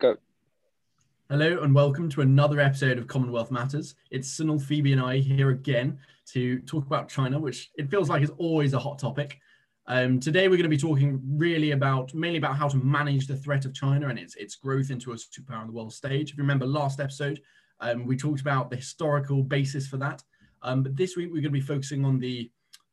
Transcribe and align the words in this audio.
Go. 0.00 0.16
Hello 1.28 1.60
and 1.60 1.74
welcome 1.74 2.08
to 2.08 2.22
another 2.22 2.58
episode 2.58 2.96
of 2.96 3.06
Commonwealth 3.06 3.50
Matters. 3.50 3.96
It's 4.10 4.34
Sunil, 4.34 4.58
Phoebe, 4.58 4.92
and 4.94 5.00
I 5.02 5.18
here 5.18 5.50
again 5.50 5.98
to 6.28 6.60
talk 6.60 6.86
about 6.86 7.10
China, 7.10 7.38
which 7.38 7.70
it 7.76 7.90
feels 7.90 8.08
like 8.08 8.22
is 8.22 8.32
always 8.38 8.72
a 8.72 8.78
hot 8.78 8.98
topic. 8.98 9.38
Um, 9.86 10.18
today 10.18 10.48
we're 10.48 10.56
going 10.56 10.62
to 10.62 10.70
be 10.70 10.78
talking 10.78 11.20
really 11.36 11.72
about 11.72 12.14
mainly 12.14 12.38
about 12.38 12.56
how 12.56 12.66
to 12.68 12.78
manage 12.78 13.26
the 13.26 13.36
threat 13.36 13.66
of 13.66 13.74
China 13.74 14.08
and 14.08 14.18
its 14.18 14.36
its 14.36 14.54
growth 14.54 14.90
into 14.90 15.12
a 15.12 15.16
superpower 15.16 15.60
on 15.60 15.66
the 15.66 15.74
world 15.74 15.92
stage. 15.92 16.30
If 16.30 16.38
you 16.38 16.44
remember 16.44 16.64
last 16.64 16.98
episode, 16.98 17.38
um, 17.80 18.06
we 18.06 18.16
talked 18.16 18.40
about 18.40 18.70
the 18.70 18.76
historical 18.76 19.42
basis 19.42 19.86
for 19.86 19.98
that. 19.98 20.24
Um, 20.62 20.82
but 20.82 20.96
this 20.96 21.14
week 21.14 21.26
we're 21.26 21.42
going 21.42 21.44
to 21.44 21.50
be 21.50 21.60
focusing 21.60 22.06
on 22.06 22.18
the 22.18 22.50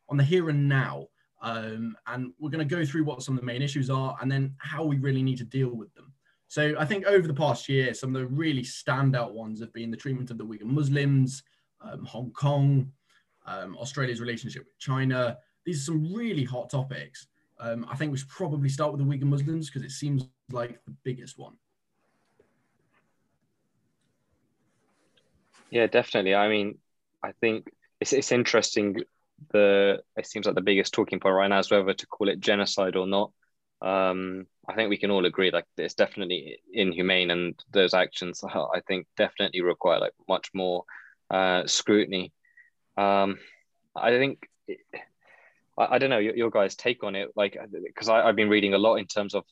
on 0.10 0.18
the 0.18 0.26
here 0.26 0.50
and 0.50 0.68
now, 0.68 1.08
um, 1.42 1.96
and 2.08 2.34
we're 2.38 2.50
going 2.50 2.68
to 2.68 2.76
go 2.76 2.84
through 2.84 3.05
what 3.05 3.24
some 3.24 3.36
of 3.36 3.39
the 3.39 3.48
main 3.48 3.62
issues 3.62 3.89
are 3.89 4.18
and 4.21 4.30
then 4.30 4.54
how 4.58 4.84
we 4.84 4.98
really 4.98 5.24
need 5.24 5.38
to 5.38 5.46
deal 5.46 5.74
with 5.74 5.94
them. 5.94 6.12
So 6.48 6.75
I 6.79 6.86
think 6.86 7.05
over 7.05 7.27
the 7.27 7.34
past 7.34 7.68
year, 7.68 7.93
some 7.93 8.16
of 8.16 8.21
the 8.21 8.27
really 8.27 8.64
standout 8.64 9.33
ones 9.33 9.60
have 9.60 9.74
been 9.74 9.92
the 9.92 9.97
treatment 9.97 10.32
of 10.32 10.38
the 10.38 10.46
Uyghur 10.46 10.64
Muslims, 10.64 11.43
um, 11.82 12.05
Hong 12.05 12.32
Kong, 12.32 12.92
um, 13.46 13.75
Australia's 13.78 14.21
relationship 14.21 14.64
with 14.64 14.78
China. 14.79 15.38
These 15.65 15.82
are 15.82 15.86
some 15.86 16.14
really 16.14 16.46
hot 16.46 16.69
topics. 16.69 17.28
Um, 17.60 17.86
I 17.89 17.96
think 17.96 18.11
we 18.11 18.18
should 18.18 18.29
probably 18.29 18.69
start 18.69 18.93
with 18.93 19.02
the 19.02 19.05
Uyghur 19.05 19.24
Muslims 19.24 19.69
because 19.69 19.83
it 19.83 19.91
seems 19.91 20.28
like 20.52 20.79
the 20.86 20.96
biggest 21.04 21.38
one. 21.38 21.55
Yeah, 25.69 25.88
definitely. 25.88 26.33
I 26.33 26.47
mean, 26.47 26.77
I 27.21 27.33
think 27.41 27.69
it's 28.00 28.14
it's 28.14 28.32
interesting. 28.32 29.02
The 29.52 30.02
it 30.16 30.25
seems 30.25 30.46
like 30.46 30.55
the 30.55 30.61
biggest 30.61 30.93
talking 30.93 31.19
point 31.19 31.36
right 31.36 31.47
now 31.47 31.60
is 31.60 31.69
whether 31.69 31.93
to 31.93 32.08
call 32.08 32.30
it 32.30 32.39
genocide 32.39 32.95
or 32.95 33.05
not. 33.05 33.31
Um, 33.81 34.48
I 34.67 34.73
think 34.73 34.90
we 34.90 34.98
can 34.98 35.12
all 35.12 35.26
agree 35.26 35.52
like 35.52 35.66
it's 35.78 35.94
definitely 35.94 36.59
inhumane, 36.73 37.31
and 37.31 37.56
those 37.72 37.94
actions 37.94 38.44
I 38.44 38.81
think 38.88 39.08
definitely 39.16 39.62
require 39.62 40.00
like 40.00 40.14
much 40.28 40.50
more 40.53 40.84
uh, 41.30 41.66
scrutiny. 41.67 42.34
Um, 42.97 43.38
I 43.95 44.11
think 44.11 44.47
I, 45.78 45.95
I, 45.95 45.97
don't 46.00 46.09
know 46.09 46.17
your, 46.17 46.36
your, 46.36 46.50
guys' 46.50 46.75
take 46.75 47.03
on 47.03 47.16
it, 47.16 47.30
like 47.36 47.58
because 47.86 48.09
I've 48.09 48.36
been 48.36 48.50
reading 48.50 48.73
a 48.73 48.80
lot 48.80 48.95
in 48.95 49.06
terms 49.06 49.36
of 49.36 49.44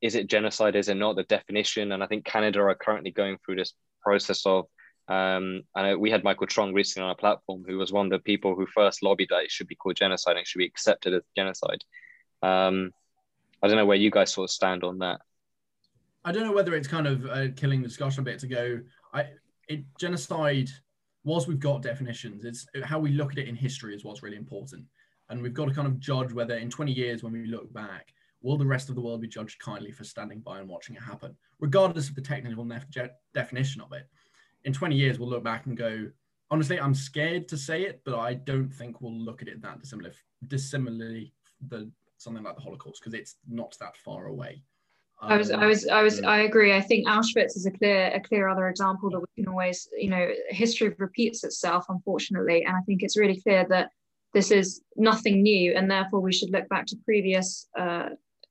is 0.00 0.14
it 0.14 0.28
genocide, 0.28 0.76
is 0.76 0.88
it 0.88 0.96
not, 0.96 1.16
the 1.16 1.24
definition, 1.24 1.92
and 1.92 2.02
I 2.02 2.06
think 2.06 2.24
Canada 2.24 2.60
are 2.60 2.74
currently 2.74 3.10
going 3.10 3.38
through 3.44 3.56
this 3.56 3.74
process 4.02 4.46
of. 4.46 4.66
Um, 5.08 5.62
and 5.74 6.00
we 6.00 6.10
had 6.10 6.22
Michael 6.22 6.46
Chong 6.46 6.72
recently 6.72 7.04
on 7.04 7.10
our 7.10 7.16
platform, 7.16 7.64
who 7.66 7.76
was 7.76 7.92
one 7.92 8.06
of 8.06 8.12
the 8.12 8.20
people 8.20 8.54
who 8.54 8.66
first 8.66 9.02
lobbied 9.02 9.28
that 9.30 9.42
it 9.42 9.50
should 9.50 9.66
be 9.66 9.74
called 9.74 9.96
genocide 9.96 10.36
and 10.36 10.42
it 10.42 10.46
should 10.46 10.60
be 10.60 10.66
accepted 10.66 11.12
as 11.12 11.22
genocide. 11.36 11.82
Um, 12.40 12.92
I 13.62 13.68
don't 13.68 13.76
know 13.76 13.86
where 13.86 13.96
you 13.96 14.10
guys 14.10 14.32
sort 14.32 14.44
of 14.44 14.50
stand 14.50 14.84
on 14.84 14.98
that. 14.98 15.20
I 16.24 16.32
don't 16.32 16.44
know 16.44 16.52
whether 16.52 16.74
it's 16.74 16.88
kind 16.88 17.06
of 17.06 17.26
uh, 17.26 17.48
killing 17.56 17.82
the 17.82 17.88
discussion 17.88 18.20
a 18.20 18.24
bit 18.24 18.38
to 18.40 18.46
go. 18.46 18.80
I 19.12 19.26
it 19.68 19.84
genocide. 19.98 20.68
Whilst 21.24 21.46
we've 21.46 21.60
got 21.60 21.82
definitions, 21.82 22.44
it's 22.44 22.66
how 22.82 22.98
we 22.98 23.10
look 23.12 23.30
at 23.30 23.38
it 23.38 23.46
in 23.46 23.54
history 23.54 23.94
is 23.94 24.04
what's 24.04 24.24
really 24.24 24.36
important, 24.36 24.84
and 25.28 25.40
we've 25.40 25.54
got 25.54 25.66
to 25.66 25.74
kind 25.74 25.86
of 25.86 26.00
judge 26.00 26.32
whether 26.32 26.56
in 26.56 26.68
20 26.68 26.90
years 26.90 27.22
when 27.22 27.32
we 27.32 27.46
look 27.46 27.72
back, 27.72 28.12
will 28.42 28.56
the 28.56 28.66
rest 28.66 28.88
of 28.88 28.96
the 28.96 29.00
world 29.00 29.20
be 29.20 29.28
judged 29.28 29.60
kindly 29.60 29.92
for 29.92 30.02
standing 30.02 30.40
by 30.40 30.58
and 30.58 30.68
watching 30.68 30.96
it 30.96 31.02
happen, 31.02 31.36
regardless 31.60 32.08
of 32.08 32.16
the 32.16 32.20
technical 32.20 32.64
nef- 32.64 32.86
definition 33.32 33.80
of 33.80 33.92
it. 33.92 34.08
In 34.64 34.72
20 34.72 34.96
years, 34.96 35.18
we'll 35.18 35.28
look 35.28 35.44
back 35.44 35.66
and 35.66 35.76
go, 35.76 36.08
honestly, 36.50 36.80
I'm 36.80 36.94
scared 36.94 37.48
to 37.48 37.56
say 37.56 37.82
it, 37.82 38.02
but 38.04 38.18
I 38.18 38.34
don't 38.34 38.68
think 38.68 39.00
we'll 39.00 39.16
look 39.16 39.42
at 39.42 39.48
it 39.48 39.62
that 39.62 39.80
dissimilar, 39.80 40.12
dissimilarly 40.48 41.32
the 41.68 41.88
something 42.22 42.42
like 42.42 42.56
the 42.56 42.62
Holocaust 42.62 43.00
because 43.00 43.14
it's 43.14 43.36
not 43.48 43.76
that 43.80 43.96
far 43.96 44.26
away. 44.26 44.62
I 45.20 45.36
was, 45.36 45.52
I 45.52 45.66
was, 45.66 45.86
I 45.86 46.02
was, 46.02 46.18
um, 46.18 46.26
I 46.26 46.38
agree. 46.40 46.74
I 46.74 46.80
think 46.80 47.06
Auschwitz 47.06 47.56
is 47.56 47.64
a 47.64 47.70
clear, 47.70 48.08
a 48.08 48.20
clear 48.20 48.48
other 48.48 48.68
example 48.68 49.08
that 49.10 49.20
we 49.20 49.42
can 49.42 49.48
always, 49.48 49.88
you 49.96 50.10
know, 50.10 50.28
history 50.48 50.92
repeats 50.98 51.44
itself, 51.44 51.84
unfortunately, 51.88 52.64
and 52.64 52.76
I 52.76 52.80
think 52.80 53.04
it's 53.04 53.16
really 53.16 53.40
clear 53.40 53.64
that 53.68 53.90
this 54.34 54.50
is 54.50 54.82
nothing 54.96 55.42
new, 55.42 55.74
and 55.74 55.88
therefore 55.88 56.20
we 56.20 56.32
should 56.32 56.50
look 56.50 56.68
back 56.68 56.86
to 56.86 56.96
previous, 57.04 57.68
uh, 57.78 58.08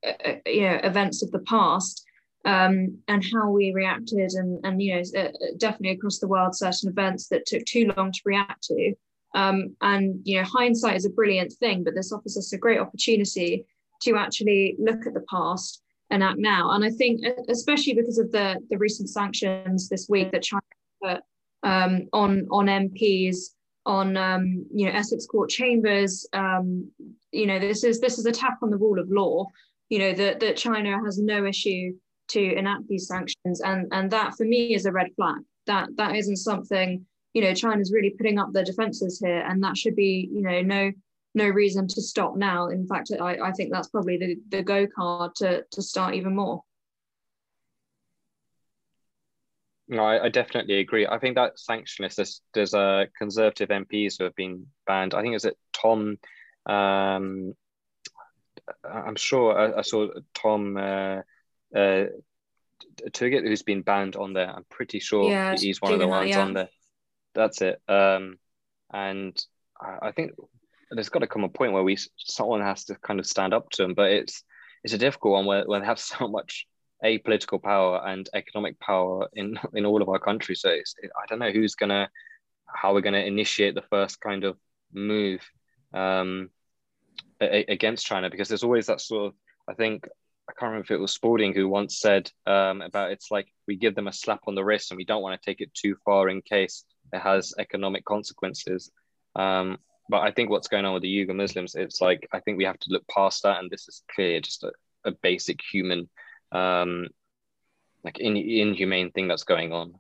uh, 0.07 0.33
you 0.45 0.61
know, 0.61 0.79
events 0.83 1.23
of 1.23 1.31
the 1.31 1.39
past 1.39 2.05
um, 2.45 2.97
and 3.07 3.23
how 3.33 3.49
we 3.49 3.73
reacted, 3.73 4.31
and 4.33 4.63
and 4.63 4.81
you 4.81 4.95
know, 4.95 5.01
uh, 5.19 5.29
definitely 5.57 5.97
across 5.97 6.19
the 6.19 6.27
world, 6.27 6.55
certain 6.55 6.89
events 6.89 7.27
that 7.27 7.45
took 7.45 7.65
too 7.65 7.91
long 7.97 8.11
to 8.11 8.21
react 8.23 8.63
to, 8.63 8.93
um, 9.33 9.75
and 9.81 10.19
you 10.23 10.37
know, 10.37 10.43
hindsight 10.43 10.95
is 10.95 11.05
a 11.05 11.09
brilliant 11.09 11.53
thing, 11.53 11.83
but 11.83 11.95
this 11.95 12.11
offers 12.11 12.37
us 12.37 12.53
a 12.53 12.57
great 12.57 12.79
opportunity 12.79 13.65
to 14.03 14.15
actually 14.15 14.75
look 14.79 15.05
at 15.05 15.13
the 15.13 15.23
past 15.29 15.81
and 16.09 16.23
act 16.23 16.37
now. 16.37 16.71
And 16.71 16.83
I 16.83 16.89
think, 16.89 17.21
especially 17.49 17.93
because 17.93 18.17
of 18.17 18.31
the 18.31 18.57
the 18.69 18.77
recent 18.77 19.09
sanctions 19.09 19.89
this 19.89 20.07
week 20.09 20.31
that 20.31 20.43
China 20.43 20.61
put 21.03 21.21
um, 21.63 22.07
on 22.13 22.47
on 22.51 22.65
MPs, 22.65 23.37
on 23.85 24.17
um, 24.17 24.65
you 24.73 24.85
know 24.85 24.91
Essex 24.91 25.25
Court 25.25 25.49
chambers, 25.49 26.27
um, 26.33 26.89
you 27.31 27.47
know, 27.47 27.59
this 27.59 27.83
is 27.83 27.99
this 27.99 28.17
is 28.17 28.25
a 28.25 28.31
tap 28.31 28.59
on 28.61 28.69
the 28.69 28.77
rule 28.77 28.99
of 28.99 29.09
law. 29.09 29.47
You 29.89 29.99
know 29.99 30.13
that 30.13 30.39
that 30.41 30.57
China 30.57 30.99
has 31.03 31.17
no 31.17 31.45
issue 31.45 31.93
to 32.29 32.57
enact 32.57 32.87
these 32.87 33.07
sanctions, 33.07 33.61
and 33.61 33.87
and 33.91 34.11
that 34.11 34.35
for 34.35 34.43
me 34.43 34.75
is 34.75 34.85
a 34.85 34.91
red 34.91 35.07
flag. 35.15 35.39
That 35.67 35.89
that 35.95 36.15
isn't 36.15 36.37
something 36.37 37.05
you 37.33 37.41
know 37.41 37.53
China's 37.53 37.91
really 37.91 38.11
putting 38.11 38.39
up 38.39 38.51
their 38.53 38.63
defenses 38.63 39.19
here, 39.19 39.45
and 39.47 39.63
that 39.63 39.77
should 39.77 39.95
be 39.95 40.29
you 40.31 40.41
know 40.41 40.61
no 40.61 40.91
no 41.33 41.47
reason 41.47 41.87
to 41.87 42.01
stop 42.01 42.35
now. 42.35 42.67
In 42.67 42.87
fact, 42.87 43.11
I, 43.19 43.37
I 43.37 43.51
think 43.51 43.71
that's 43.71 43.87
probably 43.87 44.17
the, 44.17 44.37
the 44.49 44.63
go 44.63 44.87
card 44.87 45.35
to 45.35 45.63
to 45.71 45.81
start 45.81 46.15
even 46.15 46.35
more. 46.35 46.63
No, 49.87 50.03
I, 50.05 50.25
I, 50.25 50.29
definitely 50.29 50.79
agree. 50.79 51.05
I 51.05 51.19
think 51.19 51.35
that 51.35 51.59
sanction 51.59 52.03
list, 52.03 52.15
there's, 52.15 52.41
there's 52.53 52.73
uh, 52.73 53.07
conservative 53.17 53.67
MPs 53.67 54.17
who 54.17 54.23
have 54.23 54.35
been 54.37 54.67
banned. 54.87 55.13
I 55.13 55.21
think 55.21 55.35
is 55.35 55.43
it 55.43 55.57
Tom. 55.73 56.17
Um, 56.65 57.53
I'm 58.83 59.17
sure 59.17 59.57
I, 59.57 59.79
I 59.79 59.81
saw 59.81 60.07
Tom 60.33 60.77
uh, 60.77 61.21
uh, 61.75 62.05
who's 63.19 63.63
been 63.63 63.81
banned 63.81 64.15
on 64.15 64.31
there. 64.31 64.49
I'm 64.49 64.65
pretty 64.69 64.99
sure 64.99 65.29
yeah, 65.29 65.55
he's 65.57 65.81
one 65.81 65.91
of 65.91 65.99
the 65.99 66.07
ones 66.07 66.29
yeah. 66.29 66.41
on 66.41 66.53
there. 66.53 66.69
That's 67.33 67.61
it. 67.61 67.81
Um, 67.87 68.37
and 68.93 69.39
I, 69.79 70.11
think 70.11 70.31
there's 70.91 71.09
got 71.09 71.19
to 71.19 71.27
come 71.27 71.43
a 71.43 71.49
point 71.49 71.73
where 71.73 71.83
we 71.83 71.97
someone 72.17 72.61
has 72.61 72.85
to 72.85 72.95
kind 72.95 73.19
of 73.19 73.25
stand 73.25 73.53
up 73.53 73.69
to 73.71 73.83
them. 73.83 73.93
But 73.93 74.11
it's 74.11 74.43
it's 74.83 74.93
a 74.93 74.97
difficult 74.97 75.33
one 75.33 75.45
where, 75.45 75.63
where 75.65 75.79
they 75.79 75.85
have 75.85 75.99
so 75.99 76.27
much 76.27 76.67
a 77.03 77.17
political 77.19 77.59
power 77.59 78.01
and 78.05 78.29
economic 78.33 78.79
power 78.79 79.27
in 79.33 79.57
in 79.73 79.85
all 79.85 80.01
of 80.01 80.09
our 80.09 80.19
countries. 80.19 80.61
So 80.61 80.69
it's, 80.69 80.95
I 81.03 81.25
don't 81.27 81.39
know 81.39 81.51
who's 81.51 81.75
gonna 81.75 82.09
how 82.73 82.93
we're 82.93 83.01
gonna 83.01 83.19
initiate 83.19 83.75
the 83.75 83.83
first 83.89 84.19
kind 84.21 84.43
of 84.43 84.57
move 84.93 85.41
um, 85.93 86.49
a, 87.41 87.65
against 87.65 88.05
China 88.05 88.29
because 88.29 88.47
there's 88.47 88.63
always 88.63 88.87
that 88.87 89.01
sort 89.01 89.27
of 89.27 89.33
I 89.69 89.73
think 89.73 90.05
I 90.49 90.53
can't 90.53 90.71
remember 90.71 90.85
if 90.85 90.91
it 90.91 90.99
was 90.99 91.13
Spalding 91.13 91.53
who 91.53 91.69
once 91.69 91.99
said 91.99 92.29
um, 92.45 92.81
about 92.81 93.11
it's 93.11 93.31
like 93.31 93.47
we 93.67 93.77
give 93.77 93.95
them 93.95 94.07
a 94.07 94.13
slap 94.13 94.41
on 94.47 94.55
the 94.55 94.63
wrist 94.63 94.91
and 94.91 94.97
we 94.97 95.05
don't 95.05 95.21
want 95.21 95.39
to 95.39 95.45
take 95.45 95.61
it 95.61 95.73
too 95.73 95.95
far 96.03 96.29
in 96.29 96.41
case 96.41 96.83
it 97.13 97.19
has 97.19 97.53
economic 97.57 98.05
consequences. 98.05 98.91
Um, 99.35 99.77
but 100.09 100.21
I 100.21 100.31
think 100.31 100.49
what's 100.49 100.67
going 100.67 100.85
on 100.85 100.93
with 100.93 101.03
the 101.03 101.25
Uyghur 101.25 101.35
Muslims, 101.35 101.75
it's 101.75 102.01
like 102.01 102.27
I 102.33 102.39
think 102.39 102.57
we 102.57 102.65
have 102.65 102.79
to 102.79 102.89
look 102.91 103.07
past 103.07 103.43
that, 103.43 103.59
and 103.59 103.69
this 103.69 103.87
is 103.87 104.03
clear, 104.13 104.41
just 104.41 104.63
a, 104.63 104.71
a 105.05 105.11
basic 105.11 105.59
human, 105.71 106.09
um, 106.51 107.07
like 108.03 108.19
in, 108.19 108.35
inhumane 108.35 109.11
thing 109.11 109.27
that's 109.27 109.43
going 109.43 109.71
on. 109.71 109.93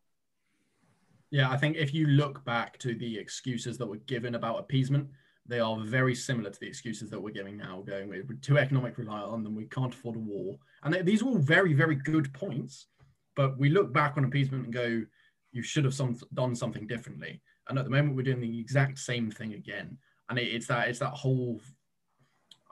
Yeah, 1.29 1.49
I 1.49 1.55
think 1.55 1.77
if 1.77 1.93
you 1.93 2.07
look 2.07 2.43
back 2.43 2.77
to 2.79 2.93
the 2.93 3.17
excuses 3.17 3.77
that 3.77 3.87
were 3.87 3.97
given 3.97 4.35
about 4.35 4.59
appeasement, 4.59 5.07
they 5.47 5.61
are 5.61 5.79
very 5.79 6.13
similar 6.13 6.49
to 6.49 6.59
the 6.59 6.67
excuses 6.67 7.09
that 7.09 7.21
we're 7.21 7.33
giving 7.33 7.57
now, 7.57 7.81
going 7.87 8.09
with 8.09 8.41
too 8.41 8.57
economic 8.57 8.97
rely 8.97 9.21
on 9.21 9.43
them, 9.43 9.55
we 9.55 9.65
can't 9.65 9.93
afford 9.93 10.17
a 10.17 10.19
war, 10.19 10.57
and 10.83 10.93
they, 10.93 11.01
these 11.01 11.21
are 11.21 11.27
all 11.27 11.37
very, 11.37 11.73
very 11.73 11.95
good 11.95 12.33
points. 12.33 12.87
But 13.35 13.57
we 13.57 13.69
look 13.69 13.93
back 13.93 14.17
on 14.17 14.25
appeasement 14.25 14.65
and 14.65 14.73
go, 14.73 15.03
you 15.51 15.61
should 15.61 15.85
have 15.85 15.93
some, 15.93 16.17
done 16.33 16.55
something 16.55 16.87
differently. 16.87 17.41
And 17.67 17.77
at 17.77 17.85
the 17.85 17.91
moment, 17.91 18.15
we're 18.15 18.23
doing 18.23 18.41
the 18.41 18.59
exact 18.59 18.99
same 18.99 19.29
thing 19.31 19.53
again. 19.53 19.97
And 20.29 20.39
it, 20.39 20.47
it's 20.47 20.67
that 20.67 20.87
it's 20.87 20.99
that 20.99 21.13
whole 21.13 21.61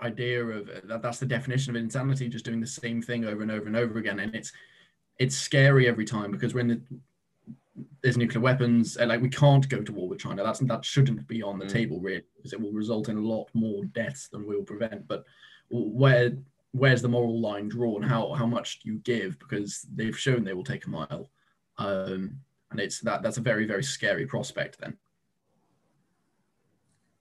idea 0.02 0.44
of 0.46 0.70
that 0.86 1.02
that's 1.02 1.20
the 1.20 1.26
definition 1.26 1.76
of 1.76 1.82
insanity, 1.82 2.30
just 2.30 2.46
doing 2.46 2.62
the 2.62 2.68
same 2.68 3.02
thing 3.02 3.26
over 3.26 3.42
and 3.42 3.52
over 3.52 3.68
and 3.68 3.76
over 3.76 4.00
again. 4.00 4.20
And 4.20 4.34
it's 4.36 4.52
it's 5.18 5.36
scary 5.36 5.88
every 5.88 6.06
time 6.06 6.32
because 6.32 6.54
we're 6.54 6.62
in 6.62 6.68
the 6.68 6.82
there's 8.02 8.18
nuclear 8.18 8.42
weapons 8.42 8.98
and 8.98 9.10
like 9.10 9.22
we 9.22 9.30
can't 9.30 9.68
go 9.70 9.82
to 9.82 9.92
war 9.92 10.08
with 10.08 10.20
China. 10.20 10.44
That's 10.44 10.60
that 10.60 10.86
shouldn't 10.86 11.28
be 11.28 11.44
on 11.44 11.60
the 11.60 11.66
mm. 11.66 11.72
table 11.72 12.00
really 12.00 12.24
because 12.38 12.54
it 12.54 12.62
will 12.62 12.72
result 12.72 13.10
in 13.10 13.18
a 13.18 13.22
lot 13.22 13.50
more 13.54 13.84
deaths 13.86 14.28
than 14.30 14.48
we 14.48 14.56
will 14.56 14.64
prevent. 14.64 15.08
But 15.08 15.26
where 15.70 16.32
where's 16.72 17.02
the 17.02 17.10
moral 17.10 17.40
line 17.40 17.68
drawn? 17.68 18.02
How 18.02 18.34
how 18.34 18.46
much 18.46 18.80
do 18.80 18.92
you 18.92 19.00
give? 19.00 19.38
Because 19.40 19.86
they've 19.94 20.18
shown 20.18 20.44
they 20.44 20.54
will 20.54 20.64
take 20.64 20.86
a 20.86 20.90
mile. 20.90 21.30
Um, 21.78 22.40
and 22.72 22.80
it's 22.80 23.00
that 23.02 23.22
that's 23.22 23.38
a 23.38 23.42
very 23.42 23.66
very 23.66 23.84
scary 23.84 24.26
prospect 24.26 24.80
then 24.80 24.98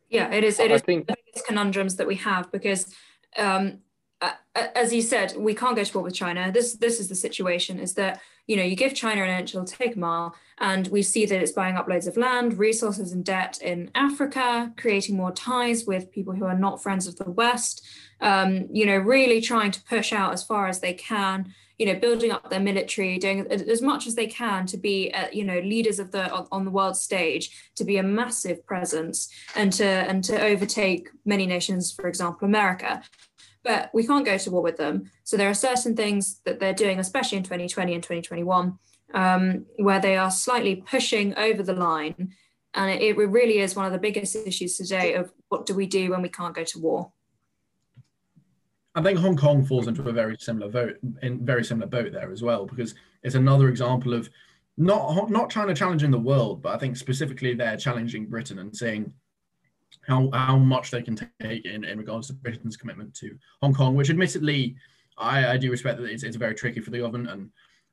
yeah 0.08 0.32
it 0.32 0.44
is 0.44 0.58
it 0.58 0.70
is 0.70 0.82
think... 0.82 1.06
the 1.06 1.16
biggest 1.26 1.46
conundrums 1.46 1.96
that 1.96 2.06
we 2.06 2.16
have 2.16 2.50
because 2.52 2.94
um, 3.36 3.78
uh, 4.20 4.32
as 4.54 4.92
you 4.92 5.00
said, 5.02 5.34
we 5.36 5.54
can't 5.54 5.76
go 5.76 5.84
to 5.84 5.98
war 5.98 6.02
with 6.02 6.14
China. 6.14 6.50
This 6.50 6.74
this 6.74 6.98
is 6.98 7.08
the 7.08 7.14
situation: 7.14 7.78
is 7.78 7.94
that 7.94 8.20
you 8.46 8.56
know 8.56 8.64
you 8.64 8.74
give 8.74 8.94
China 8.94 9.22
an 9.22 9.30
inch, 9.40 9.54
it'll 9.54 9.64
take 9.64 9.94
a 9.94 9.98
mile, 9.98 10.34
and 10.58 10.88
we 10.88 11.02
see 11.02 11.24
that 11.26 11.40
it's 11.40 11.52
buying 11.52 11.76
up 11.76 11.88
loads 11.88 12.08
of 12.08 12.16
land, 12.16 12.58
resources, 12.58 13.12
and 13.12 13.24
debt 13.24 13.60
in 13.62 13.90
Africa, 13.94 14.72
creating 14.76 15.16
more 15.16 15.30
ties 15.30 15.84
with 15.86 16.10
people 16.10 16.34
who 16.34 16.44
are 16.44 16.58
not 16.58 16.82
friends 16.82 17.06
of 17.06 17.16
the 17.16 17.30
West. 17.30 17.86
Um, 18.20 18.66
you 18.72 18.84
know, 18.86 18.96
really 18.96 19.40
trying 19.40 19.70
to 19.70 19.82
push 19.84 20.12
out 20.12 20.32
as 20.32 20.42
far 20.42 20.66
as 20.66 20.80
they 20.80 20.94
can. 20.94 21.54
You 21.78 21.86
know, 21.86 21.94
building 21.94 22.32
up 22.32 22.50
their 22.50 22.60
military, 22.60 23.18
doing 23.18 23.46
as 23.50 23.80
much 23.80 24.06
as 24.08 24.16
they 24.16 24.26
can 24.26 24.66
to 24.66 24.76
be, 24.76 25.12
uh, 25.12 25.28
you 25.32 25.44
know, 25.44 25.60
leaders 25.60 26.00
of 26.00 26.10
the 26.10 26.30
on 26.50 26.64
the 26.64 26.72
world 26.72 26.96
stage, 26.96 27.70
to 27.76 27.84
be 27.84 27.98
a 27.98 28.02
massive 28.02 28.66
presence, 28.66 29.28
and 29.54 29.72
to 29.74 29.84
and 29.84 30.24
to 30.24 30.40
overtake 30.40 31.08
many 31.24 31.46
nations, 31.46 31.92
for 31.92 32.08
example, 32.08 32.46
America 32.46 33.02
but 33.68 33.90
we 33.92 34.06
can't 34.06 34.24
go 34.24 34.38
to 34.38 34.50
war 34.50 34.62
with 34.62 34.78
them. 34.78 35.10
So 35.24 35.36
there 35.36 35.50
are 35.50 35.54
certain 35.54 35.94
things 35.94 36.40
that 36.44 36.58
they're 36.58 36.72
doing, 36.72 36.98
especially 36.98 37.36
in 37.38 37.44
2020 37.44 37.94
and 37.94 38.02
2021, 38.02 38.78
um, 39.14 39.66
where 39.76 40.00
they 40.00 40.16
are 40.16 40.30
slightly 40.30 40.76
pushing 40.76 41.36
over 41.36 41.62
the 41.62 41.74
line. 41.74 42.32
And 42.74 42.90
it, 42.90 43.02
it 43.02 43.16
really 43.16 43.58
is 43.58 43.76
one 43.76 43.84
of 43.84 43.92
the 43.92 43.98
biggest 43.98 44.36
issues 44.36 44.76
today 44.76 45.14
of 45.14 45.32
what 45.48 45.66
do 45.66 45.74
we 45.74 45.86
do 45.86 46.10
when 46.10 46.22
we 46.22 46.28
can't 46.28 46.54
go 46.54 46.64
to 46.64 46.78
war. 46.78 47.12
I 48.98 49.02
think 49.02 49.18
Hong 49.20 49.36
Kong 49.36 49.64
falls 49.64 49.86
into 49.86 50.08
a 50.08 50.12
very 50.12 50.36
similar 50.40 50.68
vote 50.68 50.96
in 51.22 51.44
very 51.44 51.64
similar 51.64 51.86
boat 51.86 52.12
there 52.12 52.32
as 52.32 52.42
well, 52.42 52.66
because 52.66 52.96
it's 53.22 53.36
another 53.36 53.68
example 53.68 54.12
of 54.12 54.28
not 54.76 55.30
not 55.30 55.50
China 55.50 55.72
challenging 55.72 56.10
the 56.10 56.18
world, 56.18 56.62
but 56.62 56.74
I 56.74 56.78
think 56.78 56.96
specifically 56.96 57.54
they're 57.54 57.76
challenging 57.76 58.26
Britain 58.26 58.58
and 58.58 58.76
saying, 58.76 59.12
how 60.08 60.30
how 60.32 60.58
much 60.58 60.90
they 60.90 61.02
can 61.02 61.14
take 61.14 61.64
in, 61.64 61.84
in 61.84 61.96
regards 61.96 62.26
to 62.26 62.32
Britain's 62.32 62.76
commitment 62.76 63.14
to 63.14 63.38
Hong 63.62 63.72
Kong, 63.72 63.94
which 63.94 64.10
admittedly 64.10 64.74
I, 65.16 65.46
I 65.46 65.56
do 65.58 65.70
respect 65.70 66.00
that 66.00 66.10
it's, 66.10 66.24
it's 66.24 66.36
very 66.36 66.54
tricky 66.54 66.80
for 66.80 66.90
the 66.90 66.98
government 66.98 67.30
and 67.30 67.50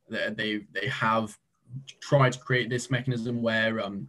they 0.10 0.62
they 0.74 0.88
have 0.88 1.38
tried 2.00 2.34
to 2.34 2.40
create 2.40 2.70
this 2.70 2.90
mechanism 2.90 3.44
where 3.44 3.80
um, 3.80 4.08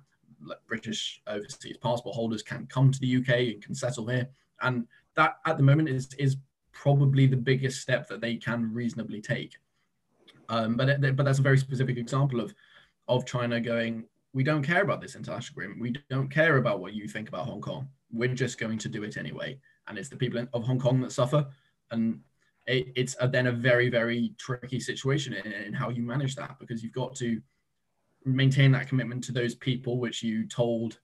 British 0.67 1.21
overseas 1.27 1.77
passport 1.77 2.15
holders 2.15 2.43
can 2.43 2.67
come 2.67 2.91
to 2.91 3.01
the 3.01 3.17
UK 3.17 3.29
and 3.55 3.63
can 3.63 3.75
settle 3.75 4.07
here, 4.07 4.29
and 4.63 4.87
that 5.15 5.39
at 5.45 5.59
the 5.59 5.63
moment 5.63 5.91
is 5.91 6.09
is 6.15 6.37
probably 6.83 7.27
the 7.27 7.37
biggest 7.37 7.81
step 7.81 8.07
that 8.09 8.21
they 8.21 8.37
can 8.37 8.73
reasonably 8.73 9.21
take. 9.21 9.55
Um, 10.49 10.77
but 10.77 11.01
but 11.17 11.25
that's 11.25 11.39
a 11.39 11.43
very 11.43 11.59
specific 11.59 11.97
example 11.97 12.41
of 12.41 12.55
of 13.09 13.25
China 13.25 13.61
going 13.61 14.05
we 14.37 14.45
don't 14.45 14.63
care 14.63 14.83
about 14.83 15.01
this 15.01 15.17
international 15.17 15.55
agreement. 15.55 15.81
We 15.81 15.97
don't 16.11 16.29
care 16.29 16.59
about 16.59 16.81
what 16.81 16.93
you 16.93 17.09
think 17.09 17.29
about 17.29 17.47
Hong 17.47 17.63
Kong. 17.63 17.89
We're 18.13 18.35
just 18.35 18.59
going 18.59 18.77
to 18.79 18.89
do 18.89 19.03
it 19.03 19.17
anyway. 19.17 19.59
And 19.89 19.97
it's 19.97 20.11
the 20.11 20.17
people 20.17 20.47
of 20.53 20.63
Hong 20.63 20.79
Kong 20.79 21.01
that 21.01 21.11
suffer. 21.11 21.47
And 21.91 22.21
it, 22.67 22.89
it's 22.97 23.17
a, 23.19 23.29
then 23.29 23.47
a 23.47 23.53
very, 23.53 23.89
very 23.89 24.35
tricky 24.37 24.79
situation 24.79 25.33
in, 25.33 25.51
in 25.51 25.73
how 25.73 25.89
you 25.89 26.03
manage 26.03 26.37
that 26.37 26.59
because 26.59 26.83
you've 26.83 26.93
got 26.93 27.15
to 27.17 27.41
maintain 28.27 28.73
that 28.73 28.89
commitment 28.89 29.25
to 29.25 29.33
those 29.33 29.55
people 29.55 29.99
which 29.99 30.23
you 30.23 30.47
told 30.47 30.99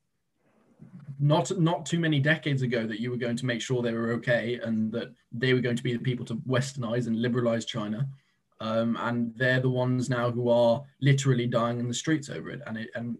not 1.20 1.56
not 1.58 1.86
too 1.86 2.00
many 2.00 2.18
decades 2.18 2.62
ago 2.62 2.86
that 2.86 3.00
you 3.00 3.10
were 3.10 3.16
going 3.16 3.36
to 3.36 3.46
make 3.46 3.60
sure 3.60 3.82
they 3.82 3.92
were 3.92 4.12
okay 4.12 4.58
and 4.62 4.90
that 4.92 5.12
they 5.30 5.52
were 5.52 5.60
going 5.60 5.76
to 5.76 5.82
be 5.82 5.92
the 5.92 5.98
people 5.98 6.26
to 6.26 6.36
westernize 6.48 7.06
and 7.06 7.20
liberalize 7.20 7.64
China 7.64 8.08
um, 8.62 8.96
and 9.00 9.34
they're 9.36 9.58
the 9.58 9.68
ones 9.68 10.08
now 10.08 10.30
who 10.30 10.48
are 10.48 10.84
literally 11.00 11.48
dying 11.48 11.80
in 11.80 11.88
the 11.88 11.94
streets 11.94 12.30
over 12.30 12.48
it. 12.48 12.60
And 12.64 12.78
it, 12.78 12.90
and 12.94 13.18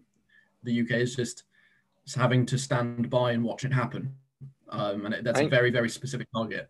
the 0.63 0.81
UK 0.81 0.91
is 0.91 1.17
just 1.17 1.43
having 2.15 2.45
to 2.45 2.57
stand 2.57 3.09
by 3.09 3.33
and 3.33 3.43
watch 3.43 3.65
it 3.65 3.73
happen. 3.73 4.15
Um, 4.69 5.05
and 5.05 5.13
it, 5.13 5.25
that's 5.25 5.39
think, 5.39 5.51
a 5.51 5.55
very 5.55 5.69
very 5.69 5.89
specific 5.89 6.29
target. 6.33 6.69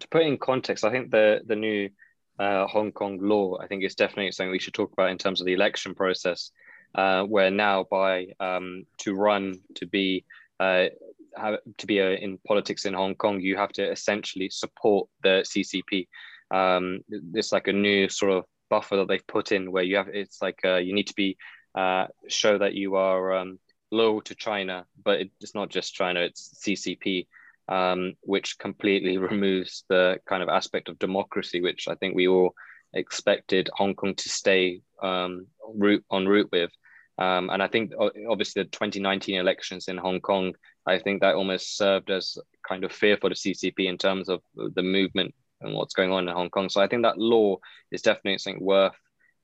To 0.00 0.08
put 0.08 0.22
in 0.22 0.38
context, 0.38 0.84
I 0.84 0.90
think 0.90 1.12
the 1.12 1.42
the 1.46 1.54
new 1.54 1.88
uh, 2.36 2.66
Hong 2.66 2.90
Kong 2.90 3.20
law, 3.22 3.58
I 3.60 3.68
think 3.68 3.84
is 3.84 3.94
definitely 3.94 4.32
something 4.32 4.50
we 4.50 4.58
should 4.58 4.74
talk 4.74 4.92
about 4.92 5.10
in 5.10 5.18
terms 5.18 5.40
of 5.40 5.46
the 5.46 5.54
election 5.54 5.94
process, 5.94 6.50
uh, 6.94 7.22
where 7.24 7.50
now 7.50 7.84
by 7.90 8.28
um, 8.40 8.84
to 8.98 9.14
run 9.14 9.54
to 9.76 9.86
be 9.86 10.24
uh, 10.60 10.86
have, 11.36 11.58
to 11.78 11.86
be 11.86 12.00
uh, 12.00 12.10
in 12.10 12.38
politics 12.46 12.84
in 12.84 12.94
Hong 12.94 13.14
Kong, 13.14 13.40
you 13.40 13.56
have 13.56 13.72
to 13.72 13.90
essentially 13.90 14.50
support 14.50 15.08
the 15.22 15.44
CCP 15.46 16.06
um, 16.52 17.00
it's 17.32 17.50
like 17.50 17.66
a 17.66 17.72
new 17.72 18.08
sort 18.08 18.32
of 18.32 18.44
buffer 18.68 18.96
that 18.96 19.08
they've 19.08 19.26
put 19.26 19.52
in 19.52 19.72
where 19.72 19.82
you 19.82 19.96
have 19.96 20.08
it's 20.08 20.40
like 20.42 20.60
uh, 20.64 20.76
you 20.76 20.94
need 20.94 21.06
to 21.06 21.14
be 21.14 21.36
uh, 21.74 22.06
show 22.28 22.58
that 22.58 22.74
you 22.74 22.96
are 22.96 23.34
um, 23.34 23.58
loyal 23.90 24.20
to 24.20 24.34
China, 24.34 24.84
but 25.02 25.20
it's 25.40 25.54
not 25.54 25.70
just 25.70 25.94
China; 25.94 26.20
it's 26.20 26.62
CCP, 26.62 27.26
um, 27.68 28.12
which 28.20 28.58
completely 28.58 29.16
removes 29.30 29.84
the 29.88 30.18
kind 30.26 30.42
of 30.42 30.50
aspect 30.50 30.88
of 30.88 30.98
democracy, 30.98 31.62
which 31.62 31.88
I 31.88 31.94
think 31.94 32.14
we 32.14 32.28
all 32.28 32.54
expected 32.92 33.70
Hong 33.72 33.94
Kong 33.94 34.14
to 34.14 34.28
stay 34.28 34.82
um, 35.02 35.46
route 35.74 36.04
on 36.10 36.26
route 36.26 36.50
with. 36.52 36.70
Um, 37.22 37.50
and 37.50 37.62
I 37.62 37.68
think 37.68 37.92
obviously 38.28 38.64
the 38.64 38.68
2019 38.70 39.38
elections 39.38 39.86
in 39.86 39.96
Hong 39.96 40.20
Kong, 40.20 40.54
I 40.86 40.98
think 40.98 41.20
that 41.20 41.36
almost 41.36 41.76
served 41.76 42.10
as 42.10 42.36
kind 42.68 42.82
of 42.82 42.90
fear 42.90 43.16
for 43.16 43.28
the 43.28 43.36
CCP 43.36 43.86
in 43.86 43.96
terms 43.96 44.28
of 44.28 44.40
the 44.56 44.82
movement 44.82 45.32
and 45.60 45.72
what's 45.72 45.94
going 45.94 46.10
on 46.10 46.28
in 46.28 46.34
Hong 46.34 46.50
Kong. 46.50 46.68
So 46.68 46.80
I 46.80 46.88
think 46.88 47.02
that 47.02 47.18
law 47.18 47.58
is 47.92 48.02
definitely 48.02 48.38
something 48.38 48.64
worth 48.64 48.98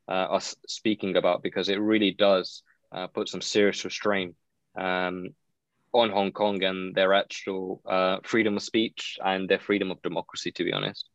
uh, 0.09 0.27
us 0.39 0.57
speaking 0.67 1.17
about 1.17 1.45
because 1.45 1.69
it 1.69 1.81
really 1.81 2.11
does 2.11 2.65
uh, 2.91 3.07
put 3.07 3.29
some 3.29 3.41
serious 3.41 3.85
restraint 3.85 4.35
um, 4.77 5.29
on 5.93 6.11
Hong 6.11 6.33
Kong 6.33 6.61
and 6.65 6.97
their 6.97 7.15
actual 7.15 7.81
uh, 7.87 8.17
freedom 8.25 8.57
of 8.57 8.63
speech 8.65 9.19
and 9.25 9.49
their 9.49 9.61
freedom 9.61 9.93
of 9.93 10.03
democracy. 10.03 10.51
To 10.51 10.65
be 10.65 10.73
honest. 10.73 11.09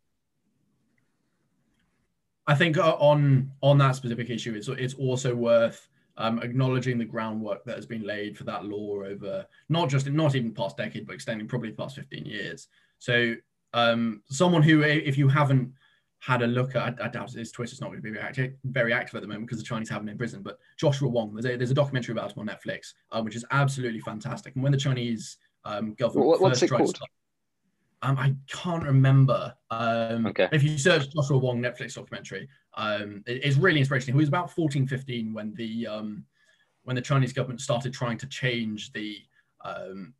I 2.47 2.55
think 2.55 2.77
uh, 2.77 2.95
on 2.99 3.51
on 3.61 3.77
that 3.79 3.95
specific 3.97 4.29
issue, 4.29 4.53
it's 4.53 4.69
it's 4.69 4.93
also 4.93 5.35
worth 5.35 5.89
um, 6.17 6.41
acknowledging 6.41 6.97
the 6.97 7.05
groundwork 7.05 7.63
that 7.65 7.75
has 7.75 7.85
been 7.85 8.03
laid 8.03 8.37
for 8.37 8.43
that 8.43 8.65
law 8.65 9.03
over 9.03 9.45
not 9.69 9.89
just 9.89 10.07
not 10.07 10.35
even 10.35 10.53
past 10.53 10.77
decade, 10.77 11.07
but 11.07 11.13
extending 11.13 11.47
probably 11.47 11.71
the 11.71 11.77
past 11.77 11.95
fifteen 11.95 12.25
years. 12.25 12.67
So 12.99 13.35
um, 13.73 14.21
someone 14.29 14.61
who, 14.61 14.81
if 14.81 15.17
you 15.17 15.27
haven't 15.27 15.73
had 16.19 16.41
a 16.41 16.47
look 16.47 16.75
at, 16.75 17.01
I, 17.01 17.07
doubt 17.09 17.31
his 17.31 17.51
Twitter's 17.51 17.81
not 17.81 17.87
going 17.87 17.97
to 17.97 18.03
be 18.03 18.11
very 18.11 18.23
active, 18.23 18.53
very 18.63 18.93
active 18.93 19.15
at 19.15 19.21
the 19.23 19.27
moment 19.27 19.47
because 19.47 19.57
the 19.57 19.65
Chinese 19.65 19.89
have 19.89 20.01
him 20.01 20.09
in 20.09 20.17
prison. 20.17 20.41
But 20.41 20.57
Joshua 20.77 21.09
Wong, 21.09 21.33
there's 21.33 21.45
a, 21.45 21.57
there's 21.57 21.71
a 21.71 21.73
documentary 21.73 22.13
about 22.13 22.31
him 22.31 22.39
on 22.39 22.47
Netflix, 22.47 22.93
um, 23.11 23.25
which 23.25 23.35
is 23.35 23.43
absolutely 23.51 23.99
fantastic. 23.99 24.55
And 24.55 24.63
when 24.63 24.71
the 24.71 24.77
Chinese 24.77 25.37
um, 25.65 25.95
government 25.95 26.27
what, 26.27 26.39
what's 26.39 26.61
it 26.61 26.69
called? 26.69 26.95
To, 26.95 27.01
um, 28.03 28.17
I 28.17 28.35
can't 28.47 28.83
remember. 28.83 29.53
Um, 29.69 30.27
okay. 30.27 30.47
If 30.53 30.63
you 30.63 30.77
search 30.77 31.09
Joshua 31.13 31.37
Wong 31.37 31.61
Netflix 31.61 31.95
documentary, 31.95 32.47
um, 32.75 33.23
it's 33.27 33.57
really 33.57 33.79
inspirational. 33.79 34.17
He 34.17 34.21
was 34.23 34.29
about 34.29 34.51
14, 34.51 34.87
15 34.87 35.33
when 35.33 35.53
the 35.55 35.87
um, 35.87 36.25
when 36.83 36.95
the 36.95 37.01
Chinese 37.01 37.33
government 37.33 37.61
started 37.61 37.93
trying 37.93 38.17
to 38.17 38.27
change 38.27 38.91
the 38.93 39.17
um, 39.63 40.13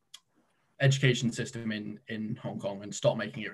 education 0.82 1.32
system 1.32 1.72
in 1.72 2.00
in 2.08 2.38
Hong 2.42 2.60
Kong 2.60 2.84
and 2.84 2.94
stop 2.94 3.18
making 3.18 3.44
it 3.44 3.52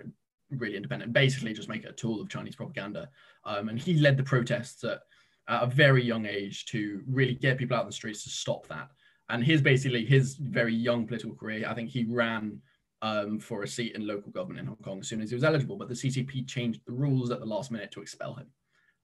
really 0.52 0.76
independent. 0.76 1.14
Basically, 1.14 1.54
just 1.54 1.70
make 1.70 1.84
it 1.84 1.90
a 1.90 1.94
tool 1.94 2.22
of 2.22 2.30
Chinese 2.30 2.56
propaganda. 2.56 3.10
Um, 3.46 3.70
and 3.70 3.80
he 3.80 3.96
led 3.96 4.18
the 4.18 4.24
protests 4.24 4.84
at, 4.84 5.02
at, 5.48 5.64
a 5.64 5.68
very 5.68 6.04
young 6.04 6.26
age 6.26 6.66
to 6.68 7.02
really 7.08 7.36
get 7.36 7.58
people 7.58 7.78
out 7.78 7.84
in 7.84 7.88
the 7.88 7.94
streets 7.94 8.24
to 8.24 8.30
stop 8.30 8.68
that. 8.68 8.90
And 9.30 9.44
his 9.44 9.62
basically 9.62 10.06
his 10.06 10.36
very 10.36 10.74
young 10.74 11.06
political 11.06 11.36
career. 11.36 11.68
I 11.70 11.74
think 11.74 11.90
he 11.90 12.04
ran 12.04 12.62
um, 13.02 13.40
for 13.40 13.64
a 13.64 13.68
seat 13.68 13.96
in 13.96 14.06
local 14.06 14.32
government 14.32 14.60
in 14.60 14.66
Hong 14.66 14.78
Kong 14.84 15.00
as 15.00 15.08
soon 15.08 15.22
as 15.22 15.30
he 15.30 15.36
was 15.36 15.44
eligible. 15.44 15.78
But 15.78 15.88
the 15.88 15.94
CCP 15.94 16.48
changed 16.48 16.82
the 16.86 16.92
rules 16.92 17.32
at 17.32 17.40
the 17.40 17.46
last 17.46 17.72
minute 17.72 17.92
to 17.92 18.02
expel 18.02 18.34
him. 18.34 18.48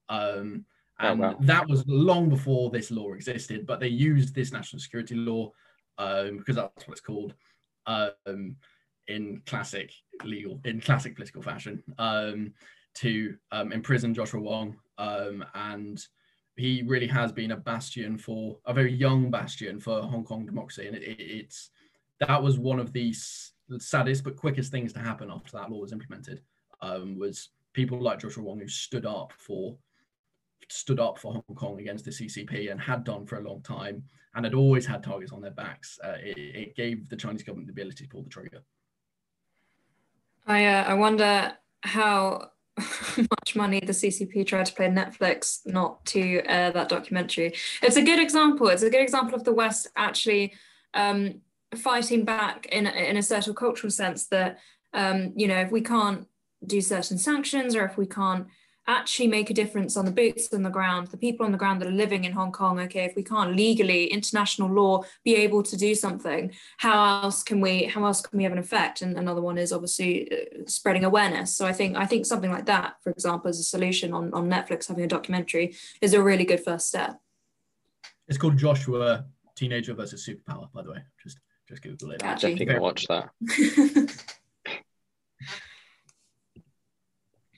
Um, 0.08 0.64
oh, 1.00 1.08
and 1.08 1.20
oh, 1.20 1.28
wow. 1.28 1.36
that 1.40 1.68
was 1.68 1.84
long 1.86 2.28
before 2.28 2.70
this 2.70 2.90
law 2.90 3.12
existed. 3.12 3.66
But 3.66 3.80
they 3.80 3.88
used 3.88 4.34
this 4.34 4.52
national 4.52 4.80
security 4.80 5.14
law 5.14 5.52
um, 5.98 6.38
because 6.38 6.56
that's 6.56 6.86
what 6.86 6.92
it's 6.92 7.00
called 7.00 7.34
um, 7.86 8.56
in 9.08 9.42
classic 9.46 9.92
legal, 10.24 10.60
in 10.64 10.80
classic 10.80 11.14
political 11.14 11.42
fashion, 11.42 11.82
um, 11.98 12.52
to 12.94 13.36
um, 13.52 13.72
imprison 13.72 14.14
Joshua 14.14 14.40
Wong. 14.40 14.76
Um, 14.98 15.44
and 15.54 16.04
he 16.56 16.82
really 16.82 17.06
has 17.06 17.32
been 17.32 17.52
a 17.52 17.56
bastion 17.56 18.16
for 18.16 18.58
a 18.64 18.72
very 18.72 18.92
young 18.92 19.30
bastion 19.30 19.78
for 19.78 20.02
Hong 20.02 20.24
Kong 20.24 20.46
democracy. 20.46 20.86
And 20.86 20.96
it, 20.96 21.02
it, 21.02 21.20
it's 21.20 21.70
that 22.20 22.42
was 22.42 22.58
one 22.58 22.80
of 22.80 22.92
the 22.92 23.14
saddest 23.78 24.24
but 24.24 24.36
quickest 24.36 24.70
things 24.70 24.92
to 24.94 25.00
happen 25.00 25.30
after 25.30 25.52
that 25.52 25.70
law 25.70 25.80
was 25.80 25.92
implemented. 25.92 26.40
Um, 26.80 27.18
was 27.18 27.50
people 27.74 28.00
like 28.00 28.20
Joshua 28.20 28.42
Wong 28.42 28.60
who 28.60 28.68
stood 28.68 29.06
up 29.06 29.32
for 29.36 29.76
stood 30.68 31.00
up 31.00 31.18
for 31.18 31.32
Hong 31.32 31.56
Kong 31.56 31.80
against 31.80 32.04
the 32.04 32.10
CCP 32.10 32.70
and 32.70 32.80
had 32.80 33.04
done 33.04 33.26
for 33.26 33.38
a 33.38 33.48
long 33.48 33.62
time 33.62 34.02
and 34.34 34.44
had 34.44 34.54
always 34.54 34.84
had 34.86 35.02
targets 35.02 35.32
on 35.32 35.40
their 35.40 35.50
backs. 35.50 35.98
Uh, 36.04 36.16
it, 36.20 36.36
it, 36.36 36.76
gave 36.76 37.08
the 37.08 37.16
Chinese 37.16 37.42
government 37.42 37.68
the 37.68 37.72
ability 37.72 38.04
to 38.04 38.10
pull 38.10 38.22
the 38.22 38.28
trigger. 38.28 38.62
I, 40.46 40.66
uh, 40.66 40.84
I 40.84 40.94
wonder 40.94 41.54
how 41.82 42.50
much 43.16 43.56
money 43.56 43.80
the 43.80 43.92
CCP 43.92 44.46
tried 44.46 44.66
to 44.66 44.74
pay 44.74 44.88
Netflix 44.88 45.66
not 45.66 46.04
to 46.06 46.42
air 46.46 46.70
that 46.72 46.88
documentary. 46.88 47.54
It's 47.82 47.96
a 47.96 48.02
good 48.02 48.18
example. 48.18 48.68
It's 48.68 48.82
a 48.82 48.90
good 48.90 49.02
example 49.02 49.34
of 49.34 49.44
the 49.44 49.54
West 49.54 49.88
actually 49.96 50.54
um, 50.94 51.40
fighting 51.74 52.24
back 52.24 52.66
in, 52.66 52.86
in 52.86 53.16
a 53.16 53.22
certain 53.22 53.54
cultural 53.54 53.90
sense 53.90 54.26
that, 54.26 54.58
um, 54.92 55.32
you 55.36 55.48
know, 55.48 55.60
if 55.60 55.70
we 55.70 55.80
can't 55.80 56.26
do 56.66 56.80
certain 56.80 57.18
sanctions 57.18 57.74
or 57.74 57.84
if 57.84 57.96
we 57.96 58.06
can't 58.06 58.46
actually 58.88 59.26
make 59.26 59.50
a 59.50 59.54
difference 59.54 59.96
on 59.96 60.04
the 60.04 60.10
boots 60.10 60.52
on 60.52 60.62
the 60.62 60.70
ground, 60.70 61.08
the 61.08 61.16
people 61.16 61.44
on 61.44 61.52
the 61.52 61.58
ground 61.58 61.80
that 61.80 61.88
are 61.88 61.92
living 61.92 62.24
in 62.24 62.32
Hong 62.32 62.52
Kong, 62.52 62.78
okay, 62.80 63.04
if 63.04 63.16
we 63.16 63.22
can't 63.22 63.56
legally, 63.56 64.06
international 64.06 64.70
law, 64.70 65.02
be 65.24 65.34
able 65.36 65.62
to 65.64 65.76
do 65.76 65.94
something, 65.94 66.52
how 66.78 67.22
else 67.22 67.42
can 67.42 67.60
we, 67.60 67.84
how 67.84 68.04
else 68.04 68.20
can 68.22 68.36
we 68.36 68.44
have 68.44 68.52
an 68.52 68.58
effect? 68.58 69.02
And 69.02 69.16
another 69.16 69.40
one 69.40 69.58
is 69.58 69.72
obviously 69.72 70.30
uh, 70.30 70.62
spreading 70.66 71.04
awareness. 71.04 71.54
So 71.54 71.66
I 71.66 71.72
think, 71.72 71.96
I 71.96 72.06
think 72.06 72.26
something 72.26 72.50
like 72.50 72.66
that, 72.66 72.94
for 73.02 73.10
example, 73.10 73.48
as 73.48 73.58
a 73.58 73.64
solution 73.64 74.12
on, 74.12 74.32
on 74.32 74.48
Netflix, 74.48 74.88
having 74.88 75.04
a 75.04 75.08
documentary 75.08 75.74
is 76.00 76.14
a 76.14 76.22
really 76.22 76.44
good 76.44 76.62
first 76.64 76.88
step. 76.88 77.20
It's 78.28 78.38
called 78.38 78.56
Joshua 78.56 79.24
Teenager 79.54 79.94
versus 79.94 80.26
Superpower, 80.26 80.70
by 80.72 80.82
the 80.82 80.90
way. 80.90 80.98
Just 81.22 81.38
just 81.68 81.82
Google 81.82 82.12
it. 82.12 82.22
I'm 82.22 82.38
definitely 82.38 82.64
gonna 82.64 82.80
watch 82.80 83.06
that. 83.08 83.30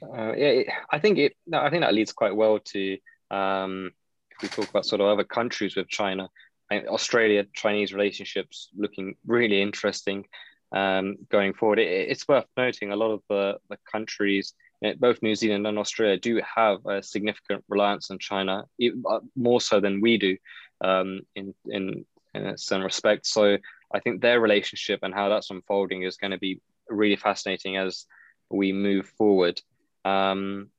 Uh, 0.02 0.32
yeah, 0.36 0.62
I 0.90 0.98
think 0.98 1.18
it. 1.18 1.36
I 1.52 1.70
think 1.70 1.82
that 1.82 1.94
leads 1.94 2.12
quite 2.12 2.36
well 2.36 2.58
to 2.58 2.98
um, 3.30 3.90
if 4.30 4.42
we 4.42 4.48
talk 4.48 4.70
about 4.70 4.86
sort 4.86 5.00
of 5.00 5.08
other 5.08 5.24
countries 5.24 5.76
with 5.76 5.88
China. 5.88 6.28
Australia 6.70 7.46
Chinese 7.54 7.94
relationships 7.94 8.68
looking 8.76 9.14
really 9.26 9.62
interesting 9.62 10.26
um, 10.72 11.16
going 11.30 11.54
forward. 11.54 11.78
It, 11.78 12.10
it's 12.10 12.28
worth 12.28 12.44
noting 12.56 12.92
a 12.92 12.96
lot 12.96 13.10
of 13.10 13.22
the, 13.28 13.58
the 13.70 13.78
countries, 13.90 14.52
both 14.98 15.22
New 15.22 15.34
Zealand 15.34 15.66
and 15.66 15.78
Australia, 15.78 16.18
do 16.18 16.40
have 16.56 16.84
a 16.86 17.02
significant 17.02 17.64
reliance 17.68 18.10
on 18.10 18.18
China, 18.18 18.64
uh, 19.08 19.20
more 19.34 19.60
so 19.60 19.80
than 19.80 20.02
we 20.02 20.18
do 20.18 20.36
um, 20.82 21.20
in, 21.34 21.54
in, 21.66 22.04
in 22.34 22.58
some 22.58 22.82
respects. 22.82 23.32
So 23.32 23.56
I 23.94 24.00
think 24.00 24.20
their 24.20 24.40
relationship 24.40 25.00
and 25.02 25.14
how 25.14 25.30
that's 25.30 25.50
unfolding 25.50 26.02
is 26.02 26.18
going 26.18 26.32
to 26.32 26.38
be 26.38 26.60
really 26.88 27.16
fascinating 27.16 27.78
as 27.78 28.04
we 28.50 28.72
move 28.72 29.06
forward. 29.16 29.60
Um, 30.04 30.70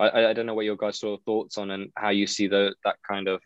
I, 0.00 0.26
I 0.26 0.32
don't 0.32 0.46
know 0.46 0.54
what 0.54 0.64
your 0.64 0.76
guys' 0.76 1.00
sort 1.00 1.18
of 1.18 1.24
thoughts 1.24 1.58
on 1.58 1.70
and 1.70 1.90
how 1.96 2.10
you 2.10 2.26
see 2.26 2.46
the 2.46 2.74
that 2.84 2.96
kind 3.08 3.28
of 3.28 3.40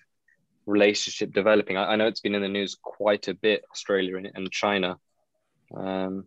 relationship 0.66 1.32
developing. 1.32 1.76
I, 1.76 1.92
I 1.92 1.96
know 1.96 2.06
it's 2.06 2.20
been 2.20 2.34
in 2.34 2.42
the 2.42 2.48
news 2.48 2.76
quite 2.80 3.28
a 3.28 3.34
bit, 3.34 3.64
Australia 3.70 4.16
and, 4.16 4.30
and 4.34 4.50
China. 4.50 4.98
Um, 5.74 6.26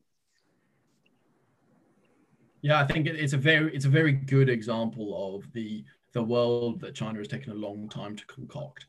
yeah, 2.62 2.80
I 2.80 2.88
think 2.88 3.08
it's 3.08 3.34
a 3.34 3.38
very 3.38 3.74
it's 3.76 3.86
a 3.86 3.90
very 3.90 4.12
good 4.12 4.50
example 4.50 5.36
of 5.36 5.52
the 5.54 5.84
the 6.14 6.24
world 6.24 6.80
that 6.82 6.96
China 6.96 7.20
has 7.20 7.28
taken 7.28 7.52
a 7.52 7.56
long 7.56 7.90
time 7.90 8.16
to 8.16 8.26
concoct. 8.26 8.88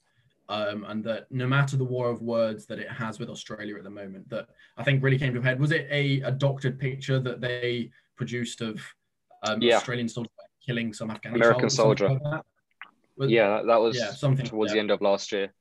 Um, 0.49 0.85
and 0.85 1.03
that 1.03 1.27
no 1.33 1.45
matter 1.45 1.77
the 1.77 1.85
war 1.85 2.09
of 2.09 2.23
words 2.23 2.67
that 2.67 2.79
it 2.79 2.89
has 2.89 3.19
with 3.19 3.29
Australia 3.29 3.77
at 3.77 3.83
the 3.83 3.91
moment, 3.91 4.29
that 4.31 4.47
I 4.77 4.85
think 4.85 5.03
really 5.03 5.19
came 5.19 5.35
to 5.35 5.41
a 5.41 5.43
head. 5.43 5.59
Was 5.59 5.73
it 5.73 5.89
a, 5.91 6.21
a 6.21 6.31
doctored 6.31 6.79
picture 6.79 7.19
that 7.19 7.41
they 7.41 7.91
produced 8.15 8.61
of 8.61 8.81
um, 9.43 9.61
yeah. 9.63 9.77
Australian 9.77 10.09
soldier 10.09 10.31
killing 10.65 10.93
some 10.93 11.11
Afghan 11.11 11.35
American 11.35 11.71
soldier. 11.71 12.09
Like 12.09 12.23
that. 12.23 12.45
Was, 13.17 13.31
yeah, 13.31 13.63
that 13.67 13.81
was 13.81 13.97
yeah, 13.97 14.11
something 14.11 14.45
towards 14.45 14.73
the 14.73 14.79
end 14.79 14.91
of 14.91 15.01
last 15.01 15.33
year. 15.33 15.53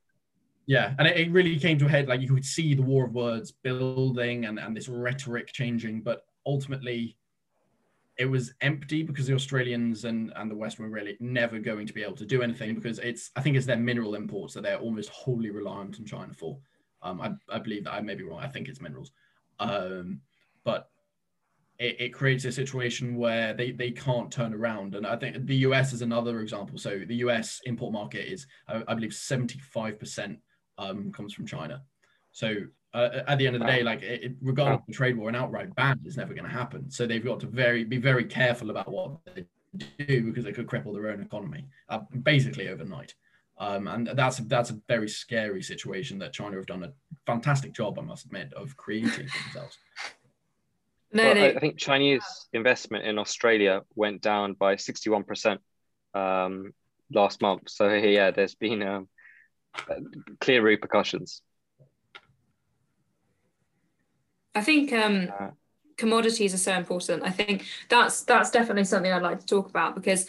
Yeah, 0.66 0.94
and 0.98 1.06
it, 1.06 1.16
it, 1.16 1.30
really 1.30 1.58
came 1.58 1.78
to 1.78 1.86
a 1.86 1.88
head. 1.88 2.08
Like 2.08 2.20
you 2.20 2.34
could 2.34 2.44
see 2.44 2.74
the 2.74 2.82
war 2.82 3.04
of 3.06 3.14
words 3.14 3.52
building 3.52 4.46
and, 4.46 4.58
and 4.58 4.76
this 4.76 4.88
rhetoric 4.88 5.52
changing, 5.52 6.02
but 6.02 6.26
ultimately 6.44 7.16
it 8.18 8.26
was 8.26 8.52
empty 8.62 9.02
because 9.02 9.26
the 9.26 9.34
Australians 9.34 10.04
and, 10.04 10.32
and 10.36 10.50
the 10.50 10.56
West 10.56 10.78
were 10.78 10.88
really 10.88 11.16
never 11.20 11.58
going 11.58 11.86
to 11.86 11.92
be 11.92 12.02
able 12.02 12.16
to 12.16 12.26
do 12.26 12.42
anything 12.42 12.74
because 12.74 12.98
it's 12.98 13.30
I 13.36 13.42
think 13.42 13.56
it's 13.56 13.66
their 13.66 13.76
mineral 13.76 14.14
imports 14.16 14.54
that 14.54 14.62
they're 14.62 14.78
almost 14.78 15.10
wholly 15.10 15.50
reliant 15.50 15.98
on 16.00 16.04
China 16.04 16.32
for. 16.32 16.58
Um, 17.02 17.20
I, 17.20 17.32
I 17.54 17.58
believe 17.58 17.84
that 17.84 17.92
I 17.92 18.00
may 18.00 18.14
be 18.14 18.24
wrong. 18.24 18.40
I 18.42 18.48
think 18.48 18.68
it's 18.68 18.80
minerals. 18.80 19.12
Um, 19.60 20.20
but 20.64 20.90
it, 21.78 22.00
it, 22.00 22.08
creates 22.10 22.44
a 22.44 22.52
situation 22.52 23.16
where 23.16 23.54
they, 23.54 23.70
they 23.70 23.90
can't 23.90 24.30
turn 24.30 24.54
around. 24.54 24.94
And 24.94 25.06
I 25.06 25.16
think 25.16 25.46
the 25.46 25.56
US 25.56 25.92
is 25.92 26.02
another 26.02 26.40
example. 26.40 26.78
So 26.78 27.00
the 27.06 27.16
US 27.16 27.60
import 27.64 27.92
market 27.92 28.30
is, 28.30 28.46
I, 28.68 28.82
I 28.88 28.94
believe, 28.94 29.10
75% 29.10 30.38
um, 30.78 31.12
comes 31.12 31.34
from 31.34 31.46
China. 31.46 31.82
So 32.32 32.54
uh, 32.94 33.22
at 33.28 33.38
the 33.38 33.46
end 33.46 33.56
of 33.56 33.60
the 33.60 33.66
day, 33.66 33.82
like 33.82 34.02
it, 34.02 34.36
regardless 34.40 34.80
of 34.80 34.86
the 34.86 34.92
trade 34.92 35.16
war, 35.16 35.28
an 35.28 35.34
outright 35.34 35.74
ban 35.74 36.00
is 36.04 36.16
never 36.16 36.34
going 36.34 36.46
to 36.46 36.50
happen. 36.50 36.90
So 36.90 37.06
they've 37.06 37.24
got 37.24 37.40
to 37.40 37.46
very 37.46 37.84
be 37.84 37.98
very 37.98 38.24
careful 38.24 38.70
about 38.70 38.90
what 38.90 39.18
they 39.34 39.44
do 39.98 40.24
because 40.24 40.46
it 40.46 40.54
could 40.54 40.66
cripple 40.66 40.94
their 40.94 41.10
own 41.10 41.20
economy, 41.20 41.66
uh, 41.88 42.00
basically 42.22 42.68
overnight. 42.68 43.14
Um, 43.58 43.88
and 43.88 44.08
that's 44.14 44.38
that's 44.38 44.70
a 44.70 44.80
very 44.86 45.08
scary 45.08 45.62
situation 45.62 46.18
that 46.18 46.32
China 46.32 46.56
have 46.56 46.66
done 46.66 46.84
a 46.84 46.92
fantastic 47.26 47.72
job, 47.72 47.98
I 47.98 48.02
must 48.02 48.26
admit, 48.26 48.52
of 48.52 48.76
creating 48.76 49.28
for 49.28 49.42
themselves. 49.44 49.78
No, 51.16 51.24
well, 51.24 51.34
no. 51.34 51.46
I, 51.46 51.58
think 51.58 51.78
Chinese 51.78 52.46
investment 52.52 53.06
in 53.06 53.18
Australia 53.18 53.80
went 53.94 54.20
down 54.20 54.52
by 54.52 54.76
61% 54.76 55.56
um, 56.12 56.72
last 57.10 57.40
month. 57.40 57.70
So 57.70 57.88
yeah, 57.94 58.32
there's 58.32 58.54
been 58.54 58.82
um, 58.82 59.08
clear 60.40 60.62
repercussions. 60.62 61.40
I 64.54 64.60
think 64.60 64.92
um, 64.92 65.32
uh, 65.40 65.50
commodities 65.96 66.52
are 66.52 66.58
so 66.58 66.74
important. 66.74 67.22
I 67.22 67.30
think 67.30 67.64
that's 67.88 68.22
that's 68.24 68.50
definitely 68.50 68.84
something 68.84 69.10
I'd 69.10 69.22
like 69.22 69.40
to 69.40 69.46
talk 69.46 69.70
about 69.70 69.94
because 69.94 70.26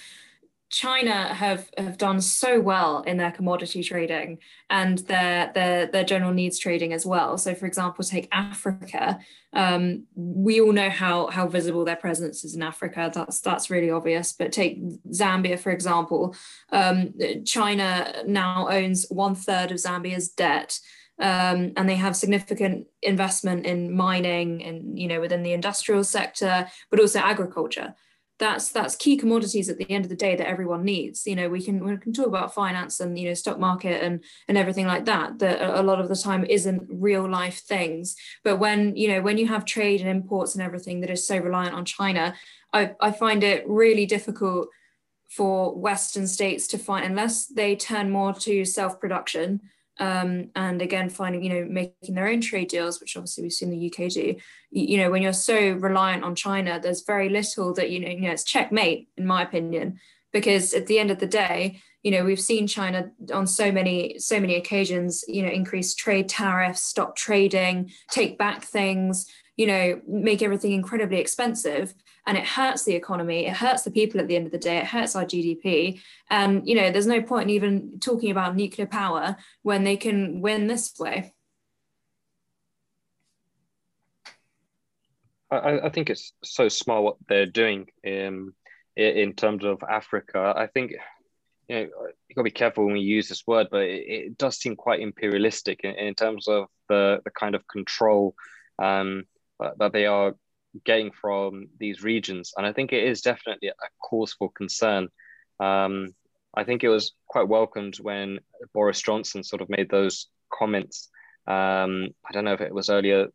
China 0.69 1.33
have 1.33 1.69
have 1.77 1.97
done 1.97 2.19
so 2.19 2.59
well 2.59 3.01
in 3.03 3.15
their 3.15 3.31
commodity 3.31 3.81
trading 3.81 4.39
and 4.69 4.97
their 5.00 5.51
their 5.53 5.86
their 5.86 6.03
general 6.03 6.33
needs 6.33 6.59
trading 6.59 6.91
as 6.91 7.05
well. 7.05 7.38
So, 7.38 7.55
for 7.55 7.65
example, 7.65 8.03
take 8.03 8.27
Africa. 8.33 9.19
Um, 9.53 10.07
we 10.15 10.59
all 10.59 10.74
know 10.74 10.89
how 10.89 11.27
how 11.27 11.47
visible 11.47 11.86
their 11.86 11.95
presence 11.95 12.43
is 12.43 12.53
in 12.53 12.62
Africa. 12.62 13.09
That's 13.13 13.39
that's 13.39 13.69
really 13.69 13.89
obvious. 13.89 14.33
But 14.33 14.51
take 14.51 14.81
Zambia 15.09 15.57
for 15.57 15.71
example. 15.71 16.36
Um, 16.71 17.13
China 17.45 18.24
now 18.25 18.67
owns 18.69 19.05
one 19.09 19.36
third 19.36 19.71
of 19.71 19.77
Zambia's 19.77 20.29
debt. 20.29 20.79
Um, 21.19 21.74
and 21.75 21.89
they 21.89 21.95
have 21.95 22.15
significant 22.15 22.86
investment 23.01 23.65
in 23.65 23.95
mining 23.95 24.63
and 24.63 25.00
you 25.00 25.07
know 25.07 25.19
within 25.19 25.43
the 25.43 25.53
industrial 25.53 26.03
sector, 26.03 26.67
but 26.91 27.00
also 27.00 27.19
agriculture 27.19 27.95
that's 28.39 28.70
that's 28.70 28.96
key 28.96 29.17
commodities 29.17 29.70
at 29.70 29.77
the 29.77 29.89
end 29.89 30.06
of 30.06 30.10
the 30.10 30.15
day 30.15 30.36
that 30.36 30.48
everyone 30.48 30.84
needs. 30.84 31.25
You 31.25 31.36
know 31.36 31.50
we 31.50 31.63
can 31.63 31.84
we 31.84 31.98
can 31.98 32.13
talk 32.13 32.27
about 32.27 32.53
finance 32.53 33.00
and 33.00 33.17
you 33.17 33.27
know 33.27 33.34
stock 33.34 33.60
market 33.60 34.03
and 34.03 34.24
and 34.48 34.58
everything 34.58 34.88
like 34.88 35.06
that 35.06 35.39
that 35.39 35.62
a 35.62 35.82
lot 35.82 36.00
of 36.00 36.10
the 36.10 36.15
time 36.15 36.46
isn't 36.46 36.88
real 36.89 37.29
life 37.29 37.60
things. 37.60 38.15
But 38.44 38.58
when 38.58 38.96
you 38.96 39.08
know 39.08 39.22
when 39.22 39.38
you 39.38 39.48
have 39.48 39.65
trade 39.65 40.01
and 40.01 40.10
imports 40.10 40.56
and 40.56 40.63
everything 40.63 41.01
that 41.01 41.10
is 41.10 41.25
so 41.25 41.38
reliant 41.38 41.75
on 41.75 41.86
china 41.86 42.34
i, 42.74 42.91
I 43.00 43.12
find 43.12 43.44
it 43.44 43.67
really 43.67 44.06
difficult 44.06 44.70
for 45.29 45.77
western 45.77 46.27
states 46.27 46.67
to 46.67 46.77
find 46.77 47.06
unless 47.06 47.48
they 47.48 47.75
turn 47.75 48.10
more 48.10 48.34
to 48.34 48.65
self-production 48.65 49.62
um, 50.00 50.50
and 50.56 50.82
again 50.82 51.10
finding 51.10 51.44
you 51.44 51.50
know 51.50 51.66
making 51.70 52.16
their 52.16 52.27
own 52.27 52.42
trade 52.42 52.70
deals 52.70 53.00
which 53.00 53.16
obviously 53.18 53.44
we've 53.44 53.54
seen 53.54 53.70
the 53.70 53.88
uk 53.88 54.12
do. 54.12 54.36
You, 54.72 54.98
know 54.98 55.10
when 55.10 55.22
you're 55.22 55.34
so 55.34 55.72
reliant 55.72 56.24
on 56.24 56.36
china 56.36 56.80
there's 56.82 57.04
very 57.04 57.30
little 57.30 57.74
that 57.74 57.89
you 57.89 58.00
know, 58.00 58.10
you 58.10 58.22
know 58.22 58.32
it's 58.32 58.44
checkmate 58.44 59.10
in 59.18 59.25
my 59.25 59.42
opinion. 59.42 60.00
Because 60.34 60.74
at 60.74 60.88
the 60.88 61.00
end 61.00 61.10
of 61.10 61.20
the 61.20 61.25
day 61.25 61.82
you 62.04 62.12
know 62.12 62.24
we've 62.24 62.39
seen 62.39 62.68
china 62.68 63.10
on 63.34 63.48
so 63.48 63.72
many 63.72 64.20
so 64.20 64.39
many 64.39 64.56
occasions 64.56 65.24
you 65.27 65.42
know 65.42 65.50
increase 65.50 65.96
trade 65.96 66.30
tariffs 66.30 66.82
stop 66.82 67.16
trading 67.16 67.92
take 68.12 68.38
back 68.38 68.63
things 68.63 69.25
you 69.56 69.68
know 69.68 70.00
make 70.08 70.42
everything 70.42 70.74
incredibly 70.74 71.18
expensive 71.18 71.94
and 72.27 72.38
it 72.38 72.46
hurts 72.46 72.84
the 72.84 72.93
economy 72.93 73.48
it 73.48 73.55
hurts 73.55 73.84
the 73.84 73.91
people 73.91 74.19
at 74.19 74.27
the 74.27 74.36
end 74.36 74.46
of 74.46 74.51
the 74.51 74.57
day 74.57 74.77
it 74.77 74.86
hurts 74.86 75.15
our 75.15 75.25
gdp 75.25 76.00
and 76.29 76.67
you 76.67 76.75
know 76.75 76.91
there's 76.91 77.07
no 77.07 77.22
point 77.22 77.46
in 77.46 77.50
even 77.50 78.00
talking 78.00 78.29
about 78.29 78.55
nuclear 78.55 78.88
power 78.88 79.36
when 79.63 79.84
they 79.84 79.98
can 79.98 80.41
win 80.41 80.67
this 80.67 80.93
way 81.00 81.34
I, 85.50 85.79
I 85.79 85.89
think 85.89 86.10
it's 86.10 86.34
so 86.43 86.67
smart 86.67 87.03
what 87.03 87.17
they're 87.27 87.46
doing 87.46 87.88
in 88.03 88.53
in 88.96 89.34
terms 89.34 89.63
of 89.63 89.84
Africa. 89.88 90.53
I 90.55 90.67
think 90.67 90.93
you 91.67 91.75
know 91.75 91.81
you 91.81 92.36
got 92.36 92.41
to 92.41 92.43
be 92.43 92.51
careful 92.51 92.86
when 92.86 92.93
we 92.93 93.01
use 93.01 93.29
this 93.29 93.46
word, 93.48 93.67
but 93.72 93.84
it, 93.84 94.05
it 94.07 94.38
does 94.38 94.57
seem 94.57 94.75
quite 94.75 95.00
imperialistic 95.00 95.81
in, 95.84 95.96
in, 95.96 96.15
terms 96.15 96.48
of 96.48 96.67
the 96.89 97.22
the 97.24 97.31
kind 97.31 97.55
of 97.55 97.67
control 97.67 98.36
um, 98.79 99.25
that 99.60 99.93
they 99.93 100.05
are 100.05 100.36
getting 100.84 101.12
from 101.12 101.67
these 101.79 102.03
regions. 102.03 102.53
And 102.57 102.65
I 102.65 102.74
think 102.74 102.93
it 102.93 103.03
is 103.03 103.22
definitely 103.22 103.69
a 103.69 103.74
cause 104.01 104.34
for 104.34 104.51
concern. 104.51 105.10
Um, 105.60 106.13
I 106.55 106.63
think 106.63 106.84
it 106.84 106.89
was 106.89 107.13
quite 107.27 107.48
welcomed 107.48 107.98
when 107.98 108.39
Boris 108.74 109.01
Johnson 109.01 109.43
sort 109.43 109.62
of 109.62 109.69
made 109.69 109.89
those 109.89 110.27
comments. 110.51 111.10
Um, 111.46 112.10
I 112.25 112.34
don't 112.34 112.46
know 112.46 112.53
if 112.53 112.62
it 112.62 112.74
was 112.74 112.89
earlier 112.89 113.27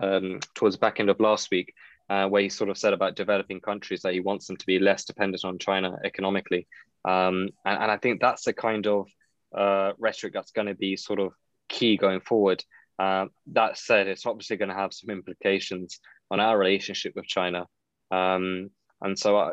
um, 0.00 0.40
towards 0.54 0.76
the 0.76 0.80
back 0.80 1.00
end 1.00 1.10
of 1.10 1.20
last 1.20 1.50
week, 1.50 1.74
uh, 2.10 2.28
where 2.28 2.42
he 2.42 2.48
sort 2.48 2.70
of 2.70 2.78
said 2.78 2.92
about 2.92 3.16
developing 3.16 3.60
countries 3.60 4.02
that 4.02 4.12
he 4.12 4.20
wants 4.20 4.46
them 4.46 4.56
to 4.56 4.66
be 4.66 4.78
less 4.78 5.04
dependent 5.04 5.44
on 5.44 5.58
China 5.58 5.98
economically. 6.04 6.66
Um, 7.04 7.48
and, 7.64 7.82
and, 7.82 7.90
I 7.90 7.98
think 7.98 8.20
that's 8.20 8.44
the 8.44 8.54
kind 8.54 8.86
of 8.86 9.08
uh, 9.54 9.92
rhetoric 9.98 10.32
that's 10.32 10.52
going 10.52 10.68
to 10.68 10.74
be 10.74 10.96
sort 10.96 11.20
of 11.20 11.32
key 11.68 11.96
going 11.96 12.20
forward. 12.20 12.64
Uh, 12.98 13.26
that 13.48 13.76
said, 13.76 14.06
it's 14.06 14.26
obviously 14.26 14.56
going 14.56 14.70
to 14.70 14.74
have 14.74 14.94
some 14.94 15.10
implications 15.10 16.00
on 16.34 16.40
our 16.40 16.58
relationship 16.58 17.12
with 17.14 17.26
China. 17.26 17.66
Um, 18.10 18.70
And 19.00 19.16
so 19.18 19.38
I, 19.38 19.50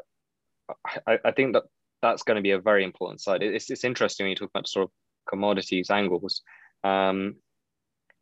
I, 1.05 1.19
I 1.25 1.31
think 1.31 1.53
that 1.53 1.63
that's 2.01 2.23
going 2.23 2.37
to 2.37 2.41
be 2.41 2.51
a 2.51 2.59
very 2.59 2.83
important 2.83 3.21
side. 3.21 3.43
It's, 3.43 3.69
it's 3.69 3.83
interesting 3.83 4.23
when 4.23 4.31
you 4.31 4.35
talk 4.35 4.49
about 4.49 4.67
sort 4.67 4.85
of 4.85 4.91
commodities 5.29 5.89
angles. 5.91 6.41
Um, 6.83 7.35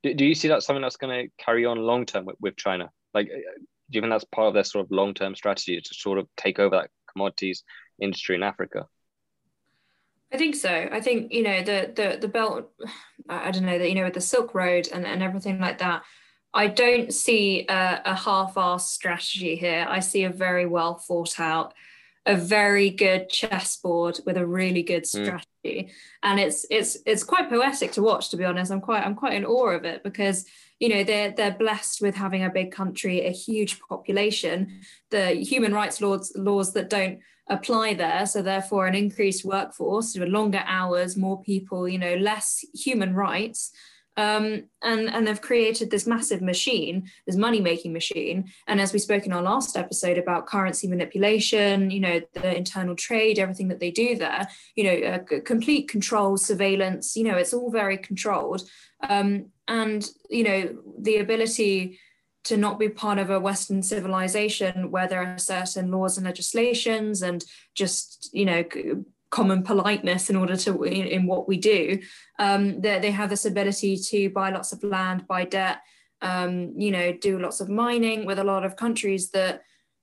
do, 0.03 0.13
do 0.13 0.25
you 0.25 0.35
see 0.35 0.49
that 0.49 0.63
something 0.63 0.81
that's 0.81 0.97
going 0.97 1.15
to 1.15 1.43
carry 1.43 1.65
on 1.65 1.77
long 1.77 2.05
term 2.05 2.25
with, 2.25 2.35
with 2.41 2.55
China? 2.57 2.89
Like, 3.13 3.27
uh, 3.27 3.37
do 3.89 3.95
you 3.95 4.01
think 4.01 4.11
that's 4.11 4.25
part 4.25 4.49
of 4.49 4.53
their 4.53 4.63
sort 4.65 4.85
of 4.85 4.91
long 4.91 5.13
term 5.13 5.35
strategy 5.35 5.79
to 5.79 5.93
sort 5.93 6.19
of 6.19 6.27
take 6.35 6.59
over 6.59 6.75
that 6.77 6.89
commodities 7.11 7.63
industry 8.01 8.35
in 8.35 8.43
Africa? 8.43 8.87
I 10.33 10.37
think 10.37 10.55
so. 10.55 10.89
I 10.91 10.99
think 10.99 11.31
you 11.31 11.43
know 11.43 11.63
the 11.63 11.91
the 11.95 12.17
the 12.19 12.27
belt. 12.27 12.69
I 13.29 13.51
don't 13.51 13.65
know 13.65 13.77
that 13.79 13.89
you 13.89 13.95
know 13.95 14.05
with 14.05 14.13
the 14.13 14.21
Silk 14.21 14.53
Road 14.53 14.89
and 14.91 15.05
and 15.05 15.23
everything 15.23 15.59
like 15.59 15.77
that. 15.79 16.03
I 16.53 16.67
don't 16.67 17.13
see 17.13 17.65
a, 17.67 18.01
a 18.05 18.15
half-assed 18.15 18.87
strategy 18.87 19.55
here. 19.55 19.85
I 19.87 19.99
see 19.99 20.23
a 20.23 20.29
very 20.29 20.65
well 20.65 20.95
thought 20.95 21.39
out, 21.39 21.73
a 22.25 22.35
very 22.35 22.89
good 22.89 23.29
chessboard 23.29 24.19
with 24.25 24.37
a 24.37 24.45
really 24.45 24.83
good 24.83 25.05
hmm. 25.11 25.23
strategy, 25.23 25.45
mm. 25.65 25.91
and 26.23 26.39
it's 26.39 26.65
it's 26.69 26.97
it's 27.05 27.23
quite 27.23 27.49
poetic 27.49 27.91
to 27.93 28.01
watch. 28.01 28.29
To 28.29 28.37
be 28.37 28.45
honest, 28.45 28.71
I'm 28.71 28.81
quite 28.81 29.05
I'm 29.05 29.15
quite 29.15 29.33
in 29.33 29.45
awe 29.45 29.69
of 29.69 29.85
it 29.85 30.03
because 30.03 30.45
you 30.79 30.89
know 30.89 31.03
they're 31.03 31.31
they're 31.31 31.57
blessed 31.57 32.01
with 32.01 32.15
having 32.15 32.43
a 32.43 32.49
big 32.49 32.71
country, 32.71 33.25
a 33.25 33.31
huge 33.31 33.79
population, 33.87 34.81
the 35.11 35.27
human 35.33 35.73
rights 35.73 36.01
laws 36.01 36.31
laws 36.35 36.73
that 36.73 36.89
don't 36.89 37.19
apply 37.49 37.95
there. 37.95 38.25
So 38.25 38.41
therefore, 38.41 38.87
an 38.87 38.95
increased 38.95 39.43
workforce, 39.43 40.15
longer 40.17 40.63
hours, 40.65 41.17
more 41.17 41.41
people, 41.41 41.87
you 41.89 41.97
know, 41.97 42.15
less 42.15 42.63
human 42.73 43.13
rights. 43.13 43.71
Um, 44.19 44.65
and 44.81 45.09
and 45.09 45.25
they've 45.25 45.39
created 45.39 45.89
this 45.89 46.05
massive 46.05 46.41
machine, 46.41 47.09
this 47.25 47.37
money 47.37 47.61
making 47.61 47.93
machine. 47.93 48.51
And 48.67 48.81
as 48.81 48.91
we 48.91 48.99
spoke 48.99 49.25
in 49.25 49.31
our 49.31 49.41
last 49.41 49.77
episode 49.77 50.17
about 50.17 50.45
currency 50.45 50.89
manipulation, 50.89 51.89
you 51.89 52.01
know, 52.01 52.19
the 52.33 52.53
internal 52.53 52.97
trade, 52.97 53.39
everything 53.39 53.69
that 53.69 53.79
they 53.79 53.91
do 53.91 54.17
there, 54.17 54.45
you 54.75 54.83
know, 54.83 55.07
uh, 55.07 55.39
complete 55.45 55.87
control, 55.87 56.35
surveillance, 56.35 57.15
you 57.15 57.23
know, 57.23 57.37
it's 57.37 57.53
all 57.53 57.71
very 57.71 57.97
controlled. 57.97 58.63
Um, 59.07 59.51
and 59.69 60.05
you 60.29 60.43
know, 60.43 60.77
the 60.99 61.19
ability 61.19 61.97
to 62.43 62.57
not 62.57 62.77
be 62.77 62.89
part 62.89 63.19
of 63.19 63.29
a 63.29 63.39
Western 63.39 63.81
civilization 63.81 64.91
where 64.91 65.07
there 65.07 65.23
are 65.23 65.37
certain 65.37 65.91
laws 65.91 66.17
and 66.17 66.25
legislations 66.25 67.21
and 67.21 67.45
just, 67.73 68.29
you 68.33 68.43
know, 68.43 68.65
common 69.29 69.63
politeness 69.63 70.29
in 70.29 70.35
order 70.35 70.55
to 70.55 70.83
in, 70.83 71.05
in 71.05 71.27
what 71.27 71.47
we 71.47 71.57
do. 71.57 71.99
Um, 72.39 72.81
they, 72.81 72.99
they 72.99 73.11
have 73.11 73.29
this 73.29 73.45
ability 73.45 73.97
to 73.97 74.29
buy 74.29 74.49
lots 74.49 74.71
of 74.71 74.83
land, 74.83 75.27
buy 75.27 75.45
debt, 75.45 75.81
um, 76.21 76.73
you 76.77 76.91
know, 76.91 77.13
do 77.13 77.39
lots 77.39 77.61
of 77.61 77.69
mining 77.69 78.25
with 78.25 78.39
a 78.39 78.43
lot 78.43 78.65
of 78.65 78.75
countries 78.75 79.31
that 79.31 79.61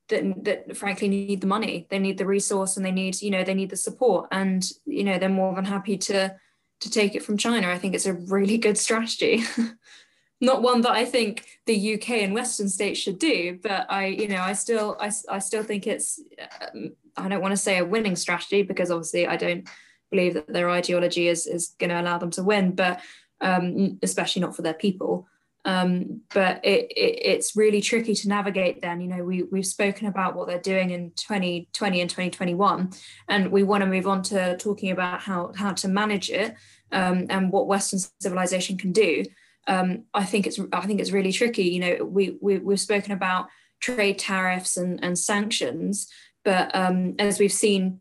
that 0.09 0.45
that 0.45 0.77
frankly 0.77 1.09
need 1.09 1.41
the 1.41 1.47
money. 1.47 1.87
They 1.91 1.99
need 1.99 2.19
the 2.19 2.27
resource 2.27 2.77
and 2.77 2.87
they 2.87 2.93
need, 2.93 3.21
you 3.21 3.31
know, 3.31 3.43
they 3.43 3.55
need 3.55 3.71
the 3.71 3.77
support. 3.77 4.29
And, 4.31 4.65
you 4.85 5.05
know, 5.05 5.19
they're 5.19 5.29
more 5.29 5.55
than 5.55 5.65
happy 5.65 5.97
to 5.99 6.37
to 6.81 6.91
take 6.91 7.15
it 7.15 7.23
from 7.23 7.37
China. 7.37 7.69
I 7.69 7.79
think 7.79 7.95
it's 7.95 8.07
a 8.07 8.13
really 8.13 8.59
good 8.59 8.79
strategy. 8.79 9.43
not 10.41 10.63
one 10.63 10.83
that 10.83 10.93
I 10.93 11.05
think 11.05 11.47
the 11.65 11.95
UK 11.95 12.11
and 12.11 12.35
Western 12.35 12.69
states 12.69 13.01
should 13.01 13.19
do, 13.19 13.59
but 13.63 13.91
I, 13.91 14.07
you 14.07 14.29
know, 14.29 14.41
I 14.41 14.53
still, 14.53 14.97
I, 15.01 15.11
I 15.31 15.39
still 15.39 15.63
think 15.63 15.87
it's, 15.87 16.21
um, 16.61 16.93
I 17.17 17.29
don't 17.29 17.43
want 17.43 17.53
to 17.53 17.57
say 17.57 17.79
a 17.79 17.85
winning 17.85 18.17
strategy 18.17 18.63
because 18.63 18.91
obviously 18.91 19.27
I 19.27 19.37
don't 19.37 19.69
believe 20.11 20.35
that 20.35 20.53
their 20.53 20.71
ideology 20.71 21.29
is 21.29 21.47
is 21.47 21.75
going 21.79 21.91
to 21.91 22.01
allow 22.01 22.19
them 22.19 22.31
to 22.33 22.43
win, 22.43 22.75
but 22.75 23.01
um, 23.41 23.99
especially 24.03 24.43
not 24.43 24.57
for 24.57 24.63
their 24.63 24.75
people. 24.75 25.27
Um, 25.65 26.21
but 26.33 26.65
it, 26.65 26.93
it, 26.93 27.19
it's 27.25 27.57
really 27.57 27.81
tricky 27.81 28.15
to 28.15 28.29
navigate. 28.29 28.81
Then, 28.81 29.01
you 29.01 29.09
know, 29.09 29.25
we 29.25 29.43
we've 29.43 29.67
spoken 29.67 30.07
about 30.07 30.37
what 30.37 30.47
they're 30.47 30.61
doing 30.61 30.91
in 30.91 31.11
2020 31.17 32.01
and 32.01 32.11
2021, 32.11 32.91
and 33.29 33.51
we 33.51 33.65
want 33.65 33.83
to 33.83 33.91
move 33.91 34.07
on 34.07 34.23
to 34.25 34.57
talking 34.59 34.93
about 34.93 35.21
how 35.21 35.53
how 35.57 35.73
to 35.73 35.89
manage 35.89 36.31
it 36.31 36.55
um, 36.93 37.27
and 37.31 37.51
what 37.51 37.67
Western 37.67 37.99
civilization 38.21 38.79
can 38.79 38.93
do 38.93 39.25
um, 39.67 40.05
I 40.15 40.25
think 40.25 40.47
it's 40.47 40.59
I 40.73 40.87
think 40.87 41.01
it's 41.01 41.13
really 41.13 41.33
tricky. 41.33 41.65
You 41.65 41.81
know, 41.81 42.05
we, 42.05 42.37
we 42.41 42.59
we've 42.59 42.81
spoken 42.81 43.13
about 43.13 43.49
trade 43.81 44.19
tariffs 44.19 44.77
and, 44.77 45.03
and 45.03 45.19
sanctions, 45.19 46.09
but 46.47 46.73
um, 46.77 47.17
as 47.19 47.41
we've 47.41 47.53
seen 47.53 48.01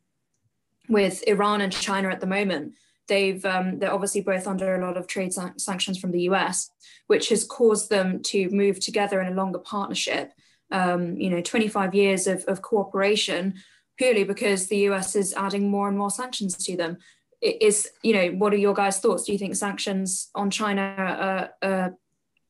with 0.88 1.28
Iran 1.28 1.62
and 1.62 1.74
China 1.74 2.10
at 2.10 2.20
the 2.20 2.28
moment, 2.28 2.76
they've 3.08 3.44
um, 3.44 3.80
they're 3.80 3.92
obviously 3.92 4.22
both 4.22 4.46
under 4.46 4.76
a 4.76 4.86
lot 4.86 4.98
of 4.98 5.08
trade 5.08 5.34
san- 5.34 5.58
sanctions 5.58 5.98
from 5.98 6.12
the 6.12 6.22
US, 6.30 6.70
which 7.08 7.30
has 7.30 7.44
caused 7.44 7.90
them 7.90 8.22
to 8.22 8.48
move 8.52 8.80
together 8.80 9.20
in 9.20 9.34
a 9.34 9.36
longer 9.36 9.58
partnership. 9.58 10.32
Um, 10.72 11.18
you 11.18 11.32
know, 11.32 11.42
25 11.42 11.96
years 11.96 12.28
of, 12.28 12.44
of 12.48 12.62
cooperation 12.62 13.56
purely 13.98 14.24
because 14.24 14.68
the 14.68 14.90
US 14.90 15.16
is 15.16 15.34
adding 15.34 15.72
more 15.72 15.88
and 15.88 15.98
more 15.98 16.12
sanctions 16.12 16.56
to 16.66 16.78
them. 16.78 16.98
Is 17.42 17.90
you 18.04 18.14
know 18.14 18.28
what 18.38 18.54
are 18.54 18.58
your 18.58 18.76
guys 18.76 19.00
thoughts? 19.00 19.24
Do 19.24 19.32
you 19.32 19.40
think 19.40 19.56
sanctions 19.56 20.30
on 20.36 20.52
china 20.52 20.82
are, 20.82 21.50
are, 21.68 21.98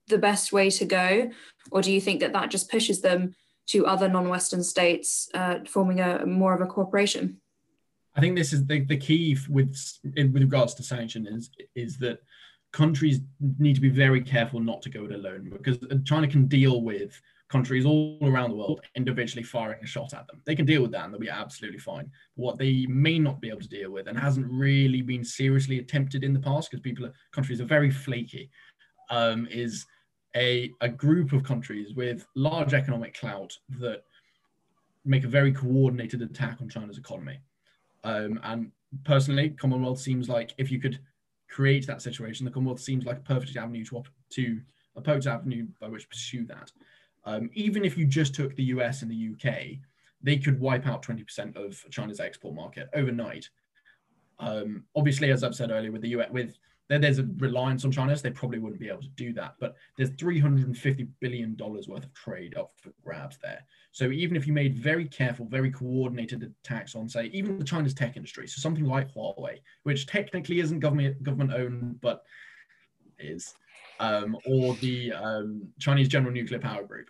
the 0.07 0.17
best 0.17 0.51
way 0.51 0.69
to 0.71 0.85
go? 0.85 1.31
Or 1.71 1.81
do 1.81 1.91
you 1.91 2.01
think 2.01 2.19
that 2.19 2.33
that 2.33 2.51
just 2.51 2.69
pushes 2.69 3.01
them 3.01 3.33
to 3.67 3.85
other 3.85 4.07
non-western 4.07 4.63
states 4.63 5.29
uh, 5.33 5.59
forming 5.67 5.99
a 5.99 6.25
more 6.25 6.53
of 6.53 6.61
a 6.61 6.65
cooperation 6.65 7.37
i 8.15 8.21
think 8.21 8.35
this 8.35 8.53
is 8.53 8.65
the, 8.65 8.81
the 8.85 8.97
key 8.97 9.37
with 9.49 9.75
with 10.15 10.41
regards 10.41 10.73
to 10.73 10.83
sanctions 10.83 11.27
is 11.27 11.49
is 11.75 11.97
that 11.97 12.19
countries 12.71 13.21
need 13.57 13.75
to 13.75 13.81
be 13.81 13.89
very 13.89 14.21
careful 14.21 14.59
not 14.59 14.81
to 14.81 14.89
go 14.89 15.05
it 15.05 15.11
alone 15.11 15.49
because 15.49 15.77
china 16.03 16.27
can 16.27 16.45
deal 16.47 16.81
with 16.81 17.19
countries 17.49 17.85
all 17.85 18.17
around 18.23 18.49
the 18.49 18.55
world 18.55 18.81
individually 18.95 19.43
firing 19.43 19.79
a 19.83 19.85
shot 19.85 20.13
at 20.13 20.27
them. 20.27 20.41
They 20.45 20.55
can 20.55 20.65
deal 20.65 20.81
with 20.81 20.91
that 20.91 21.05
and 21.05 21.13
they'll 21.13 21.19
be 21.19 21.29
absolutely 21.29 21.79
fine. 21.79 22.09
What 22.35 22.57
they 22.57 22.85
may 22.87 23.19
not 23.19 23.39
be 23.39 23.49
able 23.49 23.61
to 23.61 23.67
deal 23.67 23.91
with 23.91 24.07
and 24.07 24.17
hasn't 24.17 24.47
really 24.49 25.01
been 25.01 25.23
seriously 25.23 25.79
attempted 25.79 26.23
in 26.23 26.33
the 26.33 26.39
past 26.39 26.71
because 26.71 26.81
people, 26.81 27.05
are, 27.05 27.13
countries 27.31 27.61
are 27.61 27.65
very 27.65 27.91
flaky, 27.91 28.49
um, 29.11 29.47
is 29.51 29.85
a, 30.35 30.71
a 30.81 30.89
group 30.89 31.31
of 31.33 31.43
countries 31.43 31.93
with 31.95 32.27
large 32.35 32.73
economic 32.73 33.17
clout 33.17 33.57
that 33.79 34.03
make 35.05 35.23
a 35.23 35.29
very 35.29 35.51
coordinated 35.51 36.21
attack 36.21 36.57
on 36.61 36.69
China's 36.69 36.97
economy. 36.97 37.39
Um, 38.03 38.39
and 38.43 38.71
personally, 39.03 39.51
Commonwealth 39.51 39.99
seems 39.99 40.29
like 40.29 40.53
if 40.57 40.71
you 40.71 40.79
could 40.79 40.99
create 41.49 41.87
that 41.87 42.01
situation, 42.01 42.45
the 42.45 42.51
Commonwealth 42.51 42.81
seems 42.81 43.05
like 43.05 43.17
a 43.17 43.21
perfect 43.21 43.55
avenue 43.55 43.85
to, 43.85 44.03
to 44.31 44.61
a 44.95 45.01
perfect 45.01 45.27
avenue 45.27 45.67
by 45.79 45.87
which 45.87 46.03
to 46.03 46.09
pursue 46.09 46.45
that. 46.45 46.71
Um, 47.23 47.49
even 47.53 47.85
if 47.85 47.97
you 47.97 48.05
just 48.05 48.35
took 48.35 48.55
the 48.55 48.63
US 48.63 49.01
and 49.01 49.11
the 49.11 49.31
UK, 49.33 49.79
they 50.21 50.37
could 50.37 50.59
wipe 50.59 50.87
out 50.87 51.03
20% 51.03 51.55
of 51.55 51.83
China's 51.91 52.19
export 52.19 52.55
market 52.55 52.89
overnight. 52.93 53.49
Um, 54.39 54.83
obviously, 54.95 55.31
as 55.31 55.43
I've 55.43 55.55
said 55.55 55.71
earlier, 55.71 55.91
with 55.91 56.01
the 56.01 56.09
US, 56.09 56.29
with 56.31 56.57
there, 56.87 56.99
there's 56.99 57.19
a 57.19 57.27
reliance 57.37 57.83
on 57.85 57.91
China, 57.91 58.15
so 58.15 58.21
they 58.21 58.31
probably 58.31 58.59
wouldn't 58.59 58.79
be 58.79 58.89
able 58.89 59.01
to 59.01 59.09
do 59.09 59.33
that. 59.33 59.55
But 59.59 59.75
there's 59.97 60.11
350 60.11 61.07
billion 61.19 61.55
dollars 61.55 61.87
worth 61.87 62.03
of 62.03 62.13
trade 62.13 62.57
up 62.57 62.71
for 62.81 62.91
grabs 63.03 63.37
there. 63.41 63.65
So 63.91 64.11
even 64.11 64.35
if 64.35 64.45
you 64.45 64.53
made 64.53 64.77
very 64.77 65.05
careful, 65.05 65.45
very 65.45 65.71
coordinated 65.71 66.51
attacks 66.63 66.95
on, 66.95 67.09
say, 67.09 67.25
even 67.27 67.57
the 67.57 67.65
China's 67.65 67.93
tech 67.93 68.17
industry, 68.17 68.47
so 68.47 68.59
something 68.59 68.85
like 68.85 69.13
Huawei, 69.13 69.59
which 69.83 70.07
technically 70.07 70.59
isn't 70.59 70.79
government 70.79 71.21
government 71.23 71.53
owned, 71.53 72.01
but 72.01 72.23
is, 73.17 73.53
um, 73.99 74.37
or 74.45 74.75
the 74.75 75.13
um, 75.13 75.67
Chinese 75.79 76.07
General 76.07 76.33
Nuclear 76.33 76.59
Power 76.59 76.83
Group, 76.83 77.09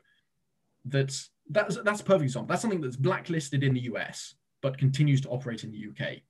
that's 0.85 1.31
that's 1.49 1.77
that's 1.83 2.01
a 2.01 2.03
perfect 2.03 2.23
example. 2.23 2.47
That's 2.47 2.61
something 2.61 2.81
that's 2.81 2.95
blacklisted 2.95 3.63
in 3.63 3.73
the 3.73 3.81
US 3.81 4.35
but 4.65 4.79
continues 4.79 5.21
to 5.21 5.29
operate 5.29 5.63
in 5.63 5.71
the 5.71 5.77
UK. 5.89 6.21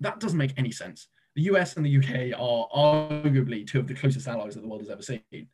That 0.00 0.18
doesn't 0.18 0.36
make 0.36 0.54
any 0.56 0.72
sense. 0.72 1.06
The 1.34 1.42
US 1.42 1.76
and 1.76 1.84
the 1.84 1.96
UK 1.98 2.38
are 2.38 2.68
arguably 2.74 3.66
two 3.66 3.80
of 3.80 3.88
the 3.88 3.94
closest 3.94 4.28
allies 4.28 4.54
that 4.54 4.60
the 4.60 4.68
world 4.68 4.82
has 4.82 4.90
ever 4.90 5.02
seen. 5.02 5.48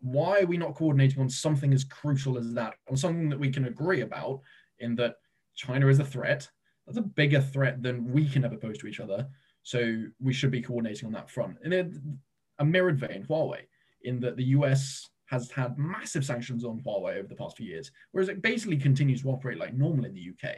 Why 0.00 0.40
are 0.40 0.46
we 0.46 0.56
not 0.56 0.74
coordinating 0.74 1.20
on 1.20 1.28
something 1.28 1.72
as 1.72 1.84
crucial 1.84 2.38
as 2.38 2.52
that, 2.54 2.74
on 2.90 2.96
something 2.96 3.28
that 3.28 3.38
we 3.38 3.52
can 3.52 3.66
agree 3.66 4.00
about, 4.00 4.40
in 4.80 4.94
that 4.96 5.16
China 5.54 5.88
is 5.88 5.98
a 5.98 6.04
threat? 6.04 6.48
That's 6.86 6.98
a 6.98 7.02
bigger 7.02 7.40
threat 7.40 7.82
than 7.82 8.10
we 8.10 8.28
can 8.28 8.44
ever 8.44 8.56
pose 8.56 8.78
to 8.78 8.86
each 8.86 9.00
other. 9.00 9.28
So 9.62 10.04
we 10.20 10.32
should 10.32 10.50
be 10.50 10.62
coordinating 10.62 11.06
on 11.06 11.12
that 11.12 11.30
front. 11.30 11.58
In 11.62 12.18
a 12.58 12.64
mirrored 12.64 12.98
vein, 12.98 13.24
Huawei, 13.28 13.60
in 14.02 14.18
that 14.20 14.36
the 14.36 14.44
US 14.44 15.08
has 15.26 15.50
had 15.50 15.78
massive 15.78 16.24
sanctions 16.24 16.64
on 16.64 16.80
Huawei 16.80 17.18
over 17.18 17.28
the 17.28 17.36
past 17.36 17.56
few 17.56 17.66
years, 17.66 17.92
whereas 18.10 18.28
it 18.28 18.42
basically 18.42 18.76
continues 18.76 19.22
to 19.22 19.30
operate 19.30 19.58
like 19.58 19.74
normal 19.74 20.04
in 20.04 20.14
the 20.14 20.30
UK. 20.30 20.56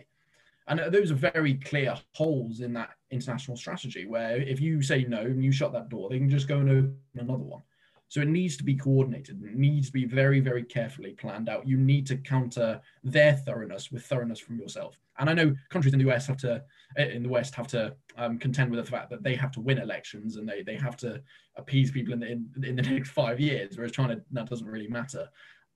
And 0.66 0.80
those 0.92 1.10
are 1.10 1.14
very 1.14 1.54
clear 1.54 1.94
holes 2.14 2.60
in 2.60 2.72
that 2.72 2.90
international 3.10 3.56
strategy 3.56 4.06
where 4.06 4.36
if 4.36 4.60
you 4.60 4.82
say 4.82 5.04
no 5.04 5.20
and 5.20 5.44
you 5.44 5.52
shut 5.52 5.72
that 5.72 5.90
door, 5.90 6.08
they 6.08 6.18
can 6.18 6.30
just 6.30 6.48
go 6.48 6.58
and 6.58 6.70
open 6.70 6.98
another 7.14 7.42
one. 7.42 7.62
So 8.08 8.20
it 8.20 8.28
needs 8.28 8.56
to 8.58 8.64
be 8.64 8.74
coordinated. 8.74 9.42
It 9.42 9.56
needs 9.56 9.88
to 9.88 9.92
be 9.92 10.04
very, 10.04 10.40
very 10.40 10.62
carefully 10.62 11.12
planned 11.12 11.48
out. 11.48 11.66
You 11.66 11.76
need 11.76 12.06
to 12.06 12.16
counter 12.16 12.80
their 13.02 13.34
thoroughness 13.34 13.90
with 13.90 14.04
thoroughness 14.04 14.38
from 14.38 14.58
yourself. 14.58 15.00
And 15.18 15.28
I 15.28 15.34
know 15.34 15.54
countries 15.68 15.94
in 15.94 16.00
the 16.00 16.10
US 16.10 16.26
have 16.28 16.36
to, 16.38 16.62
in 16.96 17.22
the 17.22 17.28
West, 17.28 17.54
have 17.56 17.66
to 17.68 17.94
um, 18.16 18.38
contend 18.38 18.70
with 18.70 18.84
the 18.84 18.90
fact 18.90 19.10
that 19.10 19.22
they 19.22 19.34
have 19.34 19.50
to 19.52 19.60
win 19.60 19.78
elections 19.78 20.36
and 20.36 20.48
they, 20.48 20.62
they 20.62 20.76
have 20.76 20.96
to 20.98 21.20
appease 21.56 21.90
people 21.90 22.12
in 22.12 22.20
the, 22.20 22.30
in, 22.30 22.48
in 22.62 22.76
the 22.76 22.82
next 22.90 23.10
five 23.10 23.40
years, 23.40 23.76
whereas 23.76 23.92
China, 23.92 24.20
that 24.32 24.48
doesn't 24.48 24.66
really 24.66 24.88
matter. 24.88 25.28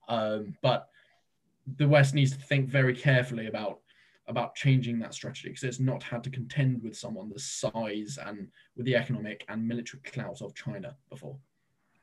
Um, 0.08 0.56
but 0.62 0.88
the 1.76 1.88
West 1.88 2.14
needs 2.14 2.36
to 2.36 2.38
think 2.38 2.68
very 2.68 2.94
carefully 2.94 3.48
about 3.48 3.80
about 4.28 4.54
changing 4.54 4.98
that 4.98 5.14
strategy 5.14 5.48
because 5.48 5.64
it's 5.64 5.80
not 5.80 6.02
had 6.02 6.22
to 6.24 6.30
contend 6.30 6.82
with 6.82 6.96
someone 6.96 7.30
the 7.30 7.38
size 7.38 8.18
and 8.24 8.48
with 8.76 8.86
the 8.86 8.94
economic 8.94 9.44
and 9.48 9.66
military 9.66 10.02
clout 10.02 10.40
of 10.42 10.54
China 10.54 10.96
before. 11.10 11.36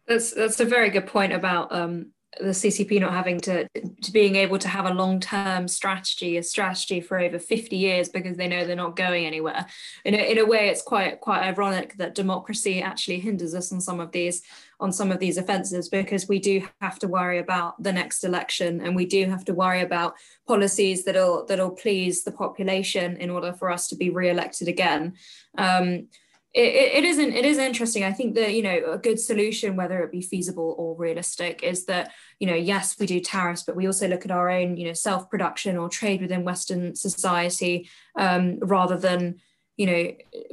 That's 0.08 0.32
that's 0.32 0.60
a 0.60 0.66
very 0.66 0.90
good 0.90 1.08
point 1.08 1.34
about 1.34 1.72
um, 1.72 2.12
the 2.40 2.50
CCP 2.50 3.00
not 3.00 3.14
having 3.14 3.40
to, 3.42 3.68
to 3.70 4.12
being 4.12 4.36
able 4.36 4.58
to 4.60 4.68
have 4.68 4.86
a 4.86 4.94
long-term 4.94 5.68
strategy, 5.68 6.38
a 6.38 6.44
strategy 6.44 7.02
for 7.02 7.20
over 7.20 7.40
50 7.40 7.76
years 7.76 8.10
because 8.10 8.38
they 8.38 8.48
know 8.48 8.66
they're 8.66 8.76
not 8.76 8.96
going 8.96 9.26
anywhere. 9.26 9.66
In 10.04 10.14
a, 10.14 10.32
in 10.32 10.38
a 10.38 10.46
way, 10.46 10.70
it's 10.70 10.82
quite 10.82 11.22
quite 11.22 11.44
ironic 11.44 11.96
that 11.98 12.16
democracy 12.16 12.82
actually 12.82 13.20
hinders 13.20 13.54
us 13.54 13.72
on 13.72 13.82
some 13.82 14.00
of 14.00 14.12
these 14.12 14.42
on 14.80 14.92
some 14.92 15.12
of 15.12 15.20
these 15.20 15.38
offences 15.38 15.88
because 15.88 16.28
we 16.28 16.40
do 16.40 16.68
have 16.82 17.00
to 17.00 17.08
worry 17.08 17.40
about 17.40 17.82
the 17.82 17.94
next 17.94 18.24
election 18.24 18.82
and 18.82 18.96
we 18.96 19.06
do 19.06 19.26
have 19.30 19.46
to 19.46 19.54
worry 19.54 19.82
about 19.82 20.16
policies 20.48 21.06
that'll 21.06 21.46
that'll 21.46 21.72
please 21.72 22.24
the 22.24 22.32
population 22.32 23.16
in 23.18 23.30
order 23.30 23.54
for 23.54 23.72
us 23.72 23.88
to 23.88 23.96
be 23.96 24.10
re-elected 24.10 24.68
again. 24.68 25.14
Um, 25.58 26.08
it, 26.56 27.04
it 27.04 27.04
isn't 27.04 27.34
it 27.34 27.44
is 27.44 27.58
interesting. 27.58 28.06
I 28.06 28.14
think 28.14 28.34
that 28.36 28.54
you 28.54 28.64
know 28.64 28.94
a 28.94 28.98
good 28.98 29.20
solution 29.20 29.76
whether 29.76 30.02
it 30.02 30.12
be 30.12 30.22
feasible 30.22 30.74
or 30.78 30.96
realistic 30.96 31.62
is 31.64 31.86
that 31.86 32.14
you 32.40 32.48
know 32.48 32.56
yes 32.56 32.98
we 32.98 33.06
do 33.06 33.20
tariffs 33.20 33.64
but 33.64 33.76
we 33.76 33.86
also 33.86 34.08
look 34.08 34.24
at 34.24 34.32
our 34.32 34.50
own 34.50 34.78
you 34.78 34.88
know 34.88 34.94
self 34.94 35.30
production 35.30 35.78
or 35.78 35.90
trade 35.90 36.22
within 36.22 36.46
western 36.46 36.96
society 36.96 37.90
um, 38.18 38.58
rather 38.60 38.98
than 38.98 39.36
you 39.76 39.86
know 39.86 40.12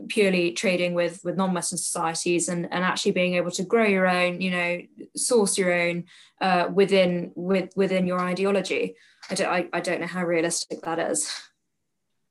purely 0.08 0.50
trading 0.50 0.94
with 0.94 1.20
with 1.22 1.36
non-western 1.36 1.78
societies 1.78 2.48
and 2.48 2.66
and 2.72 2.82
actually 2.82 3.12
being 3.12 3.34
able 3.34 3.52
to 3.52 3.62
grow 3.62 3.84
your 3.84 4.08
own 4.08 4.40
you 4.40 4.50
know 4.50 4.80
source 5.14 5.56
your 5.56 5.72
own 5.72 6.04
uh, 6.40 6.68
within 6.74 7.30
with 7.36 7.70
within 7.76 8.08
your 8.08 8.20
ideology. 8.20 8.96
I 9.30 9.34
don't 9.36 9.48
I, 9.48 9.68
I 9.72 9.80
don't 9.80 10.00
know 10.00 10.08
how 10.08 10.24
realistic 10.24 10.82
that 10.82 10.98
is. 10.98 11.32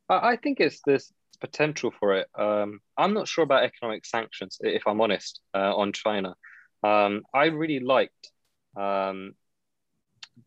I 0.09 0.35
think 0.35 0.59
it's 0.59 0.81
this 0.85 1.13
potential 1.41 1.91
for 1.99 2.15
it. 2.15 2.27
Um, 2.37 2.79
I'm 2.97 3.13
not 3.13 3.27
sure 3.27 3.43
about 3.43 3.63
economic 3.63 4.05
sanctions, 4.05 4.57
if 4.61 4.83
I'm 4.87 5.01
honest, 5.01 5.41
uh, 5.53 5.75
on 5.75 5.91
China. 5.91 6.35
Um, 6.83 7.23
I 7.33 7.45
really 7.45 7.79
liked 7.79 8.31
um, 8.77 9.33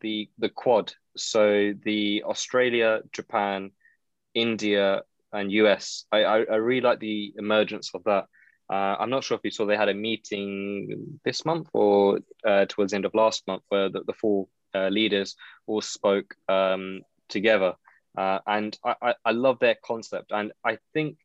the 0.01 0.29
the 0.39 0.49
Quad, 0.49 0.93
so 1.15 1.73
the 1.83 2.23
Australia, 2.25 3.01
Japan, 3.11 3.71
India, 4.33 5.03
and 5.31 5.51
US. 5.51 6.05
I, 6.11 6.23
I, 6.23 6.37
I 6.43 6.55
really 6.55 6.81
like 6.81 6.99
the 6.99 7.33
emergence 7.37 7.91
of 7.93 8.03
that. 8.05 8.25
Uh, 8.67 8.95
I'm 8.99 9.11
not 9.11 9.23
sure 9.23 9.37
if 9.37 9.43
you 9.43 9.51
saw 9.51 9.65
they 9.65 9.77
had 9.77 9.89
a 9.89 9.93
meeting 9.93 11.19
this 11.23 11.45
month 11.45 11.69
or 11.73 12.19
uh, 12.45 12.65
towards 12.65 12.91
the 12.91 12.95
end 12.95 13.05
of 13.05 13.13
last 13.13 13.45
month 13.47 13.61
where 13.69 13.89
the, 13.89 14.01
the 14.07 14.13
four 14.13 14.47
uh, 14.73 14.87
leaders 14.87 15.35
all 15.67 15.81
spoke 15.81 16.33
um, 16.49 17.01
together. 17.29 17.75
Uh, 18.15 18.39
and 18.47 18.77
I, 18.83 18.95
I, 19.01 19.13
I, 19.25 19.31
love 19.31 19.59
their 19.59 19.75
concept. 19.83 20.31
And 20.31 20.51
I 20.63 20.77
think 20.93 21.17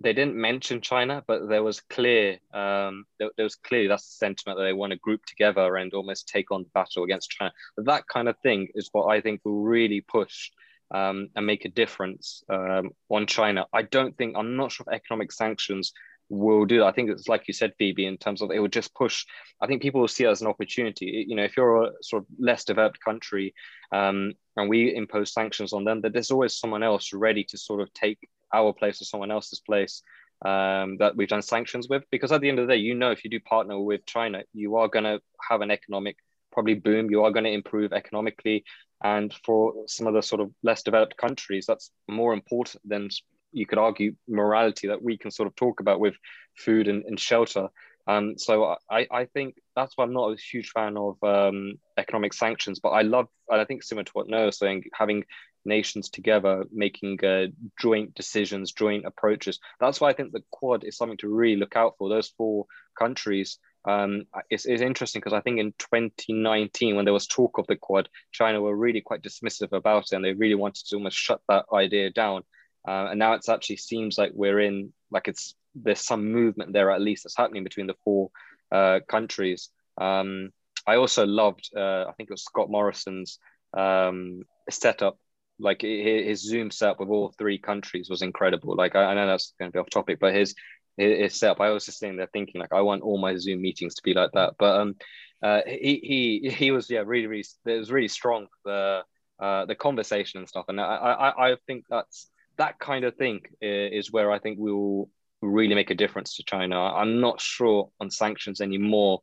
they 0.00 0.12
didn't 0.12 0.36
mention 0.36 0.80
China, 0.80 1.22
but 1.26 1.48
there 1.48 1.62
was 1.62 1.80
clear, 1.80 2.38
um, 2.52 3.04
there, 3.18 3.30
there, 3.36 3.44
was 3.44 3.54
clearly 3.54 3.88
that's 3.88 4.06
the 4.06 4.26
sentiment 4.26 4.58
that 4.58 4.64
they 4.64 4.72
want 4.72 4.90
to 4.90 4.98
group 4.98 5.24
together 5.24 5.76
and 5.76 5.92
almost 5.94 6.28
take 6.28 6.50
on 6.50 6.62
the 6.62 6.68
battle 6.74 7.04
against 7.04 7.30
China. 7.30 7.52
That 7.78 8.06
kind 8.08 8.28
of 8.28 8.38
thing 8.38 8.68
is 8.74 8.90
what 8.92 9.06
I 9.06 9.20
think 9.20 9.40
will 9.44 9.62
really 9.62 10.00
push 10.00 10.50
um, 10.90 11.28
and 11.34 11.46
make 11.46 11.64
a 11.64 11.70
difference 11.70 12.42
um, 12.48 12.90
on 13.08 13.26
China. 13.26 13.66
I 13.72 13.82
don't 13.82 14.16
think, 14.16 14.36
I'm 14.36 14.56
not 14.56 14.72
sure 14.72 14.86
if 14.88 14.94
economic 14.94 15.32
sanctions 15.32 15.92
will 16.28 16.64
do. 16.64 16.84
I 16.84 16.92
think 16.92 17.10
it's 17.10 17.28
like 17.28 17.46
you 17.48 17.54
said, 17.54 17.74
Phoebe, 17.78 18.06
in 18.06 18.16
terms 18.16 18.42
of 18.42 18.50
it 18.50 18.58
will 18.58 18.68
just 18.68 18.94
push. 18.94 19.24
I 19.60 19.66
think 19.66 19.82
people 19.82 20.00
will 20.00 20.08
see 20.08 20.24
it 20.24 20.30
as 20.30 20.42
an 20.42 20.48
opportunity. 20.48 21.24
You 21.28 21.36
know, 21.36 21.44
if 21.44 21.56
you're 21.56 21.84
a 21.84 21.90
sort 22.02 22.22
of 22.22 22.28
less 22.38 22.64
developed 22.64 23.00
country 23.00 23.54
um, 23.92 24.32
and 24.56 24.68
we 24.68 24.94
impose 24.94 25.32
sanctions 25.32 25.72
on 25.72 25.84
them, 25.84 26.00
that 26.02 26.12
there's 26.12 26.30
always 26.30 26.56
someone 26.56 26.82
else 26.82 27.12
ready 27.12 27.44
to 27.44 27.58
sort 27.58 27.80
of 27.80 27.92
take 27.94 28.18
our 28.52 28.72
place 28.72 29.00
or 29.00 29.04
someone 29.04 29.30
else's 29.30 29.60
place 29.60 30.02
um, 30.44 30.96
that 30.98 31.16
we've 31.16 31.28
done 31.28 31.42
sanctions 31.42 31.88
with. 31.88 32.04
Because 32.10 32.32
at 32.32 32.40
the 32.40 32.48
end 32.48 32.58
of 32.58 32.66
the 32.66 32.74
day, 32.74 32.80
you 32.80 32.94
know, 32.94 33.10
if 33.10 33.24
you 33.24 33.30
do 33.30 33.40
partner 33.40 33.78
with 33.78 34.04
China, 34.06 34.42
you 34.52 34.76
are 34.76 34.88
going 34.88 35.04
to 35.04 35.20
have 35.48 35.60
an 35.60 35.70
economic 35.70 36.16
probably 36.52 36.74
boom. 36.74 37.10
You 37.10 37.24
are 37.24 37.30
going 37.30 37.44
to 37.44 37.50
improve 37.50 37.92
economically. 37.92 38.64
And 39.04 39.32
for 39.44 39.74
some 39.86 40.06
of 40.06 40.14
the 40.14 40.22
sort 40.22 40.40
of 40.40 40.50
less 40.62 40.82
developed 40.82 41.16
countries, 41.18 41.66
that's 41.66 41.90
more 42.08 42.32
important 42.32 42.82
than 42.88 43.10
you 43.52 43.66
could 43.66 43.78
argue 43.78 44.14
morality 44.28 44.88
that 44.88 45.02
we 45.02 45.16
can 45.18 45.30
sort 45.30 45.46
of 45.46 45.56
talk 45.56 45.80
about 45.80 46.00
with 46.00 46.14
food 46.56 46.88
and, 46.88 47.04
and 47.04 47.18
shelter. 47.18 47.68
Um, 48.08 48.38
so 48.38 48.76
I, 48.88 49.06
I 49.10 49.24
think 49.24 49.56
that's 49.74 49.96
why 49.96 50.04
I'm 50.04 50.12
not 50.12 50.32
a 50.32 50.36
huge 50.36 50.70
fan 50.70 50.96
of 50.96 51.16
um, 51.24 51.74
economic 51.98 52.34
sanctions, 52.34 52.78
but 52.78 52.90
I 52.90 53.02
love, 53.02 53.26
and 53.48 53.60
I 53.60 53.64
think 53.64 53.82
similar 53.82 54.04
to 54.04 54.12
what 54.12 54.28
Noah 54.28 54.46
was 54.46 54.58
saying, 54.58 54.84
having 54.94 55.24
nations 55.64 56.08
together, 56.08 56.64
making 56.72 57.22
uh, 57.24 57.46
joint 57.80 58.14
decisions, 58.14 58.72
joint 58.72 59.04
approaches. 59.04 59.58
That's 59.80 60.00
why 60.00 60.10
I 60.10 60.12
think 60.12 60.32
the 60.32 60.44
Quad 60.52 60.84
is 60.84 60.96
something 60.96 61.18
to 61.18 61.28
really 61.28 61.58
look 61.58 61.76
out 61.76 61.94
for. 61.98 62.08
Those 62.08 62.28
four 62.28 62.66
countries, 62.96 63.58
um, 63.84 64.24
it's, 64.50 64.66
it's 64.66 64.82
interesting 64.82 65.20
because 65.20 65.32
I 65.32 65.40
think 65.40 65.58
in 65.58 65.72
2019, 65.78 66.96
when 66.96 67.04
there 67.04 67.14
was 67.14 67.26
talk 67.26 67.58
of 67.58 67.66
the 67.66 67.76
Quad, 67.76 68.08
China 68.32 68.60
were 68.60 68.76
really 68.76 69.00
quite 69.00 69.22
dismissive 69.22 69.72
about 69.72 70.04
it 70.04 70.16
and 70.16 70.24
they 70.24 70.32
really 70.32 70.54
wanted 70.54 70.86
to 70.86 70.96
almost 70.96 71.16
shut 71.16 71.40
that 71.48 71.66
idea 71.72 72.10
down. 72.10 72.42
Uh, 72.86 73.08
and 73.10 73.18
now 73.18 73.32
it's 73.32 73.48
actually 73.48 73.76
seems 73.76 74.16
like 74.16 74.32
we're 74.34 74.60
in 74.60 74.92
like 75.10 75.28
it's 75.28 75.54
there's 75.74 76.00
some 76.00 76.32
movement 76.32 76.72
there 76.72 76.90
at 76.90 77.00
least 77.00 77.24
that's 77.24 77.36
happening 77.36 77.64
between 77.64 77.86
the 77.86 77.96
four 78.04 78.30
uh, 78.72 79.00
countries. 79.08 79.70
Um, 79.98 80.50
I 80.86 80.96
also 80.96 81.26
loved 81.26 81.70
uh, 81.76 82.04
I 82.08 82.12
think 82.16 82.30
it 82.30 82.34
was 82.34 82.44
Scott 82.44 82.70
Morrison's 82.70 83.38
um, 83.76 84.42
setup, 84.70 85.18
like 85.58 85.82
his 85.82 86.42
Zoom 86.42 86.70
setup 86.70 87.00
with 87.00 87.08
all 87.08 87.34
three 87.38 87.58
countries 87.58 88.08
was 88.08 88.22
incredible. 88.22 88.74
Like 88.76 88.94
I, 88.94 89.14
know 89.14 89.26
that's 89.26 89.54
going 89.58 89.70
to 89.70 89.76
be 89.76 89.80
off 89.80 89.90
topic, 89.90 90.18
but 90.20 90.34
his 90.34 90.54
his 90.96 91.38
setup, 91.38 91.60
I 91.60 91.70
was 91.70 91.84
just 91.84 91.98
sitting 91.98 92.16
there 92.16 92.28
thinking 92.32 92.60
like 92.60 92.72
I 92.72 92.80
want 92.80 93.02
all 93.02 93.18
my 93.18 93.36
Zoom 93.36 93.60
meetings 93.60 93.94
to 93.96 94.02
be 94.02 94.14
like 94.14 94.30
that. 94.32 94.54
But 94.58 94.80
um, 94.80 94.96
uh, 95.42 95.60
he 95.66 96.40
he 96.42 96.50
he 96.50 96.70
was 96.70 96.88
yeah 96.88 97.02
really 97.04 97.26
really 97.26 97.44
it 97.66 97.78
was 97.78 97.90
really 97.90 98.08
strong 98.08 98.46
the 98.64 99.02
uh, 99.38 99.66
the 99.66 99.74
conversation 99.74 100.38
and 100.38 100.48
stuff, 100.48 100.66
and 100.68 100.80
I 100.80 100.84
I 100.84 101.50
I 101.50 101.56
think 101.66 101.84
that's 101.90 102.30
that 102.58 102.78
kind 102.78 103.04
of 103.04 103.16
thing 103.16 103.40
is 103.60 104.12
where 104.12 104.30
I 104.30 104.38
think 104.38 104.58
we 104.58 104.72
will 104.72 105.10
really 105.42 105.74
make 105.74 105.90
a 105.90 105.94
difference 105.94 106.36
to 106.36 106.44
China. 106.44 106.80
I'm 106.80 107.20
not 107.20 107.40
sure 107.40 107.90
on 108.00 108.10
sanctions 108.10 108.60
anymore 108.60 109.20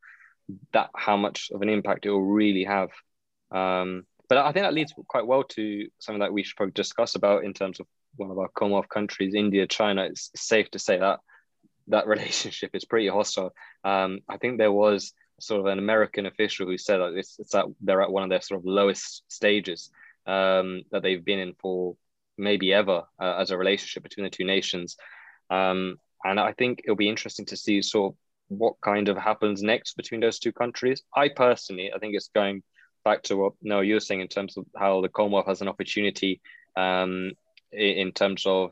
that 0.74 0.89
how 0.96 1.17
much 1.17 1.50
of 1.54 1.62
an 1.62 1.69
impact 1.69 2.06
it 2.06 2.12
will 2.12 2.22
really 2.22 2.63
have. 2.65 2.89
Um, 3.52 4.06
but 4.30 4.38
I 4.38 4.52
think 4.52 4.63
that 4.63 4.74
leads 4.74 4.93
quite 5.08 5.28
well 5.28 5.43
to 5.43 5.88
something 6.00 6.22
that 6.22 6.34
we 6.34 6.43
should 6.43 6.56
probably 6.56 6.74
discuss 6.74 7.15
about 7.15 7.43
in 7.43 7.54
terms 7.54 7.80
of 7.80 7.88
one 8.15 8.32
of 8.32 8.39
our 8.39 8.50
Commonwealth 8.50 8.89
countries, 8.89 9.34
India, 9.36 9.67
China. 9.67 10.06
It's 10.06 10.32
safe 10.36 10.69
to 10.72 10.80
say 10.80 10.98
that 11.00 11.19
that 11.88 12.08
relationship 12.15 12.72
is 12.74 12.86
pretty 12.86 13.08
hostile. 13.08 13.54
Um, 13.84 14.19
I 14.28 14.38
think 14.38 14.58
there 14.58 14.72
was 14.72 15.13
sort 15.39 15.60
of 15.60 15.65
an 15.65 15.80
American 15.80 16.26
official 16.26 16.67
who 16.67 16.78
said 16.78 16.98
that 16.98 17.13
it's, 17.15 17.38
it's 17.39 17.52
that 17.52 17.65
they're 17.82 18.02
at 18.02 18.12
one 18.12 18.24
of 18.24 18.30
their 18.30 18.41
sort 18.41 18.60
of 18.60 18.65
lowest 18.65 19.24
stages 19.28 19.89
um, 20.26 20.84
that 20.91 21.04
they've 21.04 21.24
been 21.24 21.39
in 21.39 21.54
for 21.60 21.96
maybe 22.38 22.74
ever 22.74 23.04
uh, 23.22 23.36
as 23.39 23.52
a 23.52 23.58
relationship 23.58 24.04
between 24.04 24.24
the 24.24 24.30
two 24.30 24.46
nations. 24.46 24.98
Um, 25.50 25.98
and 26.24 26.39
I 26.39 26.54
think 26.54 26.82
it'll 26.84 26.96
be 26.96 27.10
interesting 27.10 27.46
to 27.48 27.58
see 27.58 27.82
sort 27.82 28.13
of 28.13 28.17
what 28.48 28.76
kind 28.82 29.10
of 29.10 29.17
happens 29.17 29.62
next 29.62 29.96
between 29.96 30.22
those 30.22 30.39
two 30.39 30.52
countries. 30.52 31.04
I 31.15 31.30
personally, 31.30 31.91
I 31.93 32.00
think 32.00 32.15
it's 32.15 32.30
going 32.34 32.63
back 33.04 33.24
to 33.24 33.36
what 33.36 33.54
no 33.62 33.82
you 33.82 33.96
were 33.96 34.00
saying 34.00 34.22
in 34.22 34.28
terms 34.28 34.58
of 34.58 34.65
how 34.78 35.02
the 35.02 35.10
Commonwealth 35.10 35.48
has 35.48 35.62
an 35.62 35.67
opportunity 35.67 36.41
um, 36.76 37.32
in 37.72 38.12
terms 38.12 38.46
of 38.46 38.72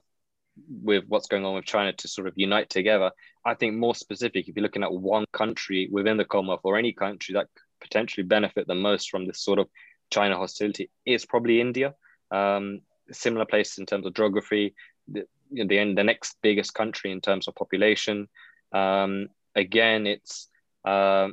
with 0.84 1.06
what's 1.08 1.28
going 1.28 1.46
on 1.46 1.56
with 1.56 1.66
China 1.66 1.94
to 1.94 2.08
sort 2.08 2.28
of 2.28 2.34
unite 2.36 2.70
together. 2.70 3.12
I 3.46 3.56
think 3.56 3.76
more 3.76 3.96
specific, 3.96 4.48
if 4.48 4.56
you're 4.56 4.64
looking 4.64 4.84
at 4.84 4.94
one 4.94 5.26
country 5.34 5.90
within 5.92 6.18
the 6.18 6.26
Commonwealth 6.26 6.62
or 6.64 6.78
any 6.78 6.94
country 6.94 7.34
that 7.34 7.48
potentially 7.80 8.24
benefit 8.24 8.68
the 8.68 8.76
most 8.76 9.10
from 9.10 9.26
this 9.26 9.42
sort 9.42 9.60
of 9.60 9.68
China 10.12 10.38
hostility, 10.38 10.90
is 11.06 11.26
probably 11.26 11.62
India. 11.62 11.96
Um, 12.30 12.82
similar 13.14 13.46
place 13.46 13.78
in 13.78 13.86
terms 13.86 14.06
of 14.06 14.14
geography, 14.14 14.76
the, 15.08 15.26
the, 15.52 15.66
the 15.68 16.04
next 16.04 16.38
biggest 16.42 16.74
country 16.74 17.12
in 17.12 17.22
terms 17.22 17.48
of 17.48 17.56
population. 17.56 18.28
Um, 18.72 19.28
again, 19.56 20.08
it's, 20.08 20.48
uh, 20.86 21.30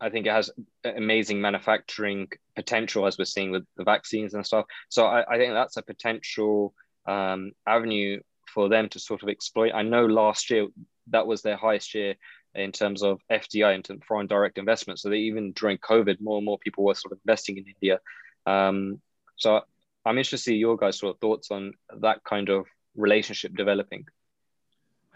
I 0.00 0.10
think 0.10 0.26
it 0.26 0.32
has 0.32 0.50
amazing 0.84 1.40
manufacturing 1.40 2.28
potential 2.56 3.06
as 3.06 3.18
we're 3.18 3.24
seeing 3.24 3.50
with 3.50 3.64
the 3.76 3.84
vaccines 3.84 4.34
and 4.34 4.44
stuff. 4.44 4.66
So 4.88 5.06
I, 5.06 5.34
I 5.34 5.38
think 5.38 5.52
that's 5.52 5.76
a 5.76 5.82
potential 5.82 6.74
um, 7.06 7.52
avenue 7.66 8.20
for 8.52 8.68
them 8.68 8.88
to 8.90 8.98
sort 8.98 9.22
of 9.22 9.28
exploit. 9.28 9.72
I 9.74 9.82
know 9.82 10.06
last 10.06 10.50
year 10.50 10.66
that 11.08 11.26
was 11.26 11.42
their 11.42 11.56
highest 11.56 11.94
year 11.94 12.14
in 12.54 12.70
terms 12.72 13.02
of 13.02 13.20
FDI, 13.30 13.74
into 13.74 13.98
foreign 14.06 14.26
direct 14.26 14.58
investment. 14.58 15.00
So 15.00 15.10
they, 15.10 15.18
even 15.18 15.52
during 15.52 15.78
COVID, 15.78 16.20
more 16.20 16.36
and 16.36 16.44
more 16.44 16.58
people 16.58 16.84
were 16.84 16.94
sort 16.94 17.12
of 17.12 17.18
investing 17.26 17.58
in 17.58 17.64
India. 17.66 18.00
Um, 18.46 19.00
so 19.36 19.62
I'm 20.06 20.18
interested 20.18 20.36
to 20.36 20.42
see 20.42 20.56
your 20.56 20.76
guys' 20.76 20.98
sort 20.98 21.14
of 21.14 21.20
thoughts 21.20 21.50
on 21.50 21.72
that 22.00 22.22
kind 22.24 22.48
of 22.48 22.66
relationship 22.94 23.56
developing. 23.56 24.06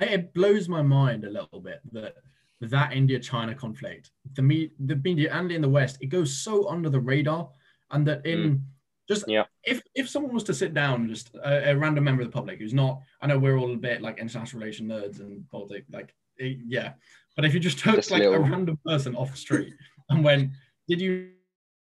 It 0.01 0.33
blows 0.35 0.69
my 0.69 0.83
mind 0.83 1.25
a 1.25 1.31
little 1.31 1.61
bit 1.61 1.81
that 1.93 2.15
that 2.61 2.93
India-China 2.93 3.55
conflict, 3.55 4.11
the 4.35 4.43
me, 4.43 4.73
the 4.81 4.97
media 4.97 5.33
and 5.33 5.53
in 5.53 5.63
the 5.63 5.69
West, 5.69 5.99
it 6.01 6.07
goes 6.07 6.37
so 6.37 6.69
under 6.69 6.91
the 6.91 7.01
radar, 7.01 7.51
and 7.91 8.07
that 8.07 8.25
in 8.27 8.39
mm. 8.39 8.61
Just 9.09 9.25
Yeah. 9.27 9.45
if 9.65 9.81
if 9.95 10.07
someone 10.07 10.35
was 10.35 10.45
to 10.45 10.55
sit 10.55 10.75
down, 10.75 11.09
just 11.09 11.35
a, 11.37 11.71
a 11.71 11.77
random 11.77 12.05
member 12.05 12.21
of 12.21 12.29
the 12.29 12.33
public 12.33 12.59
who's 12.59 12.75
not, 12.75 13.01
I 13.23 13.27
know 13.27 13.39
we're 13.39 13.57
all 13.57 13.73
a 13.73 13.77
bit 13.77 14.03
like 14.03 14.19
international 14.19 14.61
relation 14.61 14.87
nerds 14.87 15.21
and 15.21 15.49
politics, 15.51 15.87
like 15.91 16.15
yeah, 16.39 16.93
but 17.35 17.47
if 17.47 17.55
you 17.55 17.61
just 17.61 17.79
took 17.79 17.97
Just 17.97 18.11
like 18.11 18.23
a 18.23 18.39
random 18.39 18.79
person 18.85 19.17
off 19.17 19.31
the 19.31 19.37
street 19.39 19.73
and 20.11 20.23
went, 20.23 20.51
did 20.89 21.01
you 21.01 21.31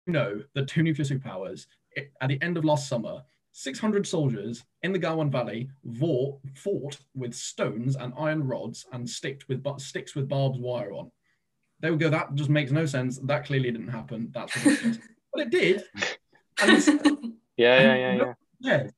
know 0.06 0.44
that 0.54 0.68
two 0.68 0.84
nuclear 0.84 1.06
superpowers 1.06 1.66
at 2.22 2.30
the 2.30 2.42
end 2.42 2.58
of 2.58 2.66
last 2.66 2.88
summer, 2.88 3.22
600 3.54 4.08
soldiers 4.08 4.64
in 4.84 4.94
the 4.94 5.00
Galwan 5.00 5.32
Valley 5.32 5.70
fought, 6.00 6.40
fought 6.56 6.98
with 7.16 7.34
stones 7.34 7.96
and 7.96 8.14
iron 8.18 8.46
rods 8.48 8.86
and 8.94 9.10
sticked 9.10 9.48
with 9.48 9.64
bu- 9.64 9.80
sticks 9.80 10.16
with 10.16 10.30
barbed 10.30 10.60
wire 10.60 10.92
on. 10.94 11.12
They 11.82 11.90
would 11.90 12.00
go, 12.00 12.10
that 12.10 12.36
just 12.36 12.50
makes 12.50 12.72
no 12.72 12.86
sense. 12.86 13.18
That 13.20 13.46
clearly 13.46 13.72
didn't 13.72 13.88
happen. 13.90 14.32
That's 14.34 14.56
ridiculous. 14.66 15.00
but 15.34 15.42
it 15.42 15.50
did. 15.50 15.84
And 16.62 16.72
it's, 16.72 16.88
Yeah, 17.60 17.82
yeah, 17.82 17.92
And 17.92 18.00
yeah, 18.00 18.14
yeah. 18.16 18.34
yeah. 18.62 18.90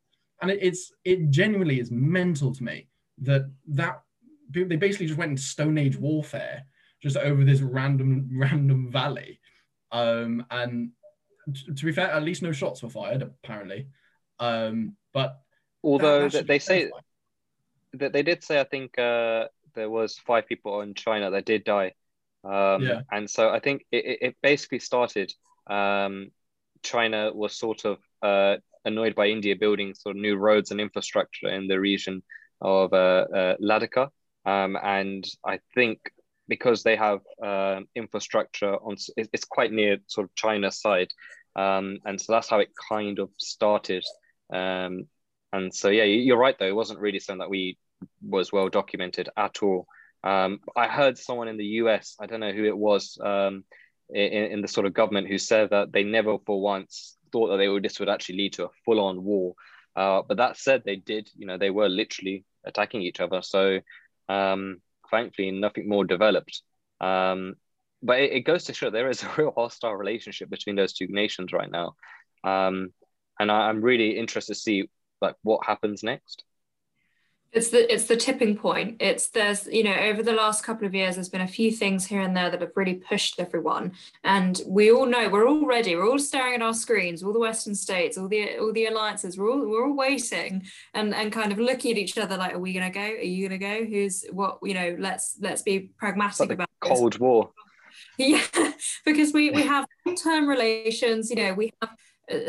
And 0.42 0.52
it, 0.52 0.60
it's 0.62 0.92
it 1.04 1.30
genuinely 1.32 1.80
is 1.80 1.90
mental 1.92 2.54
to 2.54 2.64
me 2.64 2.88
that 3.24 3.50
that 3.70 4.02
they 4.52 4.76
basically 4.76 5.08
just 5.08 5.18
went 5.18 5.32
into 5.32 5.42
Stone 5.42 5.78
Age 5.80 5.98
warfare 5.98 6.64
just 7.02 7.18
over 7.18 7.44
this 7.44 7.62
random 7.62 8.30
random 8.38 8.92
valley. 8.92 9.40
Um, 9.92 10.46
and 10.52 10.92
to 11.76 11.86
be 11.86 11.92
fair, 11.92 12.12
at 12.12 12.24
least 12.24 12.42
no 12.42 12.52
shots 12.52 12.84
were 12.84 12.90
fired 12.90 13.22
apparently. 13.22 13.88
Um, 14.40 14.96
but 15.14 15.40
Although 15.84 16.24
that 16.24 16.32
th- 16.32 16.42
should 16.42 16.48
they 16.48 16.60
say 16.60 16.80
terrifying. 16.80 17.04
that 17.94 18.14
they 18.14 18.24
did 18.24 18.44
say 18.44 18.60
I 18.60 18.64
think 18.66 18.98
uh, 19.00 19.48
there 19.74 19.90
was 19.90 20.18
five 20.20 20.48
people 20.48 20.82
in 20.82 20.94
China 20.94 21.32
that 21.32 21.46
did 21.46 21.64
die, 21.64 21.94
um, 22.44 22.84
Yeah. 22.84 23.02
and 23.12 23.30
so 23.30 23.50
I 23.50 23.60
think 23.60 23.86
it, 23.92 24.06
it- 24.06 24.20
it 24.22 24.36
basically 24.42 24.80
started. 24.80 25.34
Um, 25.68 26.32
China 26.84 27.32
was 27.34 27.56
sort 27.56 27.86
of 27.86 28.00
uh, 28.24 28.58
annoyed 28.86 29.14
by 29.16 29.28
India 29.28 29.56
building 29.56 29.94
sort 29.94 30.16
of 30.16 30.22
new 30.22 30.36
roads 30.36 30.72
and 30.72 30.82
infrastructure 30.82 31.48
in 31.48 31.68
the 31.68 31.80
region 31.80 32.24
of 32.60 32.94
uh, 32.94 33.26
uh, 33.34 33.56
Ladakh, 33.60 34.10
um, 34.46 34.78
and 34.82 35.24
I 35.46 35.60
think 35.76 36.00
because 36.52 36.84
they 36.84 36.98
have 36.98 37.22
um 37.52 37.88
infrastructure 37.96 38.74
on, 38.88 38.96
it's 39.18 39.46
quite 39.46 39.72
near 39.72 39.94
sort 40.08 40.26
of 40.26 40.36
China's 40.36 40.80
side, 40.86 41.12
um, 41.56 41.86
and 42.06 42.20
so 42.22 42.34
that's 42.34 42.50
how 42.50 42.60
it 42.60 42.72
kind 42.90 43.20
of 43.20 43.30
started. 43.40 44.04
Um, 44.54 44.94
and 45.54 45.74
so 45.74 45.88
yeah, 45.90 46.04
you- 46.12 46.24
you're 46.28 46.38
right 46.46 46.58
though. 46.60 46.68
It 46.74 46.82
wasn't 46.82 47.00
really 47.00 47.20
something 47.20 47.40
that 47.40 47.50
we 47.58 47.78
was 48.22 48.52
well 48.52 48.70
documented 48.70 49.30
at 49.38 49.64
all. 49.64 49.86
Um, 50.24 50.60
I 50.76 50.88
heard 50.88 51.18
someone 51.18 51.48
in 51.48 51.58
the 51.58 51.72
US, 51.82 52.16
I 52.20 52.26
don't 52.28 52.42
know 52.46 52.52
who 52.60 52.66
it 52.66 52.78
was, 52.78 53.18
um, 53.32 53.64
in, 54.10 54.46
in 54.54 54.62
the 54.62 54.68
sort 54.76 54.86
of 54.88 54.94
government 54.94 55.28
who 55.28 55.38
said 55.38 55.70
that 55.70 55.92
they 55.94 56.04
never 56.04 56.38
for 56.46 56.62
once 56.62 57.18
thought 57.32 57.48
that 57.50 57.58
they 57.58 57.70
would 57.70 57.84
this 57.84 58.00
would 58.00 58.10
actually 58.10 58.38
lead 58.42 58.54
to 58.54 58.66
a 58.66 58.76
full-on 58.86 59.24
war. 59.24 59.56
Uh, 59.96 60.22
but 60.28 60.38
that 60.38 60.58
said, 60.58 60.84
they 60.84 60.98
did. 60.98 61.30
You 61.38 61.48
know, 61.48 61.58
they 61.58 61.70
were 61.70 61.90
literally 61.90 62.44
attacking 62.66 63.02
each 63.02 63.20
other. 63.20 63.42
So 63.42 63.80
um, 64.30 64.82
thankfully, 65.12 65.52
nothing 65.52 65.88
more 65.88 66.06
developed. 66.06 66.62
Um, 67.00 67.56
but 68.02 68.20
it, 68.20 68.32
it 68.32 68.42
goes 68.42 68.66
to 68.66 68.74
show 68.74 68.90
there 68.90 69.10
is 69.10 69.24
a 69.24 69.32
real 69.38 69.54
hostile 69.56 69.96
relationship 69.96 70.50
between 70.50 70.76
those 70.76 70.94
two 70.94 71.08
nations 71.08 71.54
right 71.54 71.70
now. 71.70 71.96
Um, 72.44 72.94
and 73.40 73.52
I, 73.52 73.70
I'm 73.70 73.82
really 73.82 74.18
interested 74.18 74.56
to 74.56 74.60
see 74.60 74.90
like 75.22 75.36
what 75.44 75.66
happens 75.66 76.04
next. 76.04 76.44
It's 77.54 77.70
the 77.70 77.92
it's 77.94 78.06
the 78.06 78.16
tipping 78.16 78.56
point. 78.56 78.98
It's 79.02 79.28
there's 79.28 79.68
you 79.68 79.84
know 79.84 79.94
over 79.94 80.24
the 80.24 80.32
last 80.32 80.64
couple 80.64 80.88
of 80.88 80.96
years 80.96 81.16
there's 81.16 81.28
been 81.28 81.42
a 81.42 81.48
few 81.48 81.70
things 81.70 82.06
here 82.06 82.22
and 82.22 82.36
there 82.36 82.50
that 82.50 82.62
have 82.62 82.72
really 82.76 82.94
pushed 82.94 83.40
everyone, 83.42 83.92
and 84.24 84.62
we 84.66 84.90
all 84.90 85.06
know 85.06 85.28
we're 85.28 85.48
all 85.48 85.66
ready. 85.66 85.96
We're 85.96 86.10
all 86.10 86.20
staring 86.20 86.56
at 86.56 86.62
our 86.62 86.74
screens, 86.74 87.24
all 87.24 87.34
the 87.34 87.40
Western 87.40 87.76
states, 87.76 88.18
all 88.18 88.30
the 88.30 88.58
all 88.58 88.72
the 88.72 88.86
alliances. 88.86 89.38
We're 89.38 89.52
all 89.52 89.68
we're 89.68 89.86
all 89.86 89.96
waiting 89.96 90.66
and 90.94 91.14
and 91.14 91.32
kind 91.34 91.52
of 91.52 91.60
looking 91.60 91.92
at 91.92 91.98
each 91.98 92.18
other 92.18 92.38
like, 92.38 92.54
are 92.54 92.60
we 92.60 92.72
gonna 92.72 92.90
go? 92.90 93.02
Are 93.02 93.16
you 93.16 93.50
gonna 93.50 93.58
go? 93.58 93.84
Who's 93.84 94.26
what? 94.32 94.60
You 94.64 94.74
know, 94.74 94.96
let's 94.98 95.36
let's 95.42 95.62
be 95.62 95.92
pragmatic 95.98 96.40
Like 96.40 96.52
about 96.52 96.70
this. 96.82 96.90
Cold 96.90 97.20
War. 97.20 97.52
Yeah, 98.18 98.44
because 99.06 99.34
we, 99.34 99.50
we 99.52 99.64
have 99.64 99.88
long-term 100.06 100.48
relations, 100.48 101.30
you 101.30 101.38
know, 101.38 101.54
we 101.54 101.74
have 101.82 101.92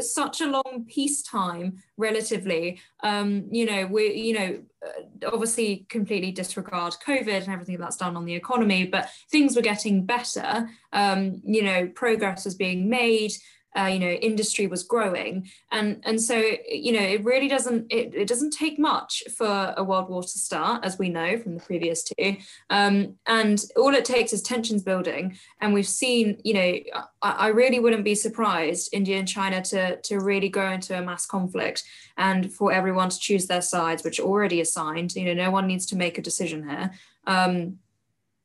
such 0.00 0.40
a 0.40 0.46
long 0.46 0.86
peacetime 0.88 1.78
relatively. 1.96 2.80
Um, 3.02 3.46
you 3.50 3.66
know, 3.66 3.86
we, 3.86 4.14
you 4.14 4.34
know, 4.34 4.62
uh, 4.86 5.28
obviously 5.32 5.86
completely 5.88 6.32
disregard 6.32 6.94
COVID 7.06 7.42
and 7.42 7.48
everything 7.48 7.78
that's 7.78 7.96
done 7.96 8.16
on 8.16 8.24
the 8.24 8.34
economy, 8.34 8.86
but 8.86 9.10
things 9.30 9.56
were 9.56 9.62
getting 9.62 10.04
better. 10.04 10.68
Um, 10.92 11.40
you 11.44 11.62
know, 11.62 11.88
progress 11.88 12.44
was 12.44 12.54
being 12.54 12.88
made. 12.88 13.32
Uh, 13.74 13.86
you 13.86 13.98
know, 13.98 14.10
industry 14.10 14.66
was 14.66 14.82
growing, 14.82 15.48
and 15.70 16.00
and 16.04 16.20
so 16.20 16.36
you 16.68 16.92
know, 16.92 17.00
it 17.00 17.24
really 17.24 17.48
doesn't 17.48 17.86
it, 17.90 18.14
it 18.14 18.28
doesn't 18.28 18.50
take 18.52 18.78
much 18.78 19.22
for 19.36 19.72
a 19.76 19.82
world 19.82 20.10
war 20.10 20.22
to 20.22 20.28
start, 20.28 20.84
as 20.84 20.98
we 20.98 21.08
know 21.08 21.38
from 21.38 21.54
the 21.54 21.60
previous 21.60 22.02
two. 22.02 22.36
Um, 22.68 23.16
and 23.26 23.64
all 23.76 23.94
it 23.94 24.04
takes 24.04 24.32
is 24.32 24.42
tensions 24.42 24.82
building, 24.82 25.38
and 25.60 25.72
we've 25.72 25.86
seen, 25.86 26.38
you 26.44 26.54
know, 26.54 26.74
I, 27.22 27.30
I 27.30 27.48
really 27.48 27.80
wouldn't 27.80 28.04
be 28.04 28.14
surprised 28.14 28.90
India 28.92 29.18
and 29.18 29.26
China 29.26 29.62
to 29.62 29.96
to 29.96 30.20
really 30.20 30.50
go 30.50 30.70
into 30.70 30.98
a 30.98 31.02
mass 31.02 31.24
conflict, 31.24 31.82
and 32.18 32.52
for 32.52 32.72
everyone 32.72 33.08
to 33.08 33.18
choose 33.18 33.46
their 33.46 33.62
sides, 33.62 34.04
which 34.04 34.20
are 34.20 34.24
already 34.24 34.60
assigned. 34.60 35.14
You 35.14 35.26
know, 35.26 35.44
no 35.44 35.50
one 35.50 35.66
needs 35.66 35.86
to 35.86 35.96
make 35.96 36.18
a 36.18 36.22
decision 36.22 36.68
here. 36.68 36.92
Um, 37.26 37.78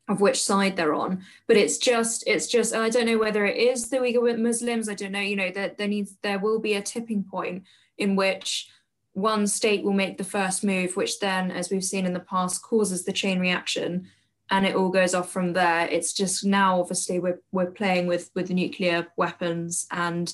of 0.07 0.21
which 0.21 0.41
side 0.41 0.75
they're 0.75 0.93
on 0.93 1.21
but 1.47 1.57
it's 1.57 1.77
just 1.77 2.23
it's 2.27 2.47
just 2.47 2.73
i 2.73 2.89
don't 2.89 3.05
know 3.05 3.17
whether 3.17 3.45
it 3.45 3.57
is 3.57 3.89
the 3.89 3.97
uyghur 3.97 4.37
muslims 4.37 4.87
i 4.87 4.93
don't 4.93 5.11
know 5.11 5.19
you 5.19 5.35
know 5.35 5.51
that 5.51 5.77
there 5.77 5.87
needs 5.87 6.15
there 6.21 6.39
will 6.39 6.59
be 6.59 6.75
a 6.75 6.81
tipping 6.81 7.23
point 7.23 7.63
in 7.97 8.15
which 8.15 8.69
one 9.13 9.47
state 9.47 9.83
will 9.83 9.93
make 9.93 10.17
the 10.17 10.23
first 10.23 10.63
move 10.63 10.95
which 10.95 11.19
then 11.19 11.51
as 11.51 11.69
we've 11.69 11.83
seen 11.83 12.05
in 12.05 12.13
the 12.13 12.19
past 12.19 12.61
causes 12.61 13.03
the 13.03 13.13
chain 13.13 13.39
reaction 13.39 14.07
and 14.49 14.65
it 14.65 14.75
all 14.75 14.89
goes 14.89 15.13
off 15.13 15.31
from 15.31 15.53
there. 15.53 15.87
It's 15.87 16.13
just 16.13 16.45
now 16.45 16.79
obviously 16.79 17.19
we're, 17.19 17.41
we're 17.51 17.71
playing 17.71 18.07
with 18.07 18.31
with 18.33 18.49
nuclear 18.49 19.07
weapons 19.17 19.87
and 19.91 20.33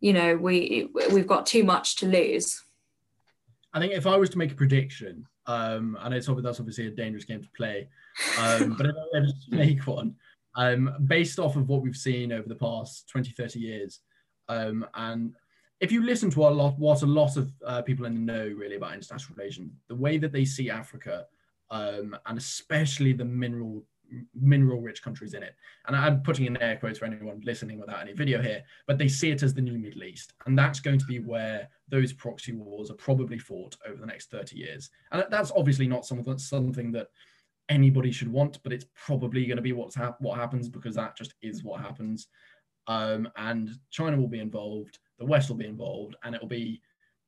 you 0.00 0.12
know 0.12 0.36
we 0.36 0.88
we've 1.12 1.26
got 1.26 1.46
too 1.46 1.64
much 1.64 1.96
to 1.96 2.06
lose. 2.06 2.62
I 3.74 3.80
think 3.80 3.92
if 3.92 4.06
I 4.06 4.16
was 4.16 4.30
to 4.30 4.38
make 4.38 4.52
a 4.52 4.56
prediction, 4.56 5.26
um, 5.46 5.96
and 6.00 6.14
it's 6.14 6.28
obviously 6.28 6.48
that's 6.48 6.60
obviously 6.60 6.86
a 6.88 6.90
dangerous 6.90 7.24
game 7.24 7.42
to 7.42 7.48
play, 7.56 7.88
um, 8.38 8.74
but 8.76 8.86
if 8.86 8.94
I 8.96 9.18
was 9.20 9.46
to 9.48 9.56
make 9.56 9.86
one, 9.86 10.14
um, 10.54 10.94
based 11.06 11.38
off 11.38 11.56
of 11.56 11.68
what 11.68 11.82
we've 11.82 11.96
seen 11.96 12.32
over 12.32 12.48
the 12.48 12.54
past 12.54 13.08
20, 13.08 13.30
30 13.30 13.58
years, 13.58 14.00
um, 14.48 14.86
and 14.94 15.34
if 15.80 15.90
you 15.90 16.04
listen 16.04 16.30
to 16.30 16.46
a 16.46 16.48
lot, 16.48 16.78
what 16.78 17.02
a 17.02 17.06
lot 17.06 17.36
of 17.36 17.50
uh, 17.66 17.82
people 17.82 18.06
in 18.06 18.14
the 18.14 18.20
know 18.20 18.46
really 18.46 18.76
about 18.76 18.94
international 18.94 19.36
relations, 19.36 19.72
the 19.88 19.94
way 19.94 20.16
that 20.18 20.32
they 20.32 20.44
see 20.44 20.70
Africa, 20.70 21.26
um, 21.70 22.16
and 22.26 22.38
especially 22.38 23.12
the 23.12 23.24
mineral 23.24 23.84
mineral 24.38 24.78
rich 24.78 25.02
countries 25.02 25.32
in 25.32 25.42
it, 25.42 25.54
and 25.86 25.96
I'm 25.96 26.20
putting 26.20 26.44
in 26.44 26.60
air 26.62 26.76
quotes 26.76 26.98
for 26.98 27.06
anyone 27.06 27.40
listening 27.44 27.80
without 27.80 28.02
any 28.02 28.12
video 28.12 28.42
here, 28.42 28.62
but 28.86 28.98
they 28.98 29.08
see 29.08 29.30
it 29.30 29.42
as 29.42 29.54
the 29.54 29.62
new 29.62 29.78
Middle 29.78 30.04
East, 30.04 30.34
and 30.46 30.56
that's 30.56 30.80
going 30.80 30.98
to 30.98 31.06
be 31.06 31.18
where 31.18 31.68
those 31.88 32.12
proxy 32.12 32.52
wars 32.52 32.90
are 32.90 32.94
probably 32.94 33.38
fought 33.38 33.76
over 33.86 33.98
the 33.98 34.06
next 34.06 34.30
30 34.30 34.56
years. 34.56 34.90
And 35.12 35.24
that's 35.30 35.50
obviously 35.56 35.88
not 35.88 36.06
something 36.06 36.38
something 36.38 36.92
that 36.92 37.08
anybody 37.72 38.12
should 38.12 38.30
want, 38.30 38.62
but 38.62 38.72
it's 38.72 38.86
probably 38.94 39.46
going 39.46 39.56
to 39.56 39.62
be 39.62 39.72
what's 39.72 39.94
hap- 39.94 40.20
what 40.20 40.38
happens 40.38 40.68
because 40.68 40.94
that 40.94 41.16
just 41.16 41.34
is 41.42 41.64
what 41.64 41.80
happens. 41.80 42.28
Um, 42.86 43.28
and 43.36 43.70
China 43.90 44.16
will 44.16 44.28
be 44.28 44.40
involved, 44.40 44.98
the 45.18 45.24
West 45.24 45.48
will 45.48 45.56
be 45.56 45.66
involved, 45.66 46.16
and 46.22 46.34
it 46.34 46.40
will 46.40 46.48
be 46.48 46.80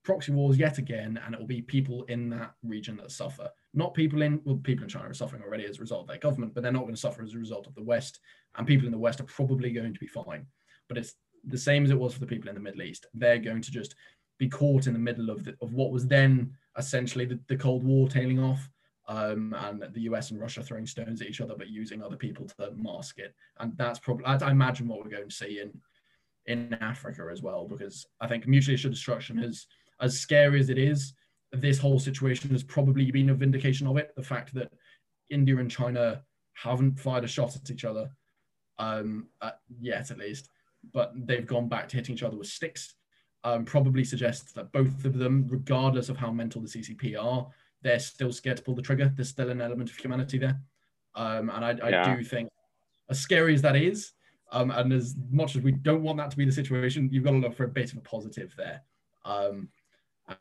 proxy 0.04 0.33
wars 0.33 0.59
yet 0.59 0.78
again, 0.78 1.18
and 1.24 1.35
it 1.35 1.40
will 1.40 1.46
be 1.46 1.62
people 1.62 2.04
in 2.04 2.28
that 2.30 2.54
region 2.62 2.96
that 2.98 3.11
suffer. 3.11 3.48
Not 3.72 3.94
people 3.94 4.22
in 4.22 4.40
well, 4.44 4.57
people 4.57 4.85
in 4.85 4.88
China 4.88 5.09
are 5.09 5.14
suffering 5.14 5.42
already 5.42 5.64
as 5.64 5.78
a 5.78 5.80
result 5.80 6.02
of 6.02 6.09
their 6.09 6.18
government, 6.18 6.54
but 6.54 6.62
they're 6.62 6.72
not 6.72 6.83
going 6.83 6.94
to 6.94 7.00
suffer 7.00 7.22
as 7.22 7.35
a 7.35 7.38
result 7.38 7.66
of 7.66 7.74
the 7.74 7.83
West. 7.83 8.20
And 8.57 8.66
people 8.66 8.87
in 8.87 8.92
the 8.92 8.98
West 8.98 9.20
are 9.20 9.24
probably 9.24 9.70
going 9.72 9.94
to 9.94 10.00
be 10.00 10.07
fine. 10.07 10.46
But 10.88 10.98
it's 10.98 11.14
the 11.46 11.59
same 11.59 11.85
as 11.85 11.90
it 11.90 11.98
was 11.98 12.12
for 12.12 12.20
the 12.20 12.26
people 12.26 12.48
in 12.48 12.54
the 12.54 12.61
Middle 12.61 12.83
East. 12.83 13.07
They're 13.14 13.38
going 13.38 13.62
to 13.62 13.70
just 13.70 13.94
be 14.38 14.48
caught 14.48 14.87
in 14.87 14.92
the 14.92 14.98
middle 14.98 15.30
of 15.30 15.44
the, 15.44 15.54
of 15.62 15.72
what 15.72 15.92
was 15.92 16.07
then 16.07 16.52
essentially 16.76 17.24
the, 17.24 17.38
the 17.48 17.57
Cold 17.57 17.85
War 17.85 18.09
tailing 18.09 18.40
off, 18.40 18.68
um, 19.06 19.54
and 19.58 19.84
the 19.92 20.02
US 20.02 20.30
and 20.30 20.40
Russia 20.40 20.62
throwing 20.62 20.86
stones 20.86 21.20
at 21.20 21.28
each 21.28 21.40
other, 21.40 21.54
but 21.56 21.68
using 21.68 22.02
other 22.02 22.16
people 22.16 22.46
to 22.58 22.72
mask 22.76 23.18
it. 23.18 23.34
And 23.58 23.76
that's 23.76 23.98
probably 23.98 24.24
I 24.26 24.50
imagine 24.50 24.88
what 24.88 25.02
we're 25.02 25.10
going 25.10 25.28
to 25.28 25.34
see 25.34 25.60
in 25.60 25.72
in 26.46 26.74
Africa 26.74 27.28
as 27.32 27.42
well, 27.42 27.66
because 27.66 28.06
I 28.20 28.26
think 28.26 28.46
mutually 28.46 28.74
assured 28.74 28.94
destruction 28.94 29.38
is 29.38 29.66
as 30.00 30.18
scary 30.18 30.60
as 30.60 30.68
it 30.68 30.78
is. 30.78 31.14
This 31.52 31.78
whole 31.78 31.98
situation 31.98 32.50
has 32.50 32.62
probably 32.62 33.10
been 33.10 33.30
a 33.30 33.34
vindication 33.34 33.86
of 33.86 33.96
it. 33.96 34.12
The 34.16 34.22
fact 34.22 34.52
that 34.54 34.72
India 35.30 35.56
and 35.56 35.70
China 35.70 36.22
haven't 36.54 36.98
fired 36.98 37.24
a 37.24 37.28
shot 37.28 37.56
at 37.56 37.70
each 37.70 37.84
other 37.84 38.10
um, 38.78 39.28
uh, 39.40 39.52
yet, 39.80 40.10
at 40.10 40.18
least, 40.18 40.50
but 40.92 41.12
they've 41.14 41.46
gone 41.46 41.68
back 41.68 41.88
to 41.88 41.96
hitting 41.96 42.14
each 42.14 42.22
other 42.22 42.36
with 42.36 42.48
sticks. 42.48 42.94
Um, 43.44 43.64
probably 43.64 44.04
suggests 44.04 44.52
that 44.52 44.72
both 44.72 45.04
of 45.04 45.18
them, 45.18 45.46
regardless 45.48 46.08
of 46.08 46.16
how 46.16 46.30
mental 46.30 46.62
the 46.62 46.68
CCP 46.68 47.22
are, 47.22 47.46
they're 47.85 48.01
still 48.01 48.33
scared 48.33 48.57
to 48.57 48.62
pull 48.64 48.75
the 48.75 48.83
trigger. 48.83 49.12
There's 49.14 49.29
still 49.29 49.51
an 49.51 49.61
element 49.61 49.90
of 49.90 49.97
humanity 49.97 50.38
there, 50.38 50.59
um, 51.14 51.51
and 51.55 51.64
I, 51.64 51.70
I 51.87 51.90
Yeah. 51.90 52.16
do 52.16 52.25
think, 52.25 52.49
as 53.09 53.20
scary 53.20 53.55
as 53.55 53.62
that 53.62 53.77
is, 53.77 54.12
Um, 54.53 54.70
and 54.70 54.92
as 54.92 55.16
much 55.31 55.57
as 55.57 55.62
we 55.62 55.73
don't 55.88 56.05
want 56.07 56.16
that 56.18 56.31
to 56.31 56.37
be 56.37 56.44
the 56.44 56.53
situation, 56.53 57.09
you've 57.11 57.25
got 57.25 57.33
to 57.33 57.42
look 57.44 57.57
for 57.57 57.64
a 57.64 57.75
bit 57.81 57.92
of 57.92 57.99
a 57.99 58.01
positive 58.03 58.55
there. 58.57 58.83
Um, 59.25 59.68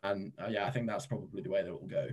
and 0.04 0.32
uh, 0.42 0.50
yeah, 0.56 0.66
I 0.68 0.72
think 0.72 0.86
that's 0.88 1.08
probably 1.08 1.42
the 1.42 1.50
way 1.50 1.62
that 1.64 1.70
it 1.70 1.82
will 1.82 1.88
go. 1.88 2.10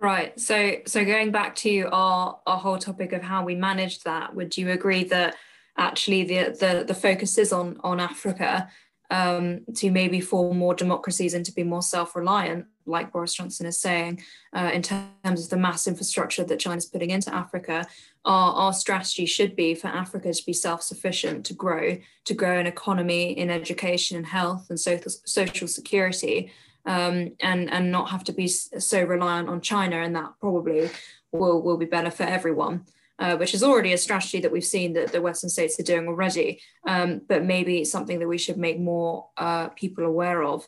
Right. 0.00 0.38
So 0.48 0.56
so 0.86 1.04
going 1.04 1.30
back 1.32 1.54
to 1.66 1.72
our 1.92 2.40
our 2.46 2.60
whole 2.64 2.78
topic 2.78 3.12
of 3.12 3.22
how 3.22 3.44
we 3.44 3.54
manage 3.54 3.96
that, 4.04 4.34
would 4.36 4.56
you 4.56 4.70
agree 4.70 5.04
that 5.04 5.36
actually 5.76 6.22
the 6.24 6.40
the, 6.62 6.84
the 6.90 6.94
focus 7.06 7.38
is 7.38 7.52
on 7.52 7.78
on 7.82 8.00
Africa 8.00 8.68
um, 9.10 9.44
to 9.80 9.90
maybe 9.90 10.20
form 10.20 10.56
more 10.58 10.74
democracies 10.74 11.34
and 11.34 11.44
to 11.46 11.52
be 11.52 11.64
more 11.64 11.82
self-reliant, 11.82 12.64
like 12.86 13.12
Boris 13.12 13.34
Johnson 13.34 13.66
is 13.66 13.80
saying, 13.80 14.22
uh, 14.54 14.70
in 14.72 14.82
terms 14.82 15.44
of 15.44 15.50
the 15.50 15.56
mass 15.56 15.86
infrastructure 15.86 16.44
that 16.44 16.60
China's 16.60 16.86
putting 16.86 17.10
into 17.10 17.34
Africa, 17.34 17.86
our, 18.24 18.52
our 18.52 18.72
strategy 18.72 19.26
should 19.26 19.54
be 19.56 19.74
for 19.74 19.88
Africa 19.88 20.32
to 20.32 20.46
be 20.46 20.52
self-sufficient, 20.52 21.44
to 21.46 21.54
grow, 21.54 21.98
to 22.24 22.34
grow 22.34 22.58
an 22.58 22.66
economy 22.66 23.36
in 23.38 23.50
education 23.50 24.16
and 24.16 24.26
health 24.26 24.66
and 24.70 24.78
social, 24.78 25.10
social 25.24 25.68
security, 25.68 26.52
um, 26.86 27.32
and 27.40 27.70
and 27.70 27.90
not 27.90 28.10
have 28.10 28.24
to 28.24 28.32
be 28.32 28.46
so 28.46 29.02
reliant 29.02 29.48
on 29.48 29.60
China, 29.60 29.96
and 29.96 30.14
that 30.14 30.32
probably 30.40 30.88
will 31.32 31.60
will 31.60 31.76
be 31.76 31.86
better 31.86 32.10
for 32.10 32.22
everyone. 32.22 32.86
Uh, 33.18 33.34
which 33.34 33.54
is 33.54 33.62
already 33.62 33.94
a 33.94 33.98
strategy 33.98 34.40
that 34.40 34.52
we've 34.52 34.62
seen 34.62 34.92
that 34.92 35.10
the 35.10 35.22
Western 35.22 35.48
states 35.48 35.80
are 35.80 35.82
doing 35.82 36.06
already, 36.06 36.60
um, 36.86 37.22
but 37.26 37.42
maybe 37.42 37.82
something 37.82 38.18
that 38.18 38.28
we 38.28 38.36
should 38.36 38.58
make 38.58 38.78
more 38.78 39.26
uh, 39.38 39.68
people 39.68 40.04
aware 40.04 40.42
of. 40.42 40.66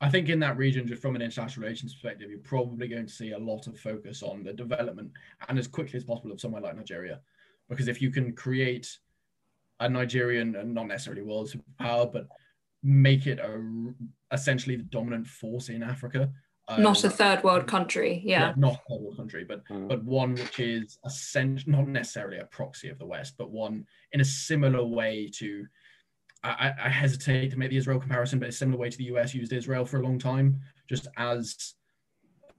I 0.00 0.08
think 0.08 0.28
in 0.28 0.40
that 0.40 0.56
region, 0.56 0.86
just 0.86 1.02
from 1.02 1.14
an 1.14 1.22
international 1.22 1.64
relations 1.64 1.92
perspective, 1.92 2.30
you're 2.30 2.38
probably 2.40 2.88
going 2.88 3.06
to 3.06 3.12
see 3.12 3.32
a 3.32 3.38
lot 3.38 3.66
of 3.66 3.78
focus 3.78 4.22
on 4.22 4.42
the 4.42 4.52
development 4.52 5.10
and 5.48 5.58
as 5.58 5.68
quickly 5.68 5.98
as 5.98 6.04
possible 6.04 6.32
of 6.32 6.40
somewhere 6.40 6.62
like 6.62 6.76
Nigeria, 6.76 7.20
because 7.68 7.86
if 7.86 8.00
you 8.00 8.10
can 8.10 8.32
create 8.32 8.98
a 9.80 9.88
Nigerian 9.88 10.56
and 10.56 10.74
not 10.74 10.86
necessarily 10.86 11.22
world 11.22 11.50
superpower, 11.50 12.10
but 12.10 12.26
make 12.82 13.26
it 13.26 13.38
a, 13.38 13.62
essentially 14.32 14.76
the 14.76 14.84
dominant 14.84 15.26
force 15.26 15.68
in 15.68 15.82
Africa. 15.82 16.30
Um, 16.68 16.82
not 16.82 17.04
a 17.04 17.10
third 17.10 17.42
world 17.42 17.66
country, 17.66 18.22
yeah. 18.24 18.48
yeah. 18.48 18.54
Not 18.56 18.74
a 18.74 18.76
third 18.88 19.02
world 19.02 19.16
country, 19.18 19.44
but 19.44 19.66
mm. 19.68 19.88
but 19.88 20.02
one 20.04 20.34
which 20.34 20.60
is 20.60 20.98
essentially 21.04 21.72
not 21.72 21.88
necessarily 21.88 22.38
a 22.38 22.44
proxy 22.46 22.88
of 22.88 22.98
the 22.98 23.06
West, 23.06 23.34
but 23.36 23.50
one 23.50 23.84
in 24.12 24.20
a 24.20 24.24
similar 24.24 24.84
way 24.84 25.30
to. 25.34 25.66
I, 26.42 26.72
I 26.84 26.88
hesitate 26.88 27.50
to 27.50 27.58
make 27.58 27.70
the 27.70 27.76
Israel 27.76 28.00
comparison, 28.00 28.38
but 28.38 28.48
a 28.48 28.52
similar 28.52 28.78
way 28.78 28.90
to 28.90 28.96
the 28.96 29.04
US 29.04 29.34
used 29.34 29.52
Israel 29.52 29.84
for 29.84 29.98
a 29.98 30.02
long 30.02 30.18
time, 30.18 30.60
just 30.88 31.06
as 31.16 31.74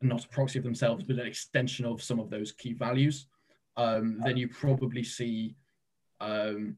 not 0.02 0.26
a 0.26 0.28
proxy 0.30 0.60
of 0.60 0.63
themselves, 0.63 1.04
but 1.04 1.17
an 1.17 1.28
extension 1.28 1.86
of 1.86 2.02
some 2.02 2.20
of 2.20 2.30
those 2.30 2.52
key 2.52 2.74
values. 2.74 3.28
Um, 3.78 4.20
then 4.24 4.38
you 4.38 4.48
probably 4.48 5.04
see 5.04 5.56
um, 6.20 6.78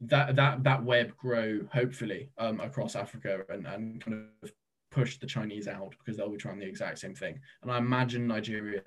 that 0.00 0.36
that 0.36 0.64
that 0.64 0.82
web 0.82 1.16
grow 1.16 1.60
hopefully 1.72 2.30
um, 2.38 2.60
across 2.60 2.96
Africa 2.96 3.44
and, 3.48 3.66
and 3.66 4.00
kind 4.04 4.26
of 4.42 4.52
push 4.90 5.18
the 5.18 5.26
Chinese 5.26 5.68
out 5.68 5.94
because 5.98 6.16
they'll 6.16 6.30
be 6.30 6.36
trying 6.36 6.58
the 6.58 6.66
exact 6.66 6.98
same 6.98 7.14
thing. 7.14 7.40
And 7.62 7.70
I 7.70 7.78
imagine 7.78 8.26
Nigeria 8.26 8.82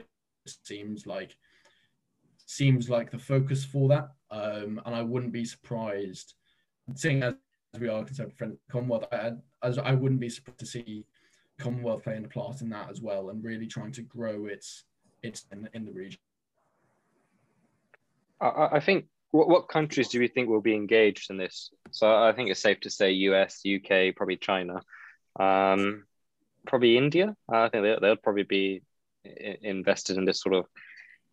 seems 0.46 1.08
like 1.08 1.36
seems 2.46 2.90
like 2.90 3.12
the 3.12 3.18
focus 3.18 3.66
for 3.66 3.90
that. 3.90 4.10
Um, 4.32 4.82
and 4.86 4.96
I 4.96 5.02
wouldn't 5.02 5.32
be 5.32 5.46
surprised, 5.46 6.36
seeing 6.94 7.24
as 7.24 7.36
we 7.80 7.90
are 7.90 8.04
Conservative 8.04 8.38
Friends 8.38 8.58
Commonwealth, 8.70 9.06
I, 9.12 9.32
as 9.64 9.78
I 9.78 9.94
wouldn't 9.94 10.20
be 10.20 10.30
surprised 10.30 10.60
to 10.60 10.66
see 10.66 11.06
Commonwealth 11.58 12.04
playing 12.04 12.26
a 12.26 12.28
part 12.28 12.62
in 12.62 12.70
that 12.70 12.90
as 12.90 13.02
well 13.02 13.30
and 13.30 13.44
really 13.44 13.68
trying 13.68 13.92
to 13.94 14.02
grow 14.02 14.46
its 14.46 14.84
its 15.24 15.46
in, 15.52 15.68
in 15.74 15.86
the 15.86 15.92
region. 15.92 16.20
I, 18.40 18.70
I 18.74 18.80
think 18.80 19.06
what, 19.32 19.50
what 19.50 19.68
countries 19.68 20.10
do 20.10 20.20
we 20.20 20.28
think 20.28 20.50
will 20.50 20.62
be 20.62 20.76
engaged 20.76 21.30
in 21.30 21.38
this? 21.38 21.72
So 21.92 22.14
I 22.14 22.34
think 22.34 22.50
it's 22.50 22.62
safe 22.62 22.80
to 22.82 22.90
say 22.90 23.12
US, 23.12 23.62
UK, 23.66 24.16
probably 24.16 24.38
China, 24.38 24.82
um, 25.40 26.04
probably 26.68 26.98
India. 26.98 27.36
I 27.50 27.70
think 27.70 27.84
they'll, 27.84 28.00
they'll 28.00 28.16
probably 28.16 28.44
be 28.44 28.82
invested 29.62 30.18
in 30.18 30.26
this 30.26 30.42
sort 30.42 30.56
of 30.56 30.66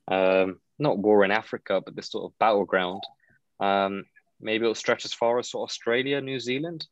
um, 0.09 0.59
not 0.79 0.99
war 0.99 1.25
in 1.25 1.31
Africa, 1.31 1.81
but 1.85 1.95
this 1.95 2.11
sort 2.11 2.25
of 2.25 2.39
battleground. 2.39 3.03
Um, 3.61 4.05
maybe 4.43 4.65
it'll 4.65 4.75
stretch 4.75 5.05
as 5.05 5.15
far 5.15 5.39
as 5.39 5.49
sort 5.49 5.63
of 5.63 5.71
Australia, 5.71 6.21
New 6.21 6.41
Zealand. 6.41 6.87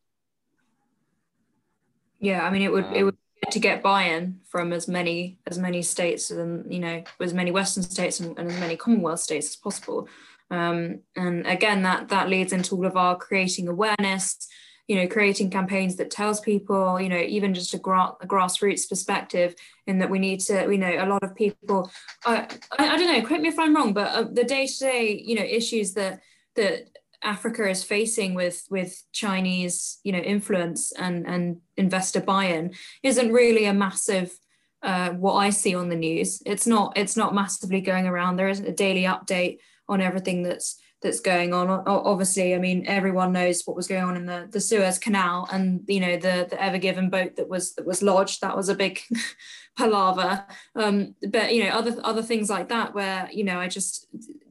Yeah, 2.21 2.47
I 2.47 2.51
mean, 2.51 2.63
it 2.63 2.73
would 2.73 2.85
um, 2.85 2.95
it 2.95 3.05
would 3.05 3.17
to 3.51 3.59
get 3.59 3.83
buy-in 3.83 4.41
from 4.49 4.73
as 4.73 4.87
many 4.87 5.39
as 5.47 5.59
many 5.59 5.83
states 5.83 6.31
and 6.31 6.71
you 6.73 6.79
know 6.79 7.03
as 7.21 7.33
many 7.33 7.51
Western 7.51 7.83
states 7.83 8.21
and, 8.21 8.39
and 8.39 8.51
as 8.51 8.61
many 8.61 8.77
Commonwealth 8.77 9.21
states 9.21 9.49
as 9.49 9.57
possible. 9.57 10.09
Um, 10.51 11.01
and 11.17 11.47
again, 11.47 11.83
that 11.83 12.09
that 12.09 12.29
leads 12.29 12.53
into 12.53 12.75
all 12.77 12.87
of 12.87 12.97
our 12.97 13.17
creating 13.17 13.69
awareness, 13.69 14.49
you 14.89 14.97
know, 14.97 15.07
creating 15.07 15.51
campaigns 15.51 15.97
that 15.97 16.11
tells 16.11 16.41
people, 16.41 17.01
you 17.01 17.09
know, 17.09 17.21
even 17.21 17.55
just 17.55 17.73
a, 17.73 17.79
gra- 17.79 18.17
a 18.21 18.27
grassroots 18.27 18.89
perspective, 18.89 19.55
in 19.87 19.99
that 20.01 20.11
we 20.11 20.19
need 20.19 20.41
to, 20.41 20.67
we 20.67 20.77
know, 20.77 20.93
a 20.99 21.07
lot 21.07 21.23
of 21.23 21.37
people. 21.37 21.91
I, 22.27 22.49
I, 22.79 22.89
I 22.89 22.97
don't 22.97 23.07
know. 23.07 23.27
Correct 23.27 23.43
me 23.43 23.49
if 23.49 23.59
I'm 23.59 23.75
wrong, 23.75 23.93
but 23.93 24.09
uh, 24.09 24.25
the 24.25 24.45
day-to-day, 24.45 25.23
you 25.25 25.37
know, 25.37 25.45
issues 25.45 25.95
that 25.95 26.21
that 26.57 26.91
Africa 27.23 27.69
is 27.69 27.85
facing 27.85 28.35
with 28.35 28.67
with 28.71 29.03
Chinese, 29.13 29.99
you 30.05 30.13
know, 30.13 30.19
influence 30.19 30.93
and 30.93 31.27
and 31.27 31.59
investor 31.77 32.21
buy-in 32.21 32.75
isn't 33.03 33.33
really 33.33 33.65
a 33.67 33.75
massive. 33.75 34.37
Uh, 34.83 35.11
what 35.11 35.35
I 35.35 35.51
see 35.51 35.75
on 35.75 35.91
the 35.91 35.97
news, 35.97 36.43
it's 36.47 36.67
not 36.67 36.97
it's 36.97 37.17
not 37.17 37.35
massively 37.35 37.83
going 37.83 38.07
around. 38.07 38.37
There 38.37 38.49
isn't 38.49 38.67
a 38.67 38.73
daily 38.73 39.03
update 39.03 39.59
on 39.89 40.01
everything 40.01 40.43
that's 40.43 40.81
that's 41.03 41.21
going 41.21 41.55
on. 41.55 41.69
Obviously, 41.87 42.55
I 42.55 42.59
mean, 42.59 42.85
everyone 42.87 43.33
knows 43.33 43.63
what 43.65 43.77
was 43.77 43.89
going 43.89 44.05
on 44.05 44.17
in 44.17 44.27
the, 44.27 44.49
the 44.51 44.61
Suez 44.61 44.99
Canal, 44.99 45.49
and 45.51 45.83
you 45.87 46.01
know 46.01 46.17
the 46.17 46.47
the 46.49 46.63
Ever 46.63 46.79
Given 46.79 47.11
boat 47.11 47.37
that 47.37 47.49
was 47.49 47.75
that 47.75 47.87
was 47.87 48.03
lodged. 48.03 48.41
That 48.41 48.57
was 48.57 48.69
a 48.69 48.75
big 48.75 49.01
palaver. 49.77 50.45
Um, 50.75 51.15
but 51.29 51.55
you 51.55 51.65
know, 51.65 51.71
other 51.71 51.97
other 52.03 52.23
things 52.23 52.51
like 52.51 52.69
that, 52.69 52.95
where 52.95 53.29
you 53.33 53.45
know, 53.45 53.59
I 53.59 53.69
just 53.69 54.07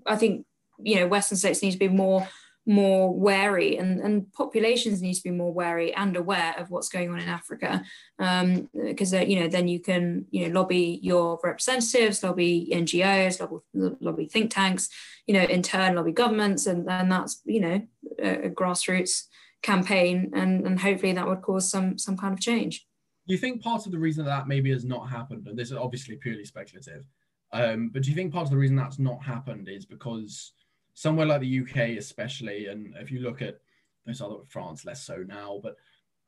I 0.05 0.15
think 0.15 0.45
you 0.81 0.95
know, 0.95 1.07
Western 1.07 1.37
states 1.37 1.61
need 1.61 1.71
to 1.71 1.77
be 1.77 1.87
more 1.87 2.27
more 2.69 3.11
wary 3.11 3.77
and, 3.77 3.99
and 3.99 4.31
populations 4.31 5.01
need 5.01 5.15
to 5.15 5.23
be 5.23 5.31
more 5.31 5.51
wary 5.51 5.91
and 5.95 6.15
aware 6.15 6.53
of 6.55 6.69
what's 6.69 6.87
going 6.87 7.09
on 7.09 7.19
in 7.19 7.27
Africa 7.27 7.83
because 8.15 9.13
um, 9.13 9.19
uh, 9.19 9.23
you 9.23 9.39
know 9.39 9.47
then 9.47 9.67
you 9.67 9.79
can 9.79 10.25
you 10.29 10.47
know 10.47 10.59
lobby 10.59 10.99
your 11.01 11.39
representatives 11.43 12.21
lobby 12.21 12.69
NGOs 12.71 13.39
lobby, 13.39 13.95
lobby 13.99 14.25
think 14.27 14.51
tanks 14.51 14.87
you 15.25 15.33
know 15.33 15.41
in 15.41 15.63
turn 15.63 15.95
lobby 15.95 16.11
governments 16.11 16.67
and, 16.67 16.87
and 16.87 17.11
that's 17.11 17.41
you 17.43 17.59
know 17.59 17.81
a, 18.19 18.45
a 18.45 18.49
grassroots 18.51 19.23
campaign 19.63 20.31
and, 20.35 20.67
and 20.67 20.79
hopefully 20.79 21.11
that 21.13 21.27
would 21.27 21.41
cause 21.41 21.71
some 21.71 21.97
some 21.97 22.15
kind 22.15 22.33
of 22.33 22.39
change. 22.39 22.85
Do 23.27 23.33
you 23.33 23.39
think 23.39 23.63
part 23.63 23.87
of 23.87 23.91
the 23.91 23.99
reason 23.99 24.25
that 24.25 24.47
maybe 24.47 24.71
has 24.71 24.85
not 24.85 25.09
happened 25.09 25.47
and 25.47 25.57
this 25.57 25.71
is 25.71 25.77
obviously 25.77 26.17
purely 26.17 26.45
speculative 26.45 27.03
um, 27.51 27.89
but 27.91 28.03
do 28.03 28.09
you 28.11 28.15
think 28.15 28.31
part 28.31 28.45
of 28.45 28.51
the 28.51 28.57
reason 28.57 28.75
that's 28.75 28.99
not 28.99 29.23
happened 29.23 29.69
is 29.69 29.87
because 29.87 30.53
somewhere 30.99 31.25
like 31.25 31.39
the 31.39 31.59
UK, 31.61 31.97
especially, 31.97 32.65
and 32.65 32.93
if 32.97 33.09
you 33.09 33.21
look 33.21 33.41
at 33.41 33.61
those 34.05 34.19
other 34.19 34.35
France, 34.49 34.83
less 34.83 35.01
so 35.01 35.23
now, 35.25 35.57
but 35.63 35.77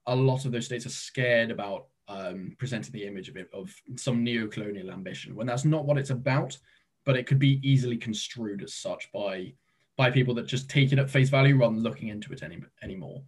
a 0.07 0.15
lot 0.15 0.45
of 0.45 0.53
those 0.53 0.63
states 0.63 0.85
are 0.85 0.89
scared 0.89 1.51
about 1.51 1.87
um, 2.07 2.55
presenting 2.57 2.93
the 2.93 3.05
image 3.05 3.27
of 3.27 3.35
it 3.35 3.49
of 3.53 3.69
some 3.97 4.23
neo-colonial 4.23 4.89
ambition 4.91 5.35
when 5.35 5.45
that's 5.45 5.65
not 5.65 5.83
what 5.83 5.97
it's 5.97 6.09
about, 6.09 6.57
but 7.05 7.17
it 7.17 7.27
could 7.27 7.37
be 7.37 7.59
easily 7.69 7.97
construed 7.97 8.63
as 8.63 8.73
such 8.73 9.11
by 9.11 9.53
by 9.97 10.09
people 10.09 10.33
that 10.35 10.47
just 10.47 10.69
take 10.69 10.93
it 10.93 10.99
at 10.99 11.09
face 11.09 11.27
value 11.29 11.57
rather 11.57 11.75
than 11.75 11.83
looking 11.83 12.07
into 12.07 12.31
it 12.31 12.41
any, 12.41 12.59
anymore. 12.81 13.21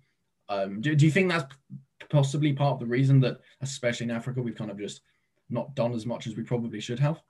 Um, 0.47 0.79
do, 0.79 0.95
do 0.95 1.05
you 1.05 1.11
think 1.11 1.29
that's 1.29 1.53
possibly 2.09 2.53
part 2.53 2.75
of 2.75 2.79
the 2.79 2.85
reason 2.85 3.19
that, 3.19 3.41
especially 3.59 4.05
in 4.05 4.11
Africa, 4.11 4.41
we've 4.41 4.55
kind 4.55 4.71
of 4.71 4.79
just 4.79 5.01
not 5.49 5.75
done 5.75 5.91
as 5.91 6.05
much 6.05 6.25
as 6.25 6.37
we 6.37 6.43
probably 6.43 6.79
should 6.79 6.99
have? 6.99 7.21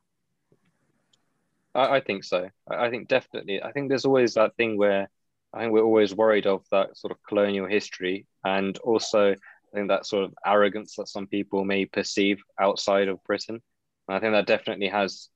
I, 1.76 1.98
I 1.98 2.00
think 2.02 2.24
so. 2.24 2.50
I, 2.70 2.86
I 2.86 2.90
think 2.90 3.08
definitely. 3.08 3.62
I 3.62 3.72
think 3.72 3.90
there's 3.90 4.06
always 4.06 4.36
that 4.36 4.56
thing 4.56 4.78
where 4.78 5.10
I 5.54 5.62
think 5.62 5.74
we're 5.74 5.84
always 5.84 6.16
worried 6.16 6.48
of 6.48 6.66
that 6.72 6.98
sort 6.98 7.12
of 7.12 7.18
colonial 7.28 7.68
history, 7.68 8.26
and 8.44 8.78
also 8.80 9.32
I 9.32 9.76
think 9.76 9.90
that 9.90 10.06
sort 10.06 10.26
of 10.26 10.34
arrogance 10.46 10.96
that 10.96 11.08
some 11.08 11.28
people 11.28 11.66
may 11.66 11.86
perceive 11.86 12.42
outside 12.60 13.08
of 13.08 13.24
Britain. 13.24 13.62
And 14.08 14.18
I 14.18 14.20
think 14.20 14.34
that 14.34 14.48
definitely 14.48 14.90
has 14.90 15.30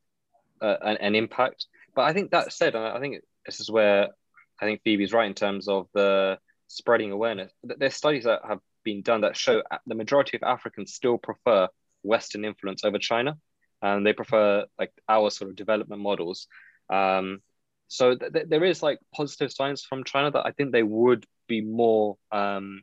uh, 0.62 0.76
an, 0.82 0.98
an, 0.98 1.16
impact. 1.16 1.68
But 1.96 2.04
I 2.04 2.14
think 2.14 2.32
that 2.32 2.52
said, 2.52 2.76
I 2.76 3.00
think 3.00 3.22
this 3.46 3.60
is 3.60 3.72
where 3.72 4.10
I 4.60 4.66
think 4.66 4.82
Phoebe's 4.84 5.14
right 5.14 5.28
in 5.28 5.34
terms 5.34 5.68
of 5.68 5.88
the 5.94 6.38
spreading 6.68 7.12
awareness. 7.12 7.52
There's 7.64 7.96
studies 7.96 8.26
that 8.26 8.42
have 8.48 8.60
been 8.84 9.02
done 9.02 9.22
that 9.22 9.38
show 9.38 9.64
the 9.86 9.96
majority 9.96 10.38
of 10.38 10.44
Africans 10.44 10.94
still 10.94 11.18
prefer 11.18 11.68
Western 12.04 12.46
influence 12.46 12.84
over 12.84 13.00
China 13.00 13.38
and 13.82 14.06
they 14.06 14.14
prefer 14.14 14.66
like 14.80 14.92
our 15.08 15.30
sort 15.30 15.50
of 15.50 15.56
development 15.56 16.02
models. 16.02 16.48
Um, 16.90 17.42
so 17.88 18.16
th- 18.16 18.34
th- 18.34 18.48
there 18.50 18.64
is 18.64 18.84
like 18.84 19.00
positive 19.16 19.52
signs 19.52 19.84
from 19.84 20.04
China 20.04 20.32
that 20.32 20.46
I 20.46 20.52
think 20.52 20.72
they 20.72 20.84
would 20.84 21.26
be 21.48 21.62
more 21.62 22.18
um, 22.32 22.82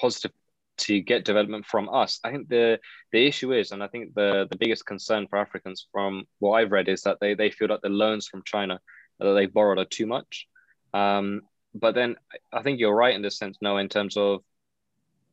positive 0.00 0.32
to 0.78 1.00
get 1.00 1.24
development 1.24 1.64
from 1.66 1.88
us. 1.88 2.20
I 2.22 2.30
think 2.30 2.48
the 2.48 2.78
the 3.12 3.26
issue 3.26 3.52
is, 3.52 3.72
and 3.72 3.82
I 3.82 3.88
think 3.88 4.14
the 4.14 4.46
the 4.50 4.58
biggest 4.58 4.84
concern 4.84 5.26
for 5.26 5.38
Africans 5.38 5.86
from 5.90 6.24
what 6.38 6.52
I've 6.52 6.72
read 6.72 6.88
is 6.88 7.02
that 7.02 7.18
they 7.20 7.34
they 7.34 7.50
feel 7.50 7.68
that 7.68 7.82
the 7.82 7.88
loans 7.88 8.28
from 8.28 8.42
China 8.44 8.78
that 9.18 9.32
they 9.32 9.46
borrowed 9.46 9.78
are 9.78 9.86
too 9.86 10.06
much. 10.06 10.46
Um, 10.92 11.42
but 11.74 11.94
then 11.94 12.16
I 12.52 12.62
think 12.62 12.78
you're 12.78 12.94
right 12.94 13.14
in 13.14 13.22
the 13.22 13.30
sense, 13.30 13.58
no, 13.60 13.78
in 13.78 13.88
terms 13.88 14.16
of 14.16 14.42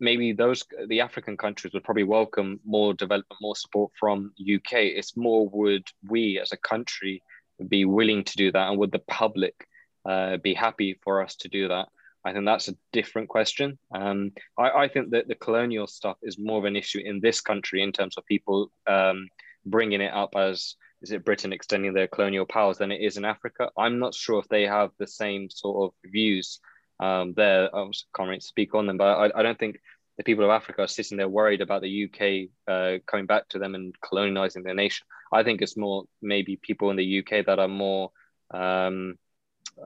maybe 0.04 0.34
those 0.34 0.64
the 0.88 1.02
African 1.02 1.38
countries 1.38 1.74
would 1.74 1.84
probably 1.84 2.04
welcome 2.04 2.60
more 2.66 2.94
development, 2.94 3.42
more 3.42 3.56
support 3.56 3.92
from 4.00 4.34
UK. 4.42 4.74
It's 4.74 5.18
more 5.18 5.48
would 5.50 5.88
we 6.08 6.40
as 6.40 6.52
a 6.52 6.58
country 6.58 7.24
be 7.68 7.86
willing 7.86 8.24
to 8.26 8.38
do 8.38 8.52
that, 8.52 8.70
and 8.70 8.78
would 8.78 8.92
the 8.92 9.00
public 9.00 9.68
uh, 10.06 10.38
be 10.38 10.54
happy 10.54 11.00
for 11.04 11.24
us 11.24 11.36
to 11.38 11.48
do 11.48 11.70
that? 11.70 11.88
I 12.26 12.34
think 12.34 12.46
that's 12.46 12.70
a 12.70 12.76
different 12.92 13.30
question. 13.30 13.78
Um, 13.92 14.32
I, 14.58 14.70
I, 14.84 14.88
think 14.88 15.10
that 15.12 15.28
the 15.28 15.36
colonial 15.36 15.88
stuff 15.88 16.18
is 16.24 16.40
more 16.40 16.60
of 16.60 16.66
an 16.66 16.78
issue 16.78 17.00
in 17.04 17.20
this 17.20 17.42
country 17.42 17.82
in 17.82 17.92
terms 17.92 18.18
of 18.18 18.26
people 18.26 18.72
um, 18.88 19.28
bringing 19.66 20.00
it 20.00 20.14
up 20.14 20.36
as 20.38 20.76
is 21.02 21.12
it 21.12 21.26
Britain 21.26 21.52
extending 21.52 21.94
their 21.94 22.08
colonial 22.08 22.46
powers 22.46 22.78
than 22.78 22.92
it 22.92 23.02
is 23.02 23.18
in 23.18 23.26
Africa. 23.26 23.70
I'm 23.78 24.00
not 24.00 24.16
sure 24.16 24.40
if 24.40 24.48
they 24.48 24.64
have 24.64 24.92
the 24.98 25.08
same 25.08 25.50
sort 25.50 25.84
of 25.84 26.10
views 26.10 26.60
um, 27.00 27.34
there. 27.34 27.76
I 27.76 27.90
can't 28.16 28.30
really 28.30 28.40
speak 28.40 28.74
on 28.74 28.88
them, 28.88 28.98
but 28.98 29.18
I, 29.18 29.40
I, 29.40 29.44
don't 29.44 29.60
think 29.60 29.82
the 30.18 30.24
people 30.24 30.44
of 30.44 30.52
Africa 30.52 30.84
are 30.84 30.88
sitting 30.88 31.18
there 31.18 31.30
worried 31.30 31.62
about 31.62 31.82
the 31.82 32.06
UK 32.06 32.50
uh, 32.72 33.00
coming 33.06 33.26
back 33.26 33.50
to 33.50 33.60
them 33.60 33.76
and 33.76 34.00
colonizing 34.02 34.64
their 34.64 34.76
nation. 34.76 35.06
I 35.32 35.44
think 35.44 35.62
it's 35.62 35.78
more 35.78 36.04
maybe 36.22 36.56
people 36.56 36.92
in 36.92 36.98
the 36.98 37.20
UK 37.20 37.46
that 37.46 37.60
are 37.60 37.68
more 37.68 38.12
um, 38.54 39.16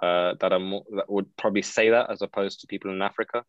uh, 0.02 0.34
that 0.40 0.52
are 0.52 0.60
more 0.60 0.84
that 0.96 1.10
would 1.10 1.36
probably 1.38 1.62
say 1.62 1.92
that 1.92 2.12
as 2.12 2.22
opposed 2.22 2.62
to 2.62 2.68
people 2.68 2.92
in 2.92 3.02
Africa. 3.02 3.44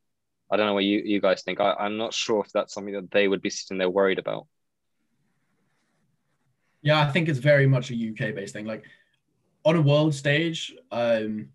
I 0.50 0.56
don't 0.56 0.66
know 0.66 0.74
what 0.74 0.84
you, 0.84 1.02
you 1.04 1.20
guys 1.20 1.42
think. 1.42 1.60
I, 1.60 1.74
I'm 1.74 1.98
not 1.98 2.14
sure 2.14 2.42
if 2.44 2.52
that's 2.52 2.72
something 2.72 2.94
that 2.94 3.10
they 3.10 3.28
would 3.28 3.42
be 3.42 3.50
sitting 3.50 3.78
there 3.78 3.90
worried 3.90 4.18
about. 4.18 4.46
Yeah, 6.80 7.00
I 7.00 7.10
think 7.10 7.28
it's 7.28 7.40
very 7.40 7.66
much 7.66 7.90
a 7.90 7.94
UK 7.94 8.34
based 8.34 8.54
thing. 8.54 8.64
Like 8.64 8.84
on 9.64 9.76
a 9.76 9.82
world 9.82 10.14
stage, 10.14 10.74
um, 10.90 11.48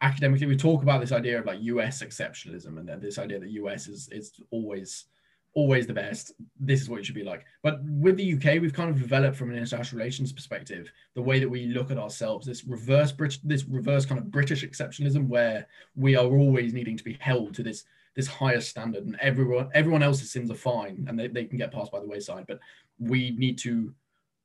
academically, 0.00 0.46
we 0.46 0.56
talk 0.56 0.82
about 0.82 1.00
this 1.00 1.12
idea 1.12 1.38
of 1.38 1.46
like 1.46 1.58
US 1.62 2.02
exceptionalism 2.02 2.78
and 2.78 3.02
this 3.02 3.18
idea 3.18 3.38
that 3.38 3.50
US 3.50 3.88
is 3.88 4.08
is 4.10 4.32
always 4.50 5.06
always 5.54 5.86
the 5.86 5.94
best. 5.94 6.32
This 6.60 6.82
is 6.82 6.90
what 6.90 7.00
it 7.00 7.06
should 7.06 7.14
be 7.14 7.24
like. 7.24 7.46
But 7.62 7.80
with 7.82 8.18
the 8.18 8.34
UK, 8.34 8.60
we've 8.60 8.74
kind 8.74 8.90
of 8.90 9.00
developed 9.00 9.38
from 9.38 9.50
an 9.50 9.56
international 9.56 9.98
relations 9.98 10.30
perspective 10.30 10.92
the 11.14 11.22
way 11.22 11.40
that 11.40 11.48
we 11.48 11.66
look 11.66 11.90
at 11.90 11.96
ourselves. 11.96 12.46
This 12.46 12.64
reverse 12.64 13.10
Brit- 13.10 13.40
this 13.42 13.64
reverse 13.64 14.04
kind 14.04 14.20
of 14.20 14.30
British 14.30 14.64
exceptionalism, 14.64 15.28
where 15.28 15.66
we 15.94 16.14
are 16.14 16.26
always 16.26 16.74
needing 16.74 16.96
to 16.98 17.04
be 17.04 17.16
held 17.20 17.54
to 17.54 17.62
this 17.62 17.84
this 18.14 18.26
higher 18.26 18.60
standard, 18.60 19.06
and 19.06 19.16
everyone 19.20 19.70
everyone 19.74 20.02
else's 20.02 20.30
sins 20.30 20.50
are 20.50 20.54
fine 20.54 21.06
and 21.08 21.18
they, 21.18 21.28
they 21.28 21.44
can 21.44 21.58
get 21.58 21.72
passed 21.72 21.90
by 21.90 22.00
the 22.00 22.06
wayside, 22.06 22.44
but 22.46 22.60
we 22.98 23.34
need 23.38 23.58
to 23.58 23.94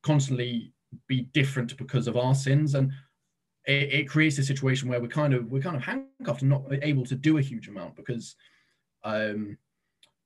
constantly 0.02 0.72
be 1.06 1.22
different 1.32 1.76
because 1.76 2.06
of 2.06 2.16
our 2.16 2.34
sins 2.34 2.74
and 2.74 2.90
it, 3.66 3.92
it, 3.92 4.08
creates 4.08 4.38
a 4.38 4.42
situation 4.42 4.88
where 4.88 5.00
we're 5.00 5.08
kind 5.08 5.34
of 5.34 5.50
we're 5.50 5.62
kind 5.62 5.76
of 5.76 5.82
handcuffed 5.82 6.42
and 6.42 6.50
not 6.50 6.64
able 6.82 7.04
to 7.06 7.14
do 7.14 7.38
a 7.38 7.42
huge 7.42 7.68
amount 7.68 7.96
because 7.96 8.34
um 9.04 9.56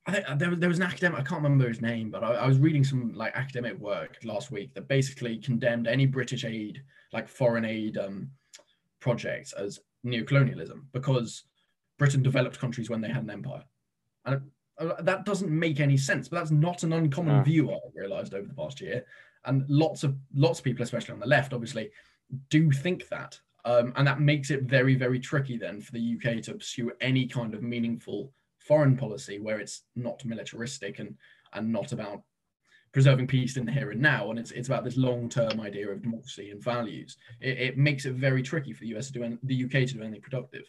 I 0.06 0.12
think 0.12 0.38
there, 0.38 0.54
there 0.54 0.68
was 0.68 0.78
an 0.78 0.84
academic 0.84 1.18
I 1.18 1.22
can't 1.22 1.42
remember 1.42 1.68
his 1.68 1.82
name 1.82 2.10
but 2.10 2.24
I, 2.24 2.34
I 2.34 2.46
was 2.46 2.58
reading 2.58 2.84
some 2.84 3.12
like 3.12 3.34
academic 3.34 3.78
work 3.78 4.18
last 4.24 4.50
week 4.50 4.72
that 4.74 4.88
basically 4.88 5.38
condemned 5.38 5.86
any 5.86 6.06
British 6.06 6.44
aid 6.44 6.82
like 7.12 7.28
foreign 7.28 7.64
aid 7.64 7.98
um 7.98 8.30
projects 9.00 9.52
as 9.52 9.80
neocolonialism 10.04 10.84
because 10.92 11.44
Britain 11.98 12.22
developed 12.22 12.58
countries 12.58 12.90
when 12.90 13.00
they 13.00 13.08
had 13.08 13.22
an 13.22 13.30
empire. 13.30 13.64
And 14.24 14.42
uh, 14.78 15.00
that 15.02 15.24
doesn't 15.24 15.50
make 15.50 15.80
any 15.80 15.96
sense 15.96 16.28
but 16.28 16.36
that's 16.36 16.50
not 16.50 16.82
an 16.82 16.92
uncommon 16.92 17.44
view 17.44 17.70
I've 17.70 17.94
realized 17.94 18.34
over 18.34 18.46
the 18.46 18.54
past 18.54 18.80
year. 18.80 19.04
And 19.44 19.64
lots 19.68 20.02
of 20.02 20.16
lots 20.34 20.58
of 20.58 20.64
people, 20.64 20.82
especially 20.82 21.12
on 21.14 21.20
the 21.20 21.26
left, 21.26 21.52
obviously, 21.52 21.90
do 22.50 22.70
think 22.70 23.08
that, 23.08 23.38
um, 23.64 23.92
and 23.96 24.06
that 24.06 24.20
makes 24.20 24.50
it 24.50 24.62
very 24.62 24.94
very 24.94 25.20
tricky 25.20 25.56
then 25.56 25.80
for 25.80 25.92
the 25.92 26.16
UK 26.16 26.42
to 26.42 26.54
pursue 26.54 26.92
any 27.00 27.26
kind 27.26 27.54
of 27.54 27.62
meaningful 27.62 28.32
foreign 28.58 28.96
policy 28.96 29.38
where 29.38 29.60
it's 29.60 29.82
not 29.94 30.24
militaristic 30.24 30.98
and 30.98 31.16
and 31.52 31.72
not 31.72 31.92
about 31.92 32.22
preserving 32.92 33.26
peace 33.26 33.58
in 33.58 33.66
the 33.66 33.72
here 33.72 33.90
and 33.90 34.00
now, 34.00 34.30
and 34.30 34.38
it's 34.38 34.52
it's 34.52 34.68
about 34.68 34.84
this 34.84 34.96
long 34.96 35.28
term 35.28 35.60
idea 35.60 35.88
of 35.88 36.02
democracy 36.02 36.50
and 36.50 36.62
values. 36.62 37.18
It, 37.40 37.58
it 37.58 37.78
makes 37.78 38.06
it 38.06 38.14
very 38.14 38.42
tricky 38.42 38.72
for 38.72 38.80
the 38.80 38.96
US 38.96 39.08
to 39.08 39.12
do 39.12 39.22
any, 39.22 39.38
the 39.42 39.64
UK 39.64 39.70
to 39.70 39.94
do 39.94 40.02
anything 40.02 40.22
productive. 40.22 40.64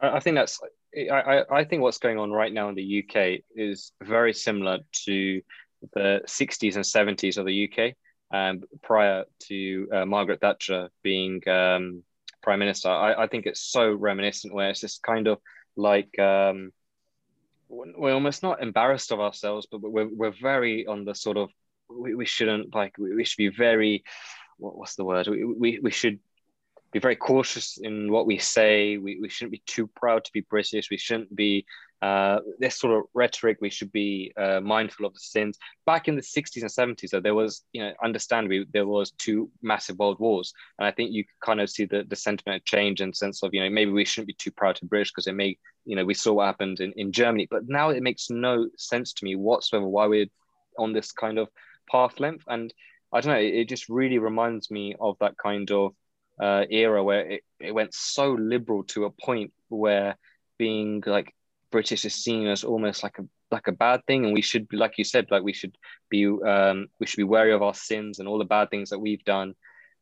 I 0.00 0.20
think 0.20 0.34
that's 0.36 0.60
I, 1.10 1.44
I 1.50 1.64
think 1.64 1.80
what's 1.80 1.98
going 1.98 2.18
on 2.18 2.30
right 2.30 2.52
now 2.52 2.68
in 2.68 2.74
the 2.74 3.02
UK 3.02 3.40
is 3.56 3.92
very 4.02 4.34
similar 4.34 4.80
to 5.06 5.40
the 5.94 6.20
60s 6.26 6.76
and 6.76 6.84
70s 6.84 7.38
of 7.38 7.46
the 7.46 7.68
UK, 7.68 7.94
um, 8.32 8.62
prior 8.82 9.24
to 9.48 9.88
uh, 9.92 10.06
Margaret 10.06 10.40
Thatcher 10.40 10.88
being 11.02 11.46
um, 11.48 12.02
prime 12.42 12.58
minister. 12.58 12.88
I, 12.88 13.24
I, 13.24 13.26
think 13.26 13.46
it's 13.46 13.60
so 13.60 13.92
reminiscent, 13.92 14.54
where 14.54 14.70
it's 14.70 14.80
just 14.80 15.02
kind 15.02 15.28
of 15.28 15.38
like 15.76 16.18
um, 16.18 16.72
we're 17.68 18.14
almost 18.14 18.42
not 18.42 18.62
embarrassed 18.62 19.12
of 19.12 19.20
ourselves, 19.20 19.66
but 19.70 19.80
we're, 19.80 20.08
we're 20.08 20.34
very 20.40 20.86
on 20.86 21.04
the 21.04 21.14
sort 21.14 21.36
of 21.36 21.50
we, 21.88 22.14
we 22.14 22.26
shouldn't 22.26 22.74
like 22.74 22.96
we 22.98 23.24
should 23.24 23.36
be 23.36 23.48
very 23.48 24.02
what, 24.56 24.76
what's 24.76 24.96
the 24.96 25.04
word 25.04 25.26
we, 25.28 25.44
we, 25.44 25.78
we 25.82 25.90
should 25.90 26.18
be 26.92 26.98
very 26.98 27.16
cautious 27.16 27.78
in 27.80 28.12
what 28.12 28.26
we 28.26 28.38
say. 28.38 28.98
We, 28.98 29.18
we 29.20 29.28
shouldn't 29.28 29.52
be 29.52 29.62
too 29.66 29.86
proud 29.86 30.24
to 30.24 30.32
be 30.32 30.42
British. 30.42 30.90
We 30.90 30.98
shouldn't 30.98 31.34
be 31.34 31.64
uh, 32.02 32.40
this 32.58 32.78
sort 32.78 32.98
of 32.98 33.04
rhetoric. 33.14 33.58
We 33.60 33.70
should 33.70 33.92
be 33.92 34.32
uh, 34.36 34.60
mindful 34.60 35.06
of 35.06 35.14
the 35.14 35.20
sins. 35.20 35.56
Back 35.86 36.08
in 36.08 36.16
the 36.16 36.22
60s 36.22 36.62
and 36.62 36.96
70s, 36.96 37.10
though, 37.10 37.20
there 37.20 37.34
was, 37.34 37.62
you 37.72 37.80
know, 37.80 37.92
understandably, 38.02 38.66
there 38.72 38.88
was 38.88 39.12
two 39.12 39.48
massive 39.62 39.98
world 40.00 40.18
wars. 40.18 40.52
And 40.78 40.86
I 40.86 40.90
think 40.90 41.12
you 41.12 41.24
kind 41.44 41.60
of 41.60 41.70
see 41.70 41.84
the, 41.84 42.04
the 42.08 42.16
sentiment 42.16 42.64
change 42.64 43.00
in 43.00 43.14
sense 43.14 43.44
of, 43.44 43.54
you 43.54 43.60
know, 43.60 43.70
maybe 43.70 43.92
we 43.92 44.04
shouldn't 44.04 44.26
be 44.26 44.34
too 44.34 44.50
proud 44.50 44.76
to 44.76 44.84
British 44.84 45.12
because 45.12 45.28
it 45.28 45.34
may, 45.34 45.56
you 45.84 45.94
know, 45.94 46.04
we 46.04 46.14
saw 46.14 46.32
what 46.32 46.46
happened 46.46 46.80
in, 46.80 46.92
in 46.96 47.12
Germany. 47.12 47.46
But 47.48 47.68
now 47.68 47.90
it 47.90 48.02
makes 48.02 48.30
no 48.30 48.68
sense 48.76 49.12
to 49.12 49.24
me 49.24 49.36
whatsoever 49.36 49.86
why 49.86 50.06
we're 50.06 50.26
on 50.78 50.92
this 50.92 51.12
kind 51.12 51.38
of 51.38 51.48
path 51.88 52.18
length. 52.18 52.44
And 52.48 52.74
I 53.12 53.20
don't 53.20 53.32
know, 53.32 53.38
it, 53.38 53.54
it 53.54 53.68
just 53.68 53.88
really 53.88 54.18
reminds 54.18 54.72
me 54.72 54.96
of 55.00 55.16
that 55.20 55.38
kind 55.38 55.70
of 55.70 55.94
uh, 56.40 56.64
era 56.68 57.04
where 57.04 57.30
it, 57.30 57.44
it 57.60 57.72
went 57.72 57.94
so 57.94 58.32
liberal 58.32 58.82
to 58.82 59.04
a 59.04 59.10
point 59.10 59.52
where 59.68 60.16
being 60.58 61.00
like 61.06 61.32
British 61.72 62.04
is 62.04 62.14
seen 62.14 62.46
as 62.46 62.62
almost 62.62 63.02
like 63.02 63.18
a 63.18 63.24
like 63.50 63.66
a 63.66 63.72
bad 63.72 64.06
thing, 64.06 64.24
and 64.24 64.32
we 64.32 64.42
should 64.42 64.68
be 64.68 64.76
like 64.76 64.98
you 64.98 65.04
said, 65.04 65.26
like 65.30 65.42
we 65.42 65.52
should 65.52 65.76
be 66.08 66.26
um, 66.26 66.86
we 67.00 67.06
should 67.06 67.16
be 67.16 67.24
wary 67.24 67.52
of 67.52 67.62
our 67.62 67.74
sins 67.74 68.18
and 68.18 68.28
all 68.28 68.38
the 68.38 68.44
bad 68.44 68.70
things 68.70 68.90
that 68.90 68.98
we've 68.98 69.24
done. 69.24 69.54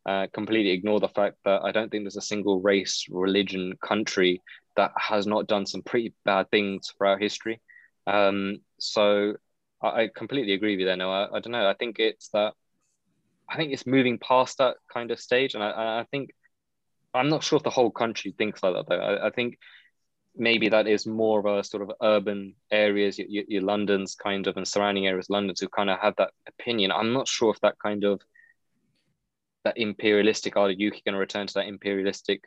Uh, 0.05 0.27
completely 0.33 0.71
ignore 0.71 0.99
the 0.99 1.07
fact 1.09 1.37
that 1.45 1.61
I 1.63 1.71
don't 1.71 1.89
think 1.89 2.03
there's 2.03 2.17
a 2.17 2.21
single 2.21 2.59
race, 2.59 3.05
religion, 3.09 3.73
country 3.83 4.41
that 4.75 4.91
has 4.97 5.27
not 5.27 5.47
done 5.47 5.65
some 5.65 5.83
pretty 5.83 6.13
bad 6.25 6.49
things 6.49 6.91
for 6.97 7.05
our 7.05 7.19
history. 7.19 7.61
Um, 8.07 8.61
so 8.79 9.35
I, 9.81 9.87
I, 9.87 10.09
completely 10.13 10.53
agree 10.53 10.73
with 10.73 10.79
you 10.79 10.85
there. 10.87 10.97
No, 10.97 11.11
I, 11.11 11.37
I 11.37 11.39
don't 11.39 11.51
know. 11.51 11.69
I 11.69 11.75
think 11.75 11.99
it's 11.99 12.29
that 12.29 12.53
I 13.47 13.57
think 13.57 13.73
it's 13.73 13.85
moving 13.85 14.17
past 14.17 14.57
that 14.57 14.77
kind 14.91 15.11
of 15.11 15.19
stage, 15.19 15.55
and 15.55 15.63
I, 15.63 15.99
I 15.99 16.05
think 16.09 16.31
I'm 17.13 17.29
not 17.29 17.43
sure 17.43 17.57
if 17.57 17.63
the 17.63 17.69
whole 17.69 17.91
country 17.91 18.33
thinks 18.37 18.63
like 18.63 18.73
that 18.73 18.87
though. 18.87 19.01
I, 19.01 19.27
I 19.27 19.29
think 19.29 19.57
maybe 20.35 20.69
that 20.69 20.87
is 20.87 21.05
more 21.05 21.39
of 21.39 21.45
a 21.45 21.63
sort 21.63 21.83
of 21.83 21.91
urban 22.01 22.55
areas, 22.71 23.19
your, 23.19 23.43
your 23.47 23.61
London's 23.61 24.15
kind 24.15 24.47
of 24.47 24.57
and 24.57 24.67
surrounding 24.67 25.07
areas, 25.07 25.29
London's 25.29 25.59
who 25.59 25.69
kind 25.69 25.89
of 25.89 25.99
have 25.99 26.15
that 26.17 26.31
opinion. 26.47 26.91
I'm 26.91 27.13
not 27.13 27.27
sure 27.27 27.51
if 27.51 27.59
that 27.61 27.77
kind 27.79 28.03
of 28.03 28.21
that 29.63 29.77
imperialistic, 29.77 30.57
are 30.57 30.67
the 30.67 30.87
UK 30.87 31.03
going 31.05 31.13
to 31.13 31.19
return 31.19 31.47
to 31.47 31.53
that 31.55 31.67
imperialistic 31.67 32.43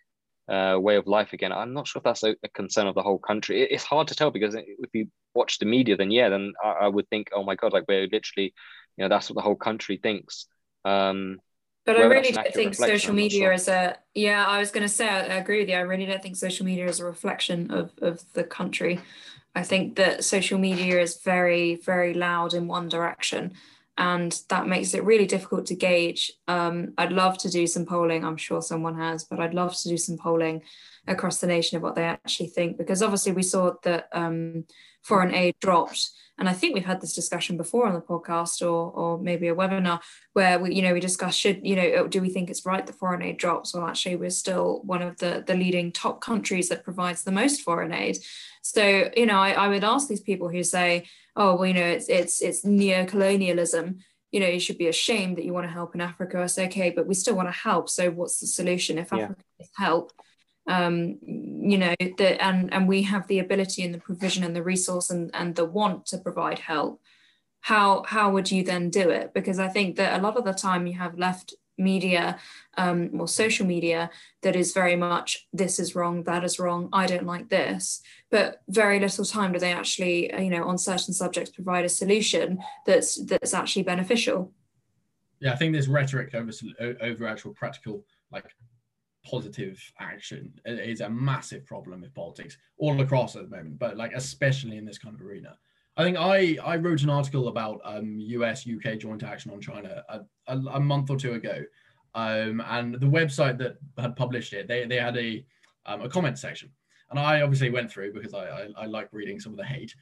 uh, 0.49 0.77
way 0.81 0.97
of 0.97 1.07
life 1.07 1.33
again? 1.33 1.53
I'm 1.53 1.73
not 1.73 1.87
sure 1.87 2.01
if 2.01 2.05
that's 2.05 2.25
a, 2.25 2.35
a 2.43 2.49
concern 2.49 2.87
of 2.87 2.95
the 2.95 3.03
whole 3.03 3.19
country. 3.19 3.63
It, 3.63 3.73
it's 3.73 3.85
hard 3.85 4.09
to 4.09 4.15
tell 4.15 4.31
because 4.31 4.55
if 4.55 4.91
you 4.93 5.09
watch 5.35 5.59
the 5.59 5.67
media, 5.67 5.97
then 5.97 6.11
yeah, 6.11 6.29
then 6.29 6.53
I, 6.63 6.71
I 6.71 6.89
would 6.89 7.09
think, 7.11 7.31
oh 7.35 7.45
my 7.45 7.55
god, 7.55 7.73
like 7.73 7.85
we're 7.89 8.09
literally, 8.11 8.55
you 8.97 9.05
know, 9.05 9.09
that's 9.09 9.31
what 9.31 9.37
the 9.37 9.43
whole 9.43 9.57
country 9.57 9.99
thinks. 10.03 10.47
Um, 10.85 11.39
but 11.85 11.97
I 11.97 12.05
really 12.05 12.33
don't 12.33 12.55
think 12.55 12.75
social 12.75 13.15
media 13.15 13.53
is 13.53 13.69
a 13.69 13.97
yeah. 14.15 14.47
I 14.47 14.59
was 14.59 14.71
going 14.71 14.83
to 14.83 14.89
say 14.89 15.09
I, 15.09 15.21
I, 15.21 15.35
agree 15.35 15.61
with 15.61 15.69
you. 15.69 15.77
I 15.77 15.81
really 15.81 16.07
don't 16.07 16.23
think 16.23 16.37
social 16.37 16.65
media 16.65 16.87
is 16.87 17.01
a 17.01 17.05
reflection 17.05 17.71
of 17.71 17.93
of 18.01 18.23
the 18.33 18.45
country. 18.45 19.01
I 19.55 19.63
think 19.63 19.97
that 19.97 20.25
social 20.25 20.59
media 20.59 21.01
is 21.01 21.21
very 21.23 21.77
very 21.77 22.15
loud 22.15 22.55
in 22.55 22.69
one 22.69 22.89
direction, 22.89 23.53
and 23.99 24.41
that 24.49 24.67
makes 24.67 24.95
it 24.95 25.05
really 25.05 25.27
difficult 25.27 25.67
to 25.67 25.75
gauge. 25.75 26.33
Um, 26.49 26.95
I'd 26.97 27.13
love 27.13 27.39
to 27.39 27.51
do 27.51 27.67
some 27.67 27.85
polling. 27.85 28.25
I'm 28.25 28.39
sure 28.39 28.63
someone 28.63 28.97
has, 28.97 29.25
but 29.25 29.41
I'd 29.41 29.55
love 29.55 29.77
to 29.77 29.89
do 29.89 29.99
some 29.99 30.17
polling 30.17 30.63
across 31.07 31.41
the 31.41 31.47
nation 31.47 31.77
of 31.77 31.83
what 31.83 31.95
they 31.95 32.05
actually 32.05 32.47
think 32.47 32.79
because 32.79 33.03
obviously 33.03 33.33
we 33.33 33.43
saw 33.43 33.73
that 33.83 34.09
um, 34.13 34.65
foreign 35.03 35.35
aid 35.35 35.55
dropped 35.61 36.11
and 36.37 36.49
I 36.49 36.53
think 36.53 36.75
we've 36.75 36.85
had 36.85 37.01
this 37.01 37.13
discussion 37.13 37.57
before 37.57 37.87
on 37.87 37.95
the 37.95 38.01
podcast 38.01 38.63
or 38.63 38.91
or 38.91 39.19
maybe 39.19 39.49
a 39.49 39.55
webinar 39.55 40.01
where 40.33 40.59
we 40.59 40.75
you 40.75 40.83
know 40.83 40.95
we 40.95 41.01
discuss 41.01 41.35
should 41.35 41.61
you 41.67 41.77
know 41.77 42.07
do 42.09 42.21
we 42.21 42.31
think 42.31 42.51
it's 42.51 42.67
right 42.67 42.87
that 42.87 42.99
foreign 42.99 43.23
aid 43.23 43.37
drops 43.37 43.75
well 43.75 43.87
actually 43.87 44.17
we're 44.17 44.31
still 44.31 44.81
one 44.85 45.03
of 45.03 45.17
the 45.19 45.45
the 45.47 45.55
leading 45.55 45.93
top 45.93 46.21
countries 46.21 46.69
that 46.69 46.85
provides 46.85 47.23
the 47.23 47.33
most 47.33 47.61
foreign 47.61 47.93
aid 47.93 48.19
so 48.63 49.11
you 49.17 49.27
know 49.27 49.39
I, 49.39 49.51
I 49.53 49.69
would 49.69 49.85
ask 49.85 50.09
these 50.09 50.21
people 50.21 50.49
who 50.49 50.63
say 50.63 51.07
oh 51.37 51.57
well 51.57 51.67
you 51.67 51.75
know 51.75 51.87
it's 51.87 52.09
it's 52.09 52.41
it's 52.41 52.65
neo-colonialism 52.65 53.99
you 54.35 54.41
know, 54.41 54.49
you 54.49 54.59
should 54.59 54.79
be 54.79 54.89
ashamed 54.89 55.39
that 55.39 55.45
you 55.45 55.53
want 55.53 55.65
to 55.65 55.73
help 55.73 55.95
in 55.95 56.01
Africa. 56.01 56.43
I 56.43 56.47
say, 56.47 56.67
okay, 56.67 56.91
but 56.91 57.07
we 57.07 57.15
still 57.15 57.37
want 57.37 57.47
to 57.47 57.53
help. 57.53 57.89
So 57.89 58.11
what's 58.11 58.41
the 58.41 58.49
solution 58.49 58.99
if 58.99 59.13
Africa 59.13 59.37
yeah. 59.61 59.67
help? 59.77 60.11
Um, 60.67 61.19
you 61.23 61.79
know, 61.79 61.95
that 62.01 62.43
and 62.43 62.73
and 62.73 62.89
we 62.89 63.03
have 63.03 63.27
the 63.27 63.39
ability 63.39 63.83
and 63.83 63.95
the 63.95 63.99
provision 63.99 64.45
and 64.45 64.57
the 64.57 64.63
resource 64.63 65.11
and, 65.11 65.31
and 65.35 65.55
the 65.55 65.65
want 65.65 66.07
to 66.07 66.19
provide 66.19 66.59
help. 66.59 67.01
How 67.61 68.05
how 68.07 68.31
would 68.31 68.51
you 68.51 68.63
then 68.63 68.91
do 68.91 69.11
it? 69.11 69.35
Because 69.35 69.59
I 69.59 69.69
think 69.69 69.97
that 69.97 70.19
a 70.19 70.23
lot 70.23 70.37
of 70.37 70.45
the 70.45 70.53
time 70.53 70.87
you 70.87 70.95
have 70.95 71.19
left 71.19 71.55
media 71.79 72.39
um, 72.77 73.11
or 73.19 73.29
social 73.29 73.67
media 73.67 74.11
that 74.43 74.57
is 74.57 74.73
very 74.73 74.97
much 74.97 75.47
this 75.53 75.79
is 75.79 75.95
wrong 75.95 76.23
that 76.25 76.45
is 76.45 76.59
wrong 76.59 76.89
i 76.93 77.07
don't 77.07 77.27
like 77.27 77.49
this 77.49 78.01
but 78.31 78.63
very 78.69 79.01
little 79.01 79.25
time 79.25 79.53
do 79.53 79.59
they 79.59 79.73
actually 79.73 80.33
uh, 80.33 80.41
you 80.41 80.51
know 80.51 80.65
on 80.69 80.79
certain 80.79 81.13
subjects 81.13 81.51
provide 81.51 81.85
a 81.85 81.89
solution 81.89 82.59
that's 82.87 83.23
that's 83.25 83.55
actually 83.55 83.83
beneficial 83.83 84.53
yeah 85.41 85.53
i 85.53 85.57
think 85.57 85.73
there's 85.73 85.89
rhetoric 85.89 86.35
over 86.35 86.53
over 87.01 87.27
actual 87.27 87.53
practical 87.53 88.05
like 88.31 88.47
positive 89.25 89.81
action 89.99 90.53
is 90.67 91.01
a 91.01 91.09
massive 91.09 91.65
problem 91.65 92.01
with 92.01 92.15
politics 92.15 92.59
all 92.79 93.01
across 93.01 93.37
at 93.37 93.49
the 93.49 93.57
moment 93.57 93.79
but 93.79 93.97
like 93.97 94.13
especially 94.15 94.77
in 94.77 94.85
this 94.85 94.99
kind 94.99 95.15
of 95.15 95.21
arena 95.21 95.57
I 95.97 96.03
think 96.03 96.17
I, 96.19 96.59
I 96.65 96.77
wrote 96.77 97.03
an 97.03 97.11
article 97.11 97.49
about 97.49 97.81
um, 97.85 98.19
US 98.19 98.67
UK 98.67 98.99
joint 98.99 99.23
action 99.23 99.53
on 99.53 99.61
China 99.61 100.05
a, 100.09 100.21
a, 100.49 100.59
a 100.73 100.81
month 100.81 101.11
or 101.11 101.17
two 101.17 101.35
ago. 101.35 101.63
Um, 102.17 102.63
and 102.67 102.95
the 102.95 103.07
website 103.07 103.59
that 103.59 103.77
had 103.99 104.17
published 104.17 104.53
it, 104.53 104.67
they, 104.67 104.87
they 104.87 104.99
had 104.99 105.17
a, 105.17 105.45
um, 105.87 106.03
a 106.03 106.09
comment 106.09 106.39
section. 106.39 106.71
And 107.11 107.19
I 107.19 107.43
obviously 107.43 107.71
went 107.71 107.91
through 107.91 108.13
because 108.13 108.35
I, 108.35 108.45
I, 108.45 108.69
I 108.79 108.87
like 108.87 109.09
reading 109.13 109.39
some 109.39 109.53
of 109.53 109.59
the 109.59 109.65
hate. 109.65 109.95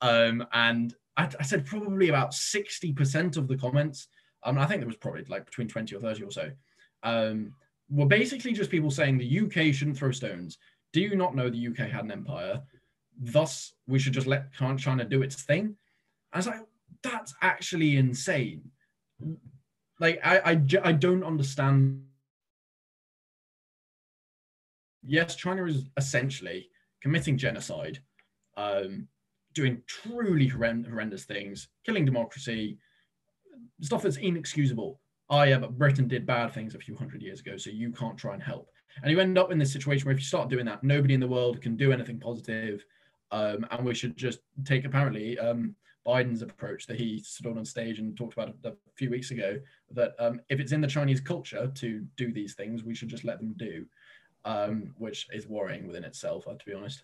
Um, 0.00 0.46
and 0.52 0.94
I, 1.16 1.28
I, 1.38 1.42
said 1.42 1.66
probably 1.66 2.08
about 2.08 2.32
60% 2.32 3.36
of 3.36 3.48
the 3.48 3.56
comments, 3.56 4.08
I 4.42 4.66
think 4.66 4.80
there 4.80 4.86
was 4.86 4.96
probably 4.96 5.24
like 5.28 5.46
between 5.46 5.68
20 5.68 5.94
or 5.94 6.00
30 6.00 6.22
or 6.22 6.30
so, 6.30 6.50
um, 7.02 7.54
were 7.90 8.06
basically 8.06 8.52
just 8.52 8.70
people 8.70 8.90
saying 8.90 9.18
the 9.18 9.40
UK 9.40 9.74
shouldn't 9.74 9.96
throw 9.96 10.10
stones. 10.10 10.58
Do 10.92 11.00
you 11.00 11.16
not 11.16 11.34
know 11.34 11.50
the 11.50 11.68
UK 11.68 11.90
had 11.90 12.04
an 12.04 12.12
empire? 12.12 12.62
thus 13.20 13.74
we 13.86 13.98
should 13.98 14.12
just 14.12 14.26
let 14.26 14.52
China 14.52 15.04
do 15.04 15.22
its 15.22 15.42
thing. 15.42 15.76
I 16.32 16.38
was 16.38 16.46
like, 16.46 16.60
that's 17.02 17.34
actually 17.42 17.96
insane. 17.96 18.70
Like, 20.00 20.20
I, 20.24 20.38
I, 20.38 20.62
I 20.82 20.92
don't 20.92 21.22
understand. 21.22 22.02
Yes, 25.06 25.36
China 25.36 25.64
is 25.66 25.84
essentially 25.96 26.68
committing 27.02 27.36
genocide, 27.36 27.98
um, 28.56 29.06
doing 29.52 29.82
truly 29.86 30.48
horrendous 30.48 31.24
things, 31.24 31.68
killing 31.84 32.04
democracy, 32.04 32.78
stuff 33.82 34.02
that's 34.02 34.16
inexcusable. 34.16 35.00
Oh, 35.36 35.42
yeah, 35.42 35.58
but 35.58 35.76
Britain 35.76 36.06
did 36.06 36.26
bad 36.26 36.52
things 36.54 36.76
a 36.76 36.78
few 36.78 36.94
hundred 36.94 37.20
years 37.20 37.40
ago, 37.40 37.56
so 37.56 37.68
you 37.68 37.90
can't 37.90 38.16
try 38.16 38.34
and 38.34 38.42
help. 38.42 38.70
And 39.02 39.10
you 39.10 39.18
end 39.18 39.36
up 39.36 39.50
in 39.50 39.58
this 39.58 39.72
situation 39.72 40.06
where 40.06 40.14
if 40.14 40.20
you 40.20 40.24
start 40.24 40.48
doing 40.48 40.64
that, 40.66 40.84
nobody 40.84 41.12
in 41.12 41.18
the 41.18 41.26
world 41.26 41.60
can 41.60 41.74
do 41.74 41.90
anything 41.90 42.20
positive. 42.20 42.84
Um, 43.32 43.66
and 43.72 43.84
we 43.84 43.96
should 43.96 44.16
just 44.16 44.38
take 44.64 44.84
apparently 44.84 45.36
um, 45.40 45.74
Biden's 46.06 46.42
approach 46.42 46.86
that 46.86 47.00
he 47.00 47.18
stood 47.18 47.56
on 47.56 47.64
stage 47.64 47.98
and 47.98 48.16
talked 48.16 48.34
about 48.34 48.54
a, 48.64 48.74
few 48.94 49.10
weeks 49.10 49.32
ago 49.32 49.58
that 49.90 50.14
um, 50.20 50.40
if 50.50 50.60
it's 50.60 50.70
in 50.70 50.80
the 50.80 50.86
Chinese 50.86 51.20
culture 51.20 51.66
to 51.66 52.06
do 52.16 52.32
these 52.32 52.54
things, 52.54 52.84
we 52.84 52.94
should 52.94 53.08
just 53.08 53.24
let 53.24 53.40
them 53.40 53.54
do, 53.56 53.84
um, 54.44 54.94
which 54.98 55.26
is 55.32 55.48
worrying 55.48 55.84
within 55.84 56.04
itself, 56.04 56.46
uh, 56.46 56.54
to 56.54 56.64
be 56.64 56.74
honest. 56.74 57.02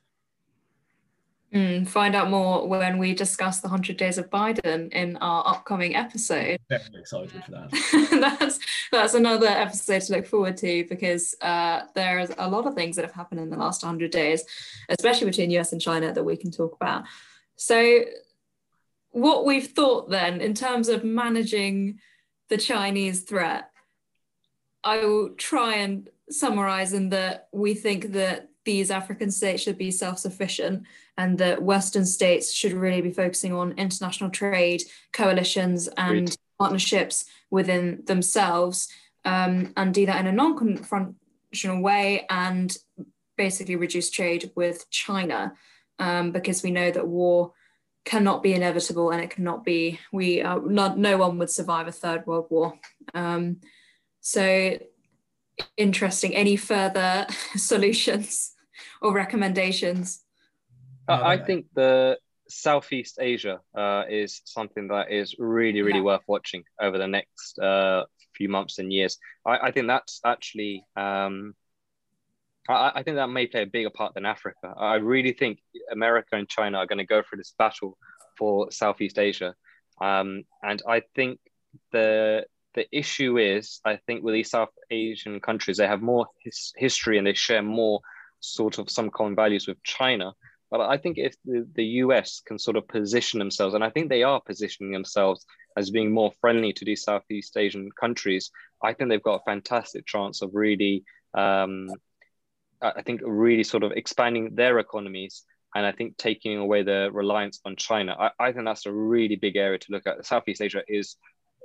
Mm, 1.54 1.88
find 1.88 2.14
out 2.14 2.30
more 2.30 2.68
when 2.68 2.98
we 2.98 3.12
discuss 3.12 3.58
the 3.58 3.66
100 3.66 3.96
Days 3.96 4.18
of 4.18 4.30
Biden 4.30 4.92
in 4.92 5.16
our 5.16 5.46
upcoming 5.48 5.96
episode. 5.96 6.60
Very 6.68 6.82
excited 6.94 7.42
for 7.42 7.50
that. 7.50 8.36
that's, 8.38 8.60
that's 8.92 9.14
another 9.14 9.48
episode 9.48 10.02
to 10.02 10.12
look 10.12 10.26
forward 10.26 10.56
to 10.58 10.84
because 10.88 11.34
uh, 11.40 11.82
there's 11.96 12.30
a 12.38 12.48
lot 12.48 12.66
of 12.66 12.74
things 12.74 12.94
that 12.94 13.04
have 13.04 13.14
happened 13.14 13.40
in 13.40 13.50
the 13.50 13.56
last 13.56 13.82
100 13.82 14.12
days, 14.12 14.44
especially 14.90 15.26
between 15.26 15.50
US 15.52 15.72
and 15.72 15.80
China, 15.80 16.12
that 16.12 16.22
we 16.22 16.36
can 16.36 16.52
talk 16.52 16.76
about. 16.76 17.04
So, 17.56 18.02
what 19.10 19.44
we've 19.44 19.66
thought 19.66 20.08
then 20.08 20.40
in 20.40 20.54
terms 20.54 20.88
of 20.88 21.02
managing 21.02 21.98
the 22.48 22.56
Chinese 22.56 23.22
threat, 23.22 23.70
I 24.84 25.04
will 25.04 25.30
try 25.30 25.76
and 25.76 26.08
summarize 26.30 26.92
in 26.92 27.08
that 27.08 27.48
we 27.52 27.74
think 27.74 28.12
that 28.12 28.49
these 28.70 28.92
African 28.92 29.32
states 29.32 29.62
should 29.64 29.76
be 29.76 29.90
self 29.90 30.20
sufficient 30.20 30.84
and 31.18 31.36
that 31.38 31.60
Western 31.60 32.06
states 32.06 32.52
should 32.52 32.72
really 32.72 33.00
be 33.00 33.10
focusing 33.10 33.52
on 33.52 33.72
international 33.72 34.30
trade, 34.30 34.84
coalitions, 35.12 35.88
and 35.96 36.26
Great. 36.26 36.38
partnerships 36.56 37.24
within 37.50 38.02
themselves 38.06 38.88
um, 39.24 39.72
and 39.76 39.92
do 39.92 40.06
that 40.06 40.20
in 40.20 40.28
a 40.28 40.32
non 40.32 40.56
confrontational 40.56 41.82
way 41.82 42.26
and 42.30 42.76
basically 43.36 43.74
reduce 43.74 44.08
trade 44.08 44.52
with 44.54 44.88
China 44.90 45.52
um, 45.98 46.30
because 46.30 46.62
we 46.62 46.70
know 46.70 46.92
that 46.92 47.08
war 47.08 47.52
cannot 48.04 48.40
be 48.40 48.54
inevitable 48.54 49.10
and 49.10 49.20
it 49.20 49.30
cannot 49.30 49.64
be 49.64 49.98
we 50.12 50.40
are 50.40 50.60
not 50.60 50.96
no 50.96 51.18
one 51.18 51.36
would 51.38 51.50
survive 51.50 51.86
a 51.86 51.92
third 51.92 52.24
world 52.26 52.46
war 52.48 52.78
um, 53.14 53.56
so 54.20 54.78
interesting. 55.76 56.34
Any 56.34 56.56
further 56.56 57.26
solutions 57.56 58.52
or 59.00 59.12
recommendations? 59.12 60.22
Uh, 61.08 61.20
I 61.22 61.38
think 61.38 61.66
the 61.74 62.18
Southeast 62.48 63.18
Asia 63.20 63.60
uh, 63.74 64.04
is 64.08 64.42
something 64.44 64.88
that 64.88 65.10
is 65.10 65.34
really, 65.38 65.82
really 65.82 65.98
yeah. 65.98 66.04
worth 66.04 66.22
watching 66.26 66.64
over 66.80 66.98
the 66.98 67.06
next 67.06 67.58
uh, 67.58 68.04
few 68.34 68.48
months 68.48 68.78
and 68.78 68.92
years. 68.92 69.18
I, 69.46 69.58
I 69.58 69.70
think 69.70 69.86
that's 69.86 70.20
actually, 70.24 70.84
um, 70.96 71.54
I, 72.68 72.92
I, 72.96 73.02
think 73.02 73.16
that 73.16 73.28
may 73.28 73.46
play 73.46 73.62
a 73.62 73.66
bigger 73.66 73.90
part 73.90 74.14
than 74.14 74.26
Africa. 74.26 74.74
I 74.76 74.96
really 74.96 75.32
think 75.32 75.58
America 75.90 76.36
and 76.36 76.48
China 76.48 76.78
are 76.78 76.86
going 76.86 76.98
to 76.98 77.06
go 77.06 77.22
through 77.22 77.38
this 77.38 77.54
battle 77.58 77.96
for 78.36 78.70
Southeast 78.70 79.18
Asia. 79.18 79.54
Um, 80.00 80.44
and 80.62 80.82
I 80.88 81.02
think 81.14 81.40
the 81.92 82.44
the 82.74 82.86
issue 82.96 83.36
is, 83.38 83.80
I 83.84 83.96
think, 84.06 84.22
with 84.22 84.34
these 84.34 84.50
South 84.50 84.70
Asian 84.90 85.40
countries, 85.40 85.76
they 85.76 85.88
have 85.88 86.02
more 86.02 86.26
his, 86.44 86.72
history 86.76 87.18
and 87.18 87.26
they 87.26 87.34
share 87.34 87.62
more 87.62 88.00
sort 88.40 88.78
of 88.78 88.90
some 88.90 89.10
common 89.10 89.34
values 89.34 89.66
with 89.66 89.82
China. 89.82 90.32
But 90.70 90.80
I 90.80 90.98
think 90.98 91.18
if 91.18 91.34
the, 91.44 91.66
the 91.74 91.84
US 92.04 92.40
can 92.46 92.58
sort 92.58 92.76
of 92.76 92.86
position 92.88 93.38
themselves, 93.38 93.74
and 93.74 93.82
I 93.82 93.90
think 93.90 94.08
they 94.08 94.22
are 94.22 94.40
positioning 94.40 94.92
themselves 94.92 95.44
as 95.76 95.90
being 95.90 96.12
more 96.12 96.32
friendly 96.40 96.72
to 96.74 96.84
these 96.84 97.02
Southeast 97.02 97.56
Asian 97.56 97.90
countries, 97.98 98.50
I 98.82 98.92
think 98.92 99.10
they've 99.10 99.22
got 99.22 99.40
a 99.40 99.44
fantastic 99.44 100.06
chance 100.06 100.42
of 100.42 100.50
really, 100.52 101.04
um, 101.34 101.88
I 102.80 103.02
think, 103.02 103.20
really 103.24 103.64
sort 103.64 103.82
of 103.82 103.92
expanding 103.92 104.54
their 104.54 104.78
economies 104.78 105.44
and 105.74 105.86
I 105.86 105.92
think 105.92 106.16
taking 106.16 106.56
away 106.56 106.82
the 106.82 107.10
reliance 107.12 107.60
on 107.64 107.76
China. 107.76 108.16
I, 108.18 108.30
I 108.38 108.52
think 108.52 108.64
that's 108.64 108.86
a 108.86 108.92
really 108.92 109.36
big 109.36 109.56
area 109.56 109.78
to 109.78 109.92
look 109.92 110.06
at. 110.06 110.26
Southeast 110.26 110.62
Asia 110.62 110.82
is 110.88 111.16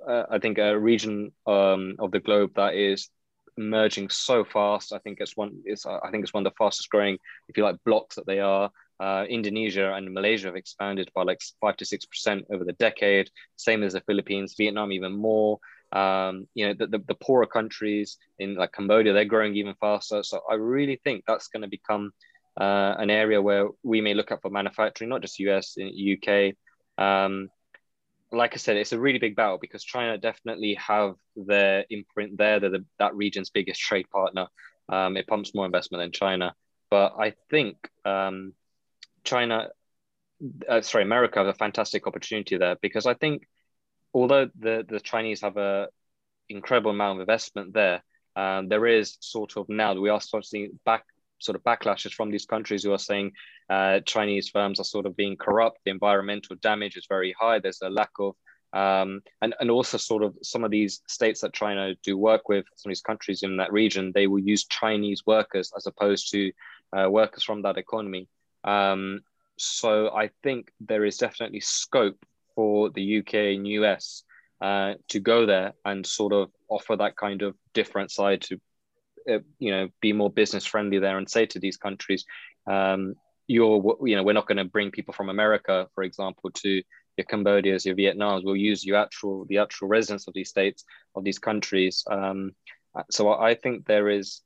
uh, 0.08 0.24
I 0.30 0.40
think 0.40 0.58
a 0.58 0.78
region 0.78 1.32
um, 1.48 1.96
of 2.00 2.12
the 2.12 2.20
globe 2.20 2.52
that 2.56 2.76
is 2.76 3.10
emerging 3.58 4.10
so 4.10 4.44
fast. 4.44 4.94
I 4.94 5.00
think 5.00 5.20
it's 5.20 5.36
one. 5.36 5.62
It's 5.66 5.86
I 5.86 6.10
think 6.12 6.24
it's 6.24 6.34
one 6.34 6.46
of 6.46 6.52
the 6.52 6.58
fastest 6.58 6.90
growing, 6.90 7.18
if 7.48 7.58
you 7.58 7.64
like, 7.64 7.78
blocks 7.86 8.16
that 8.16 8.26
they 8.26 8.40
are. 8.40 8.72
Uh, 9.00 9.26
Indonesia 9.30 9.94
and 9.94 10.14
Malaysia 10.14 10.48
have 10.48 10.56
expanded 10.56 11.10
by 11.14 11.24
like 11.24 11.40
five 11.60 11.76
to 11.78 11.86
six 11.86 12.06
percent 12.06 12.46
over 12.52 12.64
the 12.64 12.74
decade. 12.74 13.30
Same 13.58 13.84
as 13.84 13.94
the 13.94 14.02
Philippines, 14.02 14.56
Vietnam 14.58 14.92
even 14.92 15.14
more. 15.14 15.60
Um, 15.92 16.48
you 16.56 16.68
know, 16.68 16.74
the, 16.78 16.88
the, 16.88 17.00
the, 17.08 17.16
poorer 17.16 17.46
countries 17.46 18.18
in 18.40 18.56
like 18.56 18.74
Cambodia, 18.74 19.14
they're 19.14 19.24
growing 19.24 19.56
even 19.56 19.76
faster. 19.80 20.24
So 20.24 20.42
I 20.50 20.56
really 20.56 21.00
think 21.04 21.24
that's 21.26 21.48
going 21.48 21.62
to 21.62 21.70
become 21.70 22.12
uh, 22.60 22.96
an 22.98 23.10
area 23.10 23.42
where 23.42 23.70
we 23.84 24.02
may 24.02 24.14
look 24.14 24.32
up 24.32 24.42
for 24.42 24.50
manufacturing, 24.50 25.10
not 25.10 25.22
just 25.22 25.40
US, 25.40 25.78
UK. 25.78 26.56
Um, 26.98 27.50
like 28.32 28.54
I 28.54 28.58
said, 28.58 28.78
it's 28.78 28.92
a 28.92 29.00
really 29.00 29.20
big 29.20 29.36
battle 29.36 29.58
because 29.60 29.84
China 29.84 30.18
definitely 30.18 30.76
have 30.76 31.16
their 31.36 31.86
imprint 31.90 32.38
there. 32.38 32.60
They're 32.60 32.70
the, 32.70 32.86
that 33.00 33.16
region's 33.16 33.50
biggest 33.50 33.80
trade 33.80 34.10
partner. 34.10 34.48
Um, 34.90 35.18
it 35.18 35.28
pumps 35.28 35.54
more 35.54 35.66
investment 35.66 36.02
than 36.02 36.12
China. 36.12 36.54
But 36.90 37.14
I 37.20 37.34
think 37.50 37.78
um, 38.04 38.54
China, 39.24 39.70
uh, 40.68 40.82
sorry, 40.82 41.04
America 41.04 41.40
have 41.40 41.48
a 41.48 41.54
fantastic 41.54 42.08
opportunity 42.08 42.58
there 42.58 42.78
because 42.82 43.06
I 43.06 43.14
think 43.14 43.48
although 44.14 44.50
the, 44.60 44.86
the 44.88 45.00
Chinese 45.00 45.42
have 45.42 45.58
a 45.58 45.88
incredible 46.50 46.92
amount 46.92 47.18
of 47.18 47.22
investment 47.22 47.74
there, 47.74 48.04
um, 48.36 48.68
there 48.68 48.86
is 48.86 49.18
sort 49.22 49.58
of 49.58 49.68
now 49.70 49.94
we 49.94 50.10
are 50.10 50.22
starting 50.22 50.80
back 50.86 51.06
sort 51.40 51.56
of 51.56 51.64
backlashes 51.64 52.14
from 52.14 52.32
these 52.32 52.46
countries 52.46 52.84
who 52.84 52.92
are 52.92 53.00
saying 53.00 53.32
uh, 53.70 54.00
Chinese 54.02 54.50
firms 54.50 54.80
are 54.80 54.86
sort 54.86 55.06
of 55.06 55.16
being 55.16 55.38
corrupt. 55.38 55.80
The 55.86 55.92
environmental 55.92 56.56
damage 56.58 56.98
is 56.98 57.06
very 57.08 57.36
high. 57.40 57.60
There's 57.60 57.82
a 57.82 57.90
lack 57.90 58.12
of 58.20 58.36
um, 58.76 59.22
and, 59.42 59.56
and 59.62 59.72
also 59.72 59.98
sort 59.98 60.22
of 60.22 60.36
some 60.44 60.66
of 60.66 60.72
these 60.72 61.02
states 61.08 61.40
that 61.42 61.54
China 61.54 61.96
do 62.04 62.18
work 62.18 62.50
with, 62.50 62.66
some 62.76 62.90
of 62.90 62.92
these 62.92 63.02
countries 63.02 63.42
in 63.42 63.56
that 63.58 63.72
region, 63.72 64.12
they 64.14 64.28
will 64.28 64.40
use 64.40 64.66
Chinese 64.66 65.24
workers 65.26 65.72
as 65.78 65.88
opposed 65.88 66.30
to 66.32 66.52
uh, 66.92 67.10
workers 67.10 67.44
from 67.44 67.62
that 67.62 67.78
economy. 67.78 68.28
Um, 68.66 69.22
so 69.58 70.10
I 70.14 70.30
think 70.44 70.72
there 70.82 71.06
is 71.06 71.18
definitely 71.18 71.62
scope 71.62 72.18
for 72.54 72.90
the 72.90 73.20
UK 73.20 73.34
and 73.56 73.66
US 73.68 74.24
uh, 74.60 74.96
to 75.08 75.22
go 75.22 75.46
there 75.46 75.74
and 75.86 76.06
sort 76.06 76.34
of 76.34 76.52
offer 76.68 76.98
that 76.98 77.16
kind 77.16 77.44
of 77.44 77.56
different 77.74 78.12
side 78.12 78.42
to, 78.42 78.60
uh, 79.30 79.40
you 79.58 79.72
know, 79.72 79.88
be 80.02 80.12
more 80.12 80.30
business 80.30 80.66
friendly 80.66 81.00
there 81.00 81.18
and 81.18 81.30
say 81.30 81.46
to 81.46 81.60
these 81.60 81.78
countries, 81.78 82.26
um, 82.68 83.16
you're, 83.48 83.98
you 84.04 84.16
know, 84.16 84.24
we're 84.24 84.34
not 84.34 84.48
going 84.48 84.58
to 84.58 84.66
bring 84.66 84.92
people 84.92 85.14
from 85.14 85.30
America, 85.30 85.88
for 85.94 86.04
example, 86.04 86.52
to 86.52 86.82
your 87.18 87.26
Cambodias, 87.26 87.86
your 87.86 87.96
Vietnams. 87.96 88.44
We'll 88.44 88.56
use 88.56 88.86
your 88.86 88.98
actual 88.98 89.46
the 89.46 89.60
actual 89.60 89.88
residents 89.88 90.28
of 90.28 90.34
these 90.34 90.50
states 90.50 90.84
of 91.16 91.24
these 91.24 91.40
countries. 91.40 92.04
Um, 92.10 92.52
so 93.10 93.34
I 93.34 93.56
think 93.56 93.86
there 93.86 94.10
is, 94.10 94.42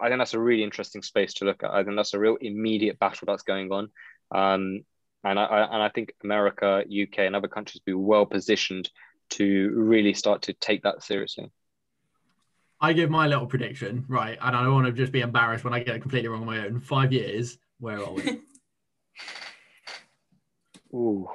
I 0.00 0.08
think 0.08 0.20
that's 0.20 0.34
a 0.34 0.40
really 0.40 0.62
interesting 0.62 1.02
space 1.02 1.34
to 1.34 1.44
look 1.44 1.62
at. 1.62 1.70
I 1.70 1.82
think 1.82 1.96
that's 1.96 2.14
a 2.14 2.18
real 2.18 2.36
immediate 2.40 2.98
battle 2.98 3.26
that's 3.26 3.42
going 3.42 3.70
on. 3.72 3.90
Um, 4.30 4.84
and 5.24 5.38
I, 5.38 5.44
I, 5.44 5.74
and 5.74 5.82
I 5.82 5.88
think 5.88 6.12
America, 6.22 6.84
UK, 6.84 7.20
and 7.20 7.34
other 7.34 7.48
countries 7.48 7.82
be 7.84 7.92
well 7.92 8.26
positioned 8.26 8.90
to 9.30 9.72
really 9.74 10.14
start 10.14 10.42
to 10.42 10.52
take 10.54 10.82
that 10.84 11.02
seriously. 11.02 11.50
I 12.80 12.92
give 12.92 13.10
my 13.10 13.26
little 13.26 13.46
prediction, 13.46 14.04
right? 14.08 14.38
And 14.40 14.56
I 14.56 14.62
don't 14.62 14.72
want 14.72 14.86
to 14.86 14.92
just 14.92 15.10
be 15.10 15.20
embarrassed 15.20 15.64
when 15.64 15.74
I 15.74 15.80
get 15.80 15.96
it 15.96 16.00
completely 16.00 16.28
wrong 16.28 16.42
on 16.42 16.46
my 16.46 16.64
own. 16.64 16.80
Five 16.80 17.12
years, 17.12 17.58
where 17.78 18.04
are 18.04 18.12
we? 18.12 18.40
Ooh. 20.94 21.28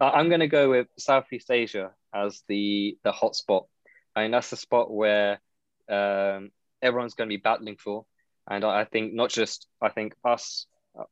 I'm 0.00 0.28
going 0.28 0.40
to 0.40 0.48
go 0.48 0.70
with 0.70 0.88
Southeast 0.98 1.50
Asia 1.50 1.92
as 2.12 2.42
the 2.48 2.98
the 3.04 3.12
hotspot. 3.12 3.66
I 4.14 4.22
mean, 4.22 4.32
that's 4.32 4.50
the 4.50 4.56
spot 4.56 4.92
where 4.92 5.40
um, 5.88 6.50
everyone's 6.82 7.14
going 7.14 7.28
to 7.28 7.36
be 7.36 7.40
battling 7.40 7.76
for, 7.76 8.04
and 8.48 8.64
I 8.64 8.84
think 8.84 9.14
not 9.14 9.30
just 9.30 9.66
I 9.80 9.90
think 9.90 10.14
us, 10.24 10.66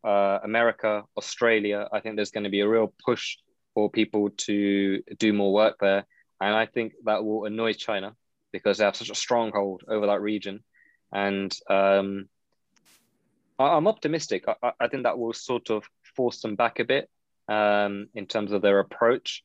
uh, 0.04 0.38
America, 0.42 1.04
Australia. 1.16 1.88
I 1.92 2.00
think 2.00 2.16
there's 2.16 2.32
going 2.32 2.44
to 2.44 2.50
be 2.50 2.60
a 2.60 2.68
real 2.68 2.92
push 3.04 3.36
for 3.74 3.90
people 3.90 4.30
to 4.30 5.02
do 5.18 5.32
more 5.32 5.52
work 5.52 5.76
there, 5.80 6.04
and 6.40 6.54
I 6.54 6.66
think 6.66 6.94
that 7.04 7.24
will 7.24 7.44
annoy 7.44 7.74
China 7.74 8.14
because 8.52 8.78
they 8.78 8.84
have 8.84 8.96
such 8.96 9.10
a 9.10 9.14
stronghold 9.14 9.84
over 9.88 10.06
that 10.06 10.20
region, 10.20 10.64
and 11.12 11.54
um, 11.70 12.28
I, 13.62 13.76
am 13.76 13.86
optimistic. 13.86 14.44
I, 14.48 14.72
I 14.80 14.88
think 14.88 15.04
that 15.04 15.18
will 15.18 15.32
sort 15.32 15.70
of 15.70 15.84
force 16.16 16.40
them 16.40 16.56
back 16.56 16.78
a 16.78 16.84
bit 16.84 17.08
um, 17.48 18.08
in 18.14 18.26
terms 18.26 18.52
of 18.52 18.62
their 18.62 18.78
approach. 18.78 19.42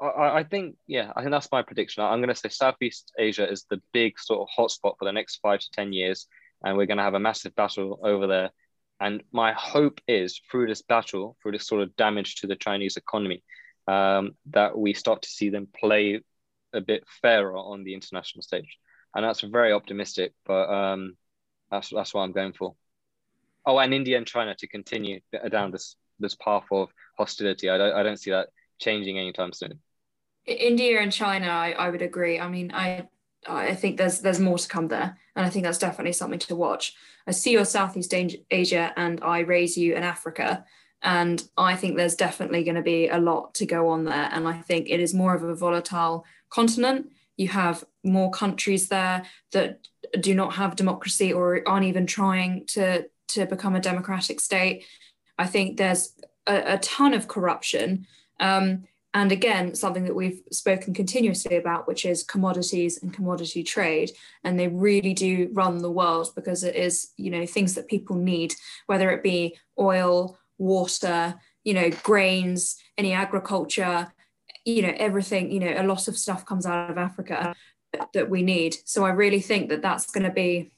I, 0.00 0.38
I, 0.38 0.44
think, 0.44 0.76
yeah, 0.86 1.12
I 1.14 1.20
think 1.20 1.32
that's 1.32 1.52
my 1.52 1.62
prediction. 1.62 2.02
I'm 2.02 2.20
going 2.20 2.28
to 2.28 2.34
say 2.34 2.48
Southeast 2.48 3.12
Asia 3.18 3.50
is 3.50 3.66
the 3.68 3.80
big 3.92 4.18
sort 4.18 4.40
of 4.40 4.48
hotspot 4.56 4.98
for 4.98 5.04
the 5.04 5.12
next 5.12 5.36
five 5.36 5.60
to 5.60 5.70
10 5.72 5.92
years. 5.92 6.26
And 6.64 6.76
we're 6.76 6.86
going 6.86 6.96
to 6.98 7.04
have 7.04 7.14
a 7.14 7.20
massive 7.20 7.54
battle 7.54 8.00
over 8.02 8.26
there. 8.26 8.50
And 8.98 9.22
my 9.30 9.52
hope 9.52 10.00
is 10.08 10.40
through 10.50 10.68
this 10.68 10.82
battle, 10.82 11.36
through 11.42 11.52
this 11.52 11.66
sort 11.66 11.82
of 11.82 11.94
damage 11.96 12.36
to 12.36 12.46
the 12.46 12.56
Chinese 12.56 12.96
economy, 12.96 13.42
um, 13.86 14.32
that 14.50 14.76
we 14.76 14.94
start 14.94 15.22
to 15.22 15.28
see 15.28 15.50
them 15.50 15.68
play 15.78 16.20
a 16.72 16.80
bit 16.80 17.04
fairer 17.20 17.56
on 17.56 17.84
the 17.84 17.94
international 17.94 18.42
stage. 18.42 18.78
And 19.14 19.24
that's 19.24 19.42
very 19.42 19.72
optimistic, 19.72 20.32
but 20.46 20.70
um, 20.70 21.16
that's, 21.70 21.90
that's 21.90 22.14
what 22.14 22.22
I'm 22.22 22.32
going 22.32 22.54
for. 22.54 22.74
Oh, 23.66 23.78
and 23.78 23.92
India 23.92 24.16
and 24.16 24.26
China 24.26 24.54
to 24.54 24.66
continue 24.66 25.20
uh, 25.42 25.48
down 25.48 25.70
this 25.70 25.96
this 26.18 26.34
path 26.36 26.64
of 26.70 26.88
hostility. 27.18 27.68
I 27.68 27.78
don't 27.78 27.94
I 27.94 28.02
don't 28.02 28.18
see 28.18 28.30
that 28.30 28.48
changing 28.78 29.18
anytime 29.18 29.52
soon. 29.52 29.80
India 30.46 31.00
and 31.00 31.12
China, 31.12 31.48
I, 31.48 31.72
I 31.72 31.90
would 31.90 32.02
agree. 32.02 32.38
I 32.38 32.48
mean, 32.48 32.70
I 32.72 33.08
I 33.48 33.74
think 33.74 33.96
there's 33.96 34.20
there's 34.20 34.40
more 34.40 34.58
to 34.58 34.68
come 34.68 34.88
there, 34.88 35.18
and 35.34 35.44
I 35.46 35.50
think 35.50 35.64
that's 35.64 35.78
definitely 35.78 36.12
something 36.12 36.38
to 36.40 36.56
watch. 36.56 36.94
I 37.26 37.32
see 37.32 37.52
your 37.52 37.64
Southeast 37.64 38.14
Asia, 38.50 38.92
and 38.96 39.22
I 39.22 39.40
raise 39.40 39.76
you 39.76 39.94
in 39.94 40.04
Africa, 40.04 40.64
and 41.02 41.42
I 41.56 41.76
think 41.76 41.96
there's 41.96 42.14
definitely 42.14 42.64
going 42.64 42.76
to 42.76 42.82
be 42.82 43.08
a 43.08 43.18
lot 43.18 43.54
to 43.54 43.66
go 43.66 43.88
on 43.88 44.04
there. 44.04 44.28
And 44.32 44.46
I 44.46 44.54
think 44.54 44.88
it 44.88 45.00
is 45.00 45.14
more 45.14 45.34
of 45.34 45.42
a 45.42 45.54
volatile 45.54 46.24
continent. 46.50 47.10
You 47.36 47.48
have 47.48 47.84
more 48.02 48.30
countries 48.30 48.88
there 48.88 49.24
that 49.52 49.86
do 50.20 50.34
not 50.34 50.54
have 50.54 50.76
democracy 50.76 51.32
or 51.32 51.62
aren't 51.66 51.86
even 51.86 52.06
trying 52.06 52.64
to 52.68 53.06
to 53.28 53.46
become 53.46 53.74
a 53.74 53.80
democratic 53.80 54.40
state. 54.40 54.84
I 55.38 55.46
think 55.46 55.76
there's 55.76 56.12
a, 56.46 56.74
a 56.74 56.78
ton 56.78 57.14
of 57.14 57.28
corruption. 57.28 58.06
Um, 58.40 58.84
and 59.14 59.32
again, 59.32 59.74
something 59.74 60.04
that 60.04 60.14
we've 60.14 60.42
spoken 60.52 60.92
continuously 60.92 61.56
about, 61.56 61.88
which 61.88 62.04
is 62.04 62.22
commodities 62.22 63.02
and 63.02 63.14
commodity 63.14 63.62
trade. 63.62 64.10
And 64.44 64.60
they 64.60 64.68
really 64.68 65.14
do 65.14 65.48
run 65.52 65.78
the 65.78 65.90
world 65.90 66.32
because 66.34 66.62
it 66.64 66.76
is, 66.76 67.12
you 67.16 67.30
know, 67.30 67.46
things 67.46 67.74
that 67.74 67.88
people 67.88 68.16
need, 68.16 68.54
whether 68.86 69.10
it 69.10 69.22
be 69.22 69.56
oil, 69.78 70.38
water, 70.58 71.34
you 71.64 71.72
know, 71.72 71.90
grains, 72.02 72.76
any 72.98 73.12
agriculture, 73.12 74.12
you 74.66 74.82
know, 74.82 74.92
everything, 74.96 75.50
you 75.50 75.60
know, 75.60 75.74
a 75.76 75.86
lot 75.86 76.08
of 76.08 76.18
stuff 76.18 76.44
comes 76.44 76.66
out 76.66 76.90
of 76.90 76.98
Africa 76.98 77.54
that 78.12 78.28
we 78.28 78.42
need. 78.42 78.76
So 78.84 79.04
I 79.04 79.10
really 79.10 79.40
think 79.40 79.70
that 79.70 79.80
that's 79.80 80.10
going 80.10 80.24
to 80.24 80.30
be 80.30 80.72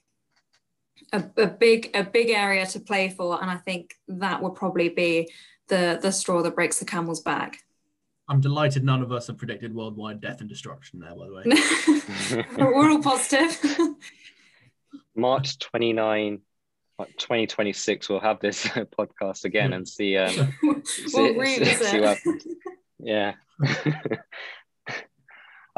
a, 1.12 1.24
a 1.36 1.46
big 1.46 1.90
a 1.94 2.04
big 2.04 2.30
area 2.30 2.66
to 2.66 2.80
play 2.80 3.08
for, 3.08 3.40
and 3.40 3.50
I 3.50 3.56
think 3.56 3.94
that 4.08 4.42
will 4.42 4.50
probably 4.50 4.88
be 4.88 5.30
the 5.68 5.98
the 6.00 6.12
straw 6.12 6.42
that 6.42 6.54
breaks 6.54 6.78
the 6.78 6.84
camel's 6.84 7.20
back. 7.20 7.58
I'm 8.28 8.40
delighted 8.40 8.84
none 8.84 9.02
of 9.02 9.10
us 9.10 9.26
have 9.28 9.38
predicted 9.38 9.74
worldwide 9.74 10.20
death 10.20 10.40
and 10.40 10.48
destruction 10.48 11.00
there, 11.00 11.14
by 11.14 11.26
the 11.26 11.34
way. 11.34 12.44
We're 12.58 12.90
all 12.90 13.02
positive. 13.02 13.58
March 15.16 15.58
29, 15.58 16.40
2026, 16.98 18.08
we'll 18.08 18.20
have 18.20 18.38
this 18.40 18.66
podcast 18.98 19.44
again 19.44 19.72
and 19.72 19.88
see. 19.88 20.16
Um, 20.18 20.54
we'll 20.62 20.84
see, 20.84 21.08
see, 21.08 21.64
see 21.64 22.00
what 22.00 22.18
happens. 22.18 22.46
Yeah. 22.98 23.32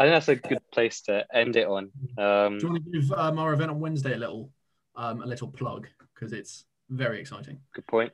I 0.00 0.04
think 0.04 0.14
that's 0.14 0.28
a 0.28 0.36
good 0.36 0.62
place 0.72 1.02
to 1.02 1.24
end 1.32 1.56
it 1.56 1.68
on. 1.68 1.90
Um, 2.18 2.58
Do 2.58 2.66
you 2.66 2.72
want 2.72 2.84
to 2.84 2.90
give 2.90 3.12
um, 3.12 3.38
our 3.38 3.52
event 3.52 3.70
on 3.70 3.80
Wednesday 3.80 4.14
a 4.14 4.18
little 4.18 4.50
um, 4.96 5.22
a 5.22 5.26
little 5.26 5.48
plug 5.48 5.88
because 6.14 6.32
it's 6.32 6.64
very 6.88 7.20
exciting. 7.20 7.60
Good 7.72 7.86
point. 7.86 8.12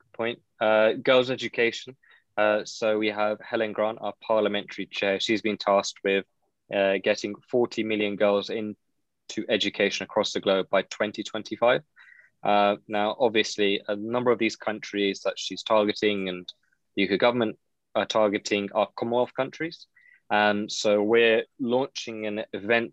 Good 0.00 0.12
point. 0.12 0.38
Uh, 0.60 0.92
girls' 0.92 1.30
education. 1.30 1.96
Uh, 2.36 2.64
so 2.64 2.98
we 2.98 3.08
have 3.08 3.38
Helen 3.40 3.72
Grant, 3.72 3.98
our 4.00 4.14
parliamentary 4.22 4.86
chair. 4.86 5.18
She's 5.18 5.42
been 5.42 5.56
tasked 5.56 5.98
with 6.04 6.24
uh, 6.72 6.94
getting 7.02 7.34
40 7.50 7.82
million 7.82 8.16
girls 8.16 8.50
into 8.50 8.76
education 9.48 10.04
across 10.04 10.32
the 10.32 10.40
globe 10.40 10.68
by 10.70 10.82
2025. 10.82 11.82
Uh, 12.44 12.76
now, 12.86 13.16
obviously, 13.18 13.80
a 13.88 13.96
number 13.96 14.30
of 14.30 14.38
these 14.38 14.54
countries 14.54 15.22
that 15.24 15.38
she's 15.38 15.62
targeting 15.62 16.28
and 16.28 16.48
the 16.94 17.10
UK 17.10 17.18
government 17.18 17.58
are 17.94 18.06
targeting 18.06 18.68
are 18.72 18.88
Commonwealth 18.96 19.34
countries. 19.34 19.86
Um, 20.30 20.68
so 20.68 21.02
we're 21.02 21.44
launching 21.58 22.26
an 22.26 22.44
event 22.52 22.92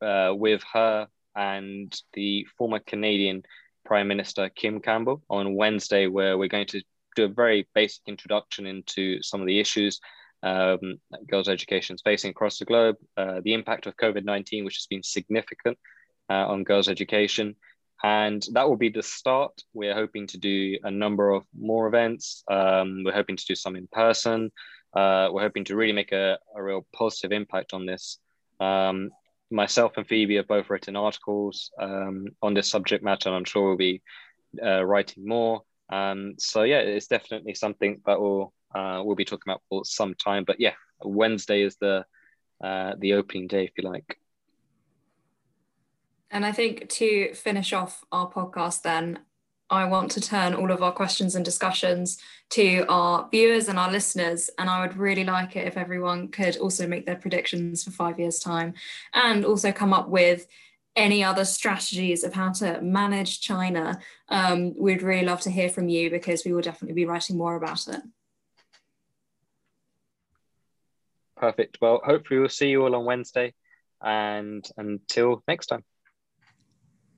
uh, 0.00 0.32
with 0.34 0.62
her 0.72 1.08
and 1.36 1.94
the 2.12 2.46
former 2.56 2.78
Canadian 2.78 3.42
Prime 3.84 4.08
Minister 4.08 4.48
Kim 4.48 4.80
Campbell 4.80 5.22
on 5.28 5.54
Wednesday, 5.54 6.06
where 6.06 6.38
we're 6.38 6.48
going 6.48 6.66
to 6.68 6.82
do 7.16 7.24
a 7.24 7.28
very 7.28 7.68
basic 7.74 8.02
introduction 8.06 8.66
into 8.66 9.22
some 9.22 9.40
of 9.40 9.46
the 9.46 9.60
issues 9.60 10.00
um, 10.44 11.00
girls' 11.26 11.48
education 11.48 11.94
is 11.94 12.02
facing 12.02 12.30
across 12.30 12.58
the 12.58 12.66
globe, 12.66 12.96
uh, 13.16 13.40
the 13.42 13.54
impact 13.54 13.86
of 13.86 13.96
COVID 13.96 14.24
19, 14.24 14.64
which 14.64 14.76
has 14.76 14.86
been 14.86 15.02
significant 15.02 15.78
uh, 16.28 16.46
on 16.46 16.64
girls' 16.64 16.88
education. 16.88 17.56
And 18.02 18.44
that 18.52 18.68
will 18.68 18.76
be 18.76 18.90
the 18.90 19.02
start. 19.02 19.52
We're 19.72 19.94
hoping 19.94 20.26
to 20.28 20.38
do 20.38 20.78
a 20.84 20.90
number 20.90 21.30
of 21.30 21.44
more 21.58 21.86
events. 21.86 22.44
Um, 22.50 23.02
we're 23.04 23.14
hoping 23.14 23.36
to 23.36 23.46
do 23.46 23.54
some 23.54 23.76
in 23.76 23.88
person. 23.90 24.52
Uh, 24.94 25.28
we're 25.32 25.40
hoping 25.40 25.64
to 25.64 25.76
really 25.76 25.94
make 25.94 26.12
a, 26.12 26.38
a 26.54 26.62
real 26.62 26.86
positive 26.94 27.32
impact 27.32 27.72
on 27.72 27.86
this. 27.86 28.18
Um, 28.60 29.10
myself 29.50 29.92
and 29.96 30.06
Phoebe 30.06 30.36
have 30.36 30.48
both 30.48 30.70
written 30.70 30.96
articles 30.96 31.70
um, 31.80 32.26
on 32.42 32.54
this 32.54 32.70
subject 32.70 33.04
matter, 33.04 33.28
and 33.28 33.36
I'm 33.36 33.44
sure 33.44 33.68
we'll 33.68 33.76
be 33.76 34.02
uh, 34.62 34.84
writing 34.84 35.26
more. 35.26 35.62
Um, 35.90 36.34
so 36.38 36.62
yeah, 36.62 36.78
it's 36.78 37.06
definitely 37.06 37.54
something 37.54 38.00
that 38.06 38.20
we'll 38.20 38.52
uh, 38.74 39.02
we'll 39.04 39.16
be 39.16 39.24
talking 39.24 39.50
about 39.50 39.62
for 39.68 39.84
some 39.84 40.14
time. 40.14 40.44
But 40.44 40.60
yeah, 40.60 40.74
Wednesday 41.02 41.62
is 41.62 41.76
the 41.76 42.04
uh, 42.62 42.94
the 42.98 43.14
opening 43.14 43.46
day, 43.46 43.64
if 43.64 43.72
you 43.76 43.88
like. 43.88 44.18
And 46.30 46.44
I 46.44 46.52
think 46.52 46.88
to 46.88 47.34
finish 47.34 47.72
off 47.72 48.04
our 48.10 48.28
podcast, 48.30 48.82
then 48.82 49.20
I 49.70 49.84
want 49.86 50.10
to 50.12 50.20
turn 50.20 50.54
all 50.54 50.70
of 50.70 50.82
our 50.82 50.92
questions 50.92 51.34
and 51.34 51.44
discussions 51.44 52.18
to 52.50 52.84
our 52.88 53.28
viewers 53.30 53.68
and 53.68 53.78
our 53.78 53.90
listeners. 53.90 54.50
And 54.58 54.68
I 54.68 54.80
would 54.80 54.96
really 54.96 55.24
like 55.24 55.56
it 55.56 55.66
if 55.66 55.76
everyone 55.76 56.28
could 56.28 56.56
also 56.58 56.86
make 56.86 57.06
their 57.06 57.16
predictions 57.16 57.84
for 57.84 57.90
five 57.90 58.18
years' 58.18 58.38
time 58.38 58.74
and 59.14 59.44
also 59.44 59.72
come 59.72 59.92
up 59.92 60.08
with 60.08 60.46
any 60.96 61.24
other 61.24 61.44
strategies 61.44 62.22
of 62.22 62.34
how 62.34 62.52
to 62.52 62.80
manage 62.80 63.40
China. 63.40 63.98
Um, 64.28 64.74
we'd 64.78 65.02
really 65.02 65.26
love 65.26 65.40
to 65.42 65.50
hear 65.50 65.68
from 65.68 65.88
you 65.88 66.10
because 66.10 66.44
we 66.44 66.52
will 66.52 66.62
definitely 66.62 66.94
be 66.94 67.06
writing 67.06 67.36
more 67.36 67.56
about 67.56 67.88
it. 67.88 68.00
Perfect. 71.36 71.78
Well, 71.80 72.00
hopefully 72.04 72.38
we'll 72.38 72.48
see 72.48 72.68
you 72.68 72.84
all 72.84 72.94
on 72.94 73.04
Wednesday 73.04 73.54
and 74.00 74.64
until 74.76 75.42
next 75.48 75.66
time. 75.66 75.84